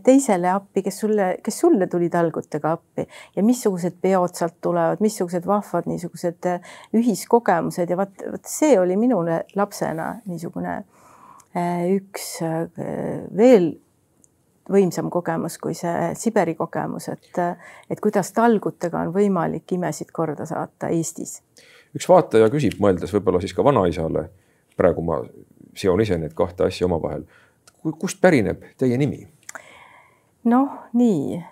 teisele 0.05 0.51
appi, 0.53 0.83
kes 0.87 1.01
sulle, 1.05 1.31
kes 1.45 1.61
sulle 1.65 1.89
tulid 1.91 2.15
algutega 2.19 2.75
appi. 2.79 3.07
Ja 3.37 3.47
missugused 3.47 3.99
peod 4.03 4.37
sealt 4.39 4.59
tulevad, 4.65 5.03
missugused 5.05 5.47
vahvad 5.47 5.89
niisugused 5.91 6.51
ühiskogemused. 6.97 7.91
Ja 7.91 7.99
vot, 7.99 8.15
vot 8.33 8.49
see 8.49 8.79
oli 8.81 8.97
minule 9.01 9.43
lapsena 9.57 10.15
niisugune 10.29 10.81
üks 11.95 12.37
veel 13.37 13.73
võimsam 14.73 15.11
kogemus 15.11 15.59
kui 15.63 15.75
see 15.77 16.13
Siberi 16.19 16.55
kogemus, 16.59 17.09
et, 17.13 17.41
et 17.91 18.01
kuidas 18.01 18.33
talgutega 18.37 19.01
on 19.07 19.13
võimalik 19.15 19.77
imesid 19.77 20.13
korda 20.13 20.47
saata 20.49 20.91
Eestis. 20.95 21.41
üks 21.97 22.09
vaataja 22.09 22.51
küsib, 22.53 22.79
mõeldes 22.83 23.13
võib-olla 23.15 23.41
siis 23.41 23.55
ka 23.57 23.65
vanaisale, 23.65 24.29
praegu 24.77 25.05
ma 25.05 25.23
seon 25.79 26.01
ise 26.05 26.19
need 26.19 26.35
kahte 26.37 26.67
asja 26.69 26.87
omavahel. 26.87 27.25
kust 27.99 28.21
pärineb 28.21 28.65
teie 28.79 28.99
nimi? 28.99 29.27
noh, 30.45 30.89
nii. 30.93 31.45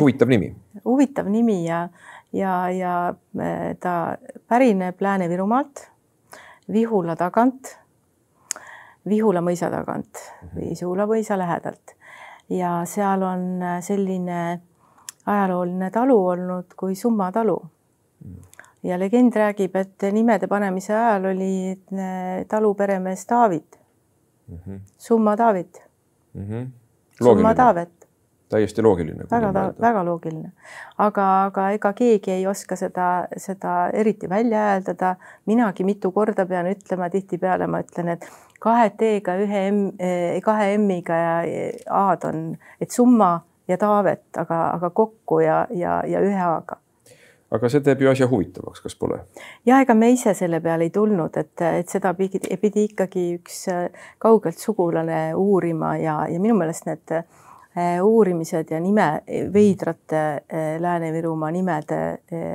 huvitav 0.00 0.28
nimi. 0.28 0.54
huvitav 0.84 1.30
nimi 1.30 1.64
ja, 1.66 1.88
ja, 2.32 2.70
ja 2.70 3.14
e, 3.38 3.74
ta 3.80 4.16
pärineb 4.48 5.00
Lääne-Virumaalt, 5.00 5.88
Vihula 6.72 7.16
tagant, 7.16 7.76
Vihula 9.08 9.42
mõisa 9.44 9.68
tagant, 9.70 10.22
Vihula 10.56 11.06
mõisa 11.06 11.38
lähedalt 11.38 11.93
ja 12.50 12.82
seal 12.84 13.22
on 13.22 13.62
äh, 13.62 13.80
selline 13.82 14.60
ajalooline 15.26 15.90
talu 15.90 16.18
olnud 16.26 16.76
kui 16.76 16.94
Summa 16.94 17.32
talu. 17.32 17.62
Mm. 18.24 18.36
ja 18.82 18.98
legend 18.98 19.36
räägib, 19.36 19.76
et 19.76 20.02
nimede 20.12 20.46
panemise 20.46 20.94
ajal 20.94 21.24
oli 21.32 21.72
äh, 21.72 22.46
talu 22.48 22.74
peremees 22.74 23.26
David 23.28 23.76
mm. 24.48 24.58
-hmm. 24.58 24.80
Summa 24.98 25.36
David 25.36 25.74
mm. 26.34 26.48
-hmm. 26.48 26.66
Summa 27.22 27.54
Taavet. 27.54 27.90
täiesti 28.48 28.82
loogiline. 28.82 29.24
väga, 29.30 29.74
väga 29.80 30.04
loogiline, 30.04 30.50
aga, 30.98 31.26
aga 31.44 31.70
ega 31.74 31.92
keegi 31.92 32.30
ei 32.30 32.46
oska 32.46 32.76
seda, 32.76 33.26
seda 33.36 33.90
eriti 33.92 34.28
välja 34.28 34.58
hääldada. 34.58 35.16
minagi 35.46 35.84
mitu 35.84 36.12
korda 36.12 36.46
pean 36.46 36.66
ütlema, 36.66 37.10
tihtipeale 37.10 37.66
ma 37.66 37.80
ütlen, 37.80 38.08
et 38.08 38.26
kahe 38.64 38.90
T-ga, 38.96 39.36
ühe 39.44 39.66
M, 39.70 39.82
eh, 39.98 40.38
kahe 40.44 40.74
M-iga 40.78 41.18
ja 41.18 41.34
A-d 41.90 42.30
on, 42.30 42.40
et 42.80 42.94
summa 42.94 43.36
ja 43.68 43.78
taavet, 43.80 44.26
aga, 44.40 44.60
aga 44.78 44.90
kokku 44.90 45.40
ja, 45.44 45.64
ja, 45.74 46.00
ja 46.08 46.22
ühe 46.24 46.40
A-ga. 46.40 46.80
aga 47.54 47.68
see 47.70 47.84
teeb 47.86 48.00
ju 48.02 48.10
asja 48.10 48.26
huvitavaks, 48.30 48.82
kas 48.82 48.96
pole? 48.98 49.20
ja 49.68 49.80
ega 49.84 49.94
me 49.94 50.10
ise 50.14 50.34
selle 50.34 50.62
peale 50.64 50.88
ei 50.88 50.94
tulnud, 50.94 51.36
et, 51.40 51.54
et 51.82 51.92
seda 51.92 52.14
pidi, 52.18 52.40
pidi 52.60 52.88
ikkagi 52.90 53.28
üks 53.38 53.64
äh, 53.72 53.86
kaugelt 54.18 54.60
sugulane 54.60 55.22
uurima 55.36 55.96
ja, 56.00 56.18
ja 56.30 56.40
minu 56.40 56.56
meelest 56.60 56.88
need 56.90 57.18
uurimised 58.04 58.68
ja 58.70 58.78
nime, 58.78 59.24
veidrate 59.50 60.44
Lääne-Virumaa 60.78 61.48
nimede 61.50 61.96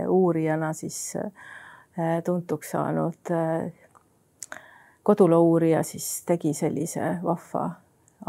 uurijana 0.07 0.69
siis 0.73 1.11
tuntuks 2.23 2.71
saanud 2.71 3.33
koduloo 5.09 5.43
uurija 5.53 5.83
siis 5.87 6.07
tegi 6.27 6.53
sellise 6.53 7.15
vahva 7.23 7.69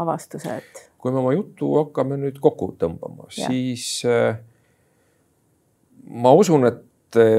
avastuse, 0.01 0.55
et. 0.61 0.85
kui 1.01 1.13
me 1.13 1.21
oma 1.21 1.33
juttu 1.35 1.73
hakkame 1.77 2.17
nüüd 2.21 2.39
kokku 2.41 2.71
tõmbama, 2.81 3.27
siis 3.33 4.01
äh, 4.09 4.39
ma 6.09 6.33
usun, 6.37 6.65
et 6.69 6.87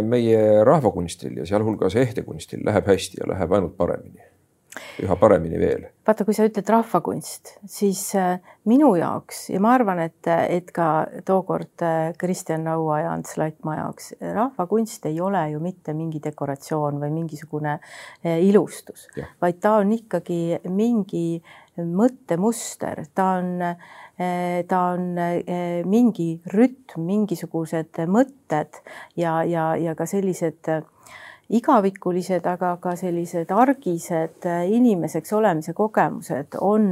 meie 0.05 0.65
rahvakunstil 0.69 1.39
ja 1.41 1.47
sealhulgas 1.49 1.97
ehtekunstil 1.97 2.61
läheb 2.67 2.91
hästi 2.93 3.23
ja 3.23 3.31
läheb 3.31 3.55
ainult 3.57 3.77
paremini. 3.79 4.32
Üha 5.03 5.17
paremini 5.21 5.59
veel. 5.61 5.85
vaata, 6.07 6.25
kui 6.27 6.35
sa 6.35 6.47
ütled 6.49 6.69
rahvakunst, 6.73 7.57
siis 7.69 8.01
äh, 8.19 8.41
minu 8.69 8.93
jaoks 8.99 9.45
ja 9.53 9.61
ma 9.63 9.75
arvan, 9.77 10.01
et, 10.03 10.27
et 10.27 10.73
ka 10.75 11.07
tookord 11.29 11.85
äh, 11.87 12.13
Kristjan 12.19 12.67
Raua 12.67 13.03
ja 13.05 13.13
Ants 13.13 13.37
Laikmaa 13.39 13.77
jaoks 13.83 14.13
rahvakunst 14.21 15.07
ei 15.11 15.21
ole 15.21 15.45
ju 15.53 15.61
mitte 15.63 15.95
mingi 15.97 16.23
dekoratsioon 16.25 17.01
või 17.03 17.13
mingisugune 17.21 17.77
äh, 17.79 18.41
ilustus, 18.43 19.09
vaid 19.43 19.61
ta 19.63 19.77
on 19.83 19.93
ikkagi 19.99 20.63
mingi 20.73 21.43
mõttemuster, 21.77 23.07
ta 23.15 23.35
on 23.41 23.77
ta 24.69 24.79
on 24.93 25.17
mingi 25.89 26.27
rütm, 26.53 27.01
mingisugused 27.09 28.03
mõtted 28.07 28.83
ja, 29.17 29.43
ja, 29.45 29.73
ja 29.81 29.95
ka 29.99 30.07
sellised 30.07 30.69
eh, 30.69 30.83
igavikulised, 31.53 32.47
aga 32.47 32.77
ka 32.81 32.95
sellised 32.97 33.51
argised 33.53 34.47
inimeseks 34.47 35.33
olemise 35.37 35.75
kogemused 35.77 36.57
on 36.61 36.87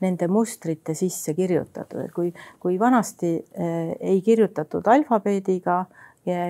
nende 0.00 0.28
mustrite 0.28 0.94
sisse 0.94 1.34
kirjutatud, 1.34 2.06
et 2.06 2.12
kui, 2.14 2.30
kui 2.60 2.78
vanasti 2.80 3.34
ei 4.00 4.22
kirjutatud 4.24 4.88
alfabeediga 4.88 5.84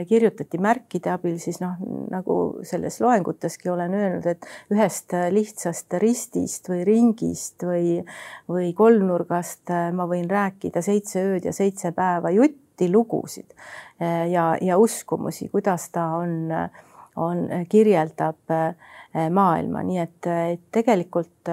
kirjutati 0.08 0.58
märkide 0.58 1.12
abil, 1.12 1.36
siis 1.38 1.60
noh, 1.62 1.78
nagu 2.10 2.36
selles 2.66 2.98
loenguteski 3.00 3.70
olen 3.70 3.94
öelnud, 3.94 4.26
et 4.26 4.46
ühest 4.74 5.14
lihtsast 5.30 5.94
ristist 6.02 6.68
või 6.68 6.82
ringist 6.86 7.62
või, 7.66 8.00
või 8.50 8.72
kolmnurgast 8.74 9.70
äh, 9.70 9.90
ma 9.94 10.08
võin 10.10 10.26
rääkida 10.30 10.82
seitse 10.82 11.22
ööd 11.22 11.46
ja 11.46 11.54
seitse 11.54 11.92
päeva 11.94 12.32
jutti, 12.34 12.90
lugusid 12.90 13.54
äh, 14.02 14.26
ja, 14.32 14.56
ja 14.60 14.78
uskumusi, 14.78 15.48
kuidas 15.52 15.88
ta 15.94 16.08
on, 16.18 16.50
on, 17.16 17.46
kirjeldab 17.68 18.54
äh, 18.54 19.28
maailma, 19.30 19.82
nii 19.82 19.98
et, 20.02 20.26
et 20.30 20.66
tegelikult 20.72 21.50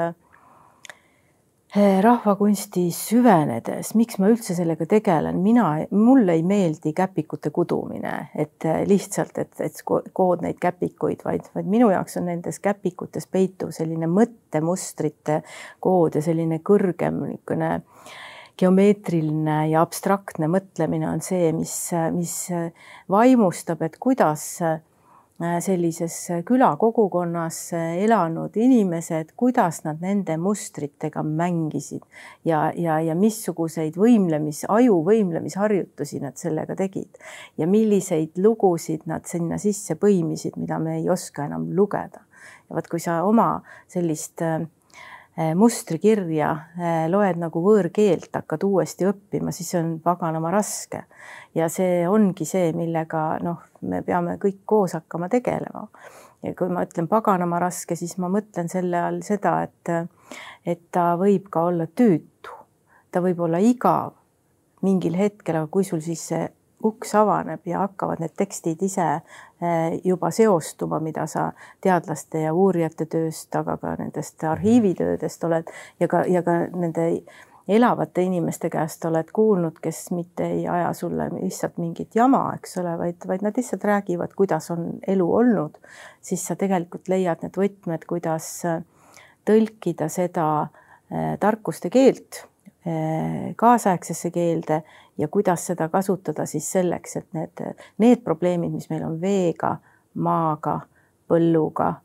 Eh, 1.76 1.97
rahvakunsti 1.99 2.86
süvenedes, 2.95 3.89
miks 3.99 4.16
ma 4.24 4.30
üldse 4.32 4.53
sellega 4.55 4.86
tegelen, 4.88 5.41
mina, 5.43 5.66
mulle 5.91 6.38
ei 6.38 6.45
meeldi 6.47 6.93
käpikute 6.95 7.51
kudumine, 7.51 8.14
et 8.39 8.64
lihtsalt, 8.88 9.36
et, 9.43 9.51
et 9.60 9.82
kood 9.86 10.45
neid 10.45 10.62
käpikuid, 10.64 11.26
vaid, 11.28 11.49
vaid 11.53 11.68
minu 11.68 11.91
jaoks 11.91 12.16
on 12.22 12.30
nendes 12.32 12.62
käpikutes 12.64 13.28
peituv 13.28 13.76
selline 13.76 14.08
mõttemustrite 14.08 15.41
kood 15.84 16.16
ja 16.16 16.24
selline 16.24 16.64
kõrgem 16.64 17.20
niisugune 17.28 17.74
geomeetriline 18.58 19.60
ja 19.74 19.84
abstraktne 19.84 20.47
mõtlemine 20.49 21.12
on 21.12 21.20
see, 21.22 21.51
mis, 21.53 21.76
mis 22.16 22.38
vaimustab, 23.12 23.84
et 23.86 23.99
kuidas 24.01 24.47
Äh, 24.64 24.80
sellises 25.38 26.15
külakogukonnas 26.45 27.57
äh, 27.73 27.97
elanud 28.01 28.55
inimesed, 28.57 29.35
kuidas 29.38 29.83
nad 29.85 30.01
nende 30.01 30.33
mustritega 30.41 31.21
mängisid 31.23 32.01
ja, 32.45 32.71
ja, 32.75 32.97
ja 33.05 33.15
missuguseid 33.15 33.99
võimlemis, 34.01 34.63
aju 34.69 35.03
võimlemisharjutusi 35.05 36.23
nad 36.23 36.41
sellega 36.41 36.75
tegid 36.79 37.21
ja 37.57 37.67
milliseid 37.69 38.41
lugusid 38.41 39.05
nad 39.05 39.29
sinna 39.29 39.61
sisse 39.61 39.99
põimisid, 40.01 40.57
mida 40.57 40.79
me 40.81 40.97
ei 41.03 41.09
oska 41.09 41.45
enam 41.45 41.69
lugeda. 41.77 42.25
ja 42.69 42.75
vot, 42.79 42.89
kui 42.89 42.99
sa 42.99 43.21
oma 43.23 43.61
sellist 43.93 44.41
äh, 44.41 44.65
mustrikirja 45.53 46.49
loed 47.13 47.38
nagu 47.38 47.61
võõrkeelt, 47.61 48.31
hakkad 48.33 48.63
uuesti 48.65 49.05
õppima, 49.05 49.51
siis 49.53 49.69
on 49.77 49.99
paganama 50.01 50.49
raske. 50.49 51.03
ja 51.53 51.69
see 51.69 52.07
ongi 52.09 52.45
see, 52.45 52.71
millega 52.73 53.38
noh, 53.45 53.66
me 53.82 54.01
peame 54.05 54.38
kõik 54.41 54.61
koos 54.65 54.93
hakkama 54.97 55.30
tegelema. 55.30 55.88
ja 56.43 56.53
kui 56.53 56.69
ma 56.69 56.84
ütlen 56.86 57.07
paganama 57.07 57.59
raske, 57.59 57.95
siis 57.95 58.17
ma 58.21 58.30
mõtlen 58.30 58.69
selle 58.69 58.99
all 59.01 59.21
seda, 59.25 59.61
et, 59.63 59.91
et 60.65 60.82
ta 60.91 61.15
võib 61.17 61.49
ka 61.49 61.65
olla 61.71 61.88
tüütu, 61.88 62.53
ta 63.11 63.21
võib 63.21 63.39
olla 63.47 63.57
igav 63.57 64.13
mingil 64.86 65.17
hetkel, 65.17 65.57
aga 65.57 65.67
kui 65.71 65.84
sul 65.84 66.03
siis 66.05 66.28
see 66.30 66.45
uks 66.84 67.15
avaneb 67.17 67.65
ja 67.65 67.82
hakkavad 67.86 68.21
need 68.21 68.36
tekstid 68.38 68.82
ise 68.86 69.05
eh, 69.17 69.97
juba 70.05 70.30
seostuma, 70.32 70.99
mida 71.01 71.25
sa 71.28 71.51
teadlaste 71.82 72.43
ja 72.45 72.53
uurijate 72.53 73.07
tööst, 73.09 73.49
aga 73.55 73.78
ka 73.82 73.95
nendest 73.97 74.43
arhiivitöödest 74.43 75.43
oled 75.49 75.71
ja 75.99 76.07
ka, 76.11 76.23
ja 76.30 76.43
ka 76.45 76.59
nende 76.75 77.07
elavate 77.68 78.24
inimeste 78.24 78.70
käest 78.72 79.05
oled 79.05 79.32
kuulnud, 79.34 79.80
kes 79.84 80.11
mitte 80.15 80.45
ei 80.47 80.68
aja 80.68 80.93
sulle 80.93 81.30
lihtsalt 81.34 81.78
mingit 81.78 82.15
jama, 82.15 82.45
eks 82.55 82.78
ole, 82.82 82.93
vaid, 82.97 83.28
vaid 83.28 83.43
nad 83.43 83.57
lihtsalt 83.57 83.84
räägivad, 83.84 84.36
kuidas 84.36 84.72
on 84.72 84.99
elu 85.07 85.28
olnud, 85.36 85.80
siis 86.22 86.45
sa 86.47 86.55
tegelikult 86.55 87.09
leiad 87.11 87.43
need 87.43 87.59
võtmed, 87.59 88.05
kuidas 88.07 88.51
tõlkida 89.47 90.07
seda 90.11 90.47
eh, 91.11 91.36
tarkuste 91.39 91.91
keelt 91.91 92.43
eh, 92.86 93.53
kaasaegsesse 93.55 94.32
keelde 94.32 94.82
ja 95.18 95.28
kuidas 95.28 95.68
seda 95.68 95.89
kasutada 95.89 96.45
siis 96.45 96.72
selleks, 96.72 97.15
et 97.20 97.28
need, 97.36 97.63
need 97.97 98.24
probleemid, 98.24 98.72
mis 98.72 98.89
meil 98.89 99.03
on 99.07 99.20
veega, 99.22 99.78
maaga, 100.15 100.80
põlluga, 101.28 101.97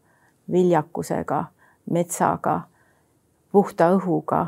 viljakusega, 0.50 1.44
metsaga, 1.90 2.62
puhta 3.52 3.92
õhuga, 3.94 4.46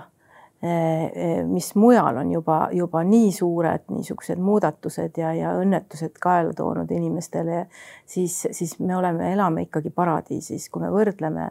mis 1.45 1.67
mujal 1.77 2.17
on 2.23 2.31
juba, 2.33 2.69
juba 2.73 3.03
nii 3.05 3.33
suured 3.37 3.83
niisugused 3.93 4.41
muudatused 4.41 5.19
ja, 5.21 5.33
ja 5.37 5.51
õnnetused 5.61 6.17
kaela 6.23 6.55
toonud 6.57 6.91
inimestele, 6.95 7.67
siis, 8.07 8.39
siis 8.51 8.79
me 8.79 8.97
oleme, 8.97 9.33
elame 9.35 9.67
ikkagi 9.67 9.93
paradiisis, 9.93 10.71
kui 10.73 10.87
me 10.87 10.89
võrdleme 10.95 11.51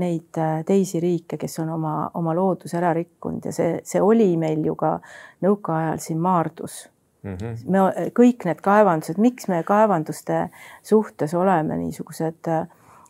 neid 0.00 0.40
teisi 0.64 1.02
riike, 1.02 1.36
kes 1.40 1.58
on 1.60 1.74
oma, 1.76 1.94
oma 2.14 2.32
looduse 2.34 2.78
ära 2.80 2.94
rikkunud 2.96 3.44
ja 3.44 3.52
see, 3.52 3.78
see 3.84 4.00
oli 4.00 4.32
meil 4.40 4.64
ju 4.64 4.78
ka 4.80 4.96
nõukaajal 5.44 6.00
siin 6.00 6.24
Maardus 6.24 6.84
mm. 7.24 7.36
-hmm. 7.36 7.70
me 7.70 8.10
kõik 8.18 8.46
need 8.48 8.60
kaevandused, 8.64 9.18
miks 9.18 9.48
me 9.48 9.62
kaevanduste 9.62 10.48
suhtes 10.82 11.34
oleme 11.34 11.76
niisugused 11.80 12.48
äh, 12.48 12.66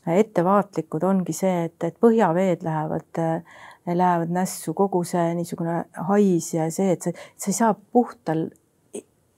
ettevaatlikud, 0.07 1.03
ongi 1.03 1.33
see, 1.33 1.65
et, 1.69 1.77
et 1.85 1.97
põhjaveed 2.01 2.65
lähevad, 2.67 3.11
äh, 3.19 3.63
lähevad 3.87 4.33
nässu, 4.33 4.75
kogu 4.75 5.05
see 5.05 5.35
niisugune 5.37 5.85
hais 6.09 6.55
ja 6.55 6.71
see, 6.73 6.95
et 6.97 7.03
sa, 7.03 7.13
sa 7.37 7.51
ei 7.51 7.59
saa 7.59 7.75
puhtal 7.75 8.49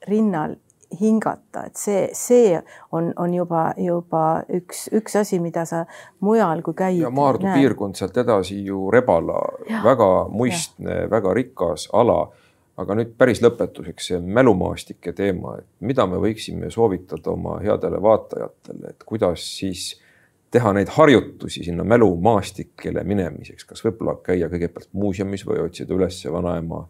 rinnal 0.06 0.56
hingata, 1.00 1.64
et 1.66 1.76
see, 1.76 2.08
see 2.14 2.54
on, 2.94 3.10
on 3.18 3.34
juba, 3.34 3.72
juba 3.80 4.22
üks, 4.54 4.86
üks 4.94 5.16
asi, 5.18 5.40
mida 5.42 5.64
sa 5.66 5.82
mujal, 6.22 6.62
kui 6.62 6.76
käid. 6.78 7.00
ja 7.02 7.10
Maardu 7.10 7.48
näed. 7.48 7.58
piirkond 7.58 7.98
sealt 7.98 8.16
edasi 8.22 8.60
ju 8.64 8.86
Rebala, 8.94 9.40
väga 9.84 10.10
muistne, 10.30 11.06
väga 11.10 11.34
rikas 11.34 11.88
ala 11.92 12.20
aga 12.80 12.96
nüüd 12.98 13.14
päris 13.18 13.40
lõpetuseks 13.44 14.10
see 14.10 14.18
mälumaastike 14.20 15.14
teema, 15.16 15.56
et 15.60 15.68
mida 15.80 16.06
me 16.08 16.20
võiksime 16.22 16.70
soovitada 16.72 17.32
oma 17.32 17.58
headele 17.64 18.00
vaatajatele, 18.02 18.92
et 18.92 19.06
kuidas 19.08 19.44
siis 19.56 19.94
teha 20.56 20.72
neid 20.76 20.90
harjutusi 20.96 21.64
sinna 21.66 21.84
mälumaastikele 21.84 23.04
minemiseks, 23.06 23.68
kas 23.68 23.84
võib-olla 23.84 24.18
käia 24.26 24.50
kõigepealt 24.52 24.92
muuseumis 24.96 25.44
või 25.48 25.60
otsida 25.66 25.94
üles 25.96 26.22
vanaema 26.32 26.86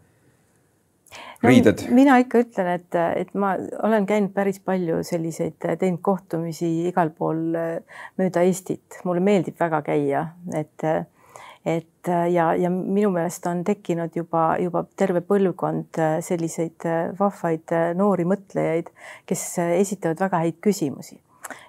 riided 1.43 1.83
no,? 1.87 1.97
mina 1.99 2.17
ikka 2.23 2.41
ütlen, 2.45 2.71
et, 2.79 2.97
et 3.23 3.35
ma 3.37 3.53
olen 3.83 4.07
käinud 4.09 4.33
päris 4.35 4.61
palju 4.63 5.03
selliseid, 5.07 5.59
teinud 5.79 6.01
kohtumisi 6.05 6.71
igal 6.89 7.11
pool 7.17 7.43
mööda 8.19 8.47
Eestit, 8.47 9.01
mulle 9.05 9.23
meeldib 9.23 9.59
väga 9.59 9.83
käia, 9.91 10.25
et 10.55 10.87
et 11.67 12.07
äh, 12.07 12.31
ja, 12.31 12.53
ja 12.55 12.69
minu 12.71 13.09
meelest 13.11 13.45
on 13.49 13.63
tekkinud 13.67 14.15
juba, 14.15 14.55
juba 14.63 14.85
terve 14.99 15.19
põlvkond 15.27 15.99
äh, 15.99 16.17
selliseid 16.23 16.85
äh, 16.87 17.09
vahvaid 17.19 17.73
noori 17.99 18.23
mõtlejaid, 18.29 18.91
kes 19.27 19.43
esitavad 19.65 20.21
väga 20.27 20.43
häid 20.45 20.61
küsimusi. 20.63 21.19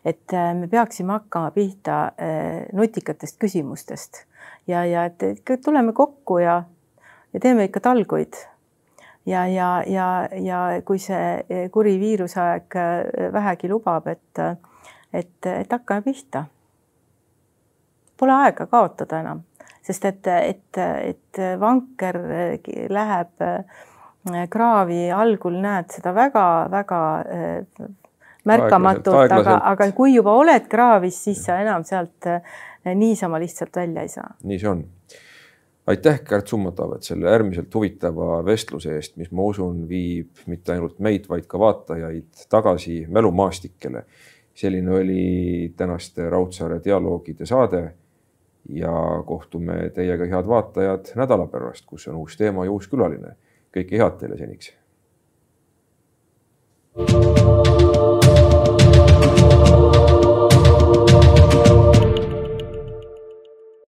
Et 0.05 0.35
me 0.59 0.67
peaksime 0.69 1.13
hakkama 1.13 1.51
pihta 1.55 2.13
nutikatest 2.73 3.39
küsimustest 3.39 4.25
ja, 4.67 4.85
ja 4.85 5.05
et 5.05 5.43
tuleme 5.65 5.93
kokku 5.93 6.39
ja, 6.43 6.63
ja 7.33 7.41
teeme 7.41 7.69
ikka 7.69 7.81
talguid 7.81 8.37
ja, 9.29 9.47
ja, 9.47 9.83
ja, 9.87 10.29
ja 10.33 10.61
kui 10.85 11.01
see 11.03 11.69
kuri 11.73 11.97
viirusaeg 12.01 12.79
vähegi 13.33 13.69
lubab, 13.69 14.07
et, 14.09 14.41
et, 15.13 15.51
et 15.53 15.73
hakkame 15.73 16.05
pihta. 16.07 16.45
Pole 18.19 18.35
aega 18.35 18.67
kaotada 18.67 19.21
enam, 19.23 19.45
sest 19.85 20.09
et, 20.09 20.27
et, 20.27 20.81
et 20.81 21.43
vanker 21.61 22.19
läheb 22.91 23.45
kraavi 24.51 25.05
algul 25.15 25.61
näed 25.63 25.93
seda 25.95 26.13
väga-väga 26.17 27.03
märkamatult, 28.49 29.33
aga, 29.39 29.59
aga 29.73 29.91
kui 29.97 30.15
juba 30.15 30.35
oled 30.41 30.69
kraavis, 30.71 31.21
siis 31.29 31.45
sa 31.45 31.61
enam 31.63 31.85
sealt 31.89 32.31
niisama 32.95 33.41
lihtsalt 33.43 33.77
välja 33.77 34.07
ei 34.07 34.13
saa. 34.13 34.31
nii 34.45 34.59
see 34.59 34.71
on 34.71 34.87
aitäh, 35.89 36.21
Kärt 36.25 36.47
Summatavet, 36.47 37.03
selle 37.03 37.31
äärmiselt 37.31 37.75
huvitava 37.75 38.43
vestluse 38.45 38.93
eest, 38.97 39.17
mis 39.17 39.31
ma 39.33 39.47
usun, 39.49 39.87
viib 39.89 40.43
mitte 40.47 40.75
ainult 40.75 40.99
meid, 41.05 41.29
vaid 41.31 41.47
ka 41.49 41.61
vaatajaid 41.61 42.49
tagasi 42.49 43.05
mälumaastikele. 43.09 44.05
selline 44.59 44.91
oli 44.91 45.73
tänaste 45.77 46.31
Raudsaare 46.31 46.81
dialoogide 46.85 47.47
saade. 47.47 47.95
ja 48.69 48.93
kohtume 49.27 49.91
teiega, 49.95 50.25
head 50.25 50.47
vaatajad, 50.47 51.15
nädala 51.17 51.47
pärast, 51.47 51.87
kus 51.87 52.09
on 52.09 52.17
uus 52.17 52.37
teema 52.37 52.65
ja 52.65 52.71
uus 52.71 52.89
külaline. 52.89 53.37
kõike 53.73 53.97
head 53.97 54.21
teile 54.21 54.37
seniks. 54.37 54.75
thank 56.99 57.69
you 57.69 57.78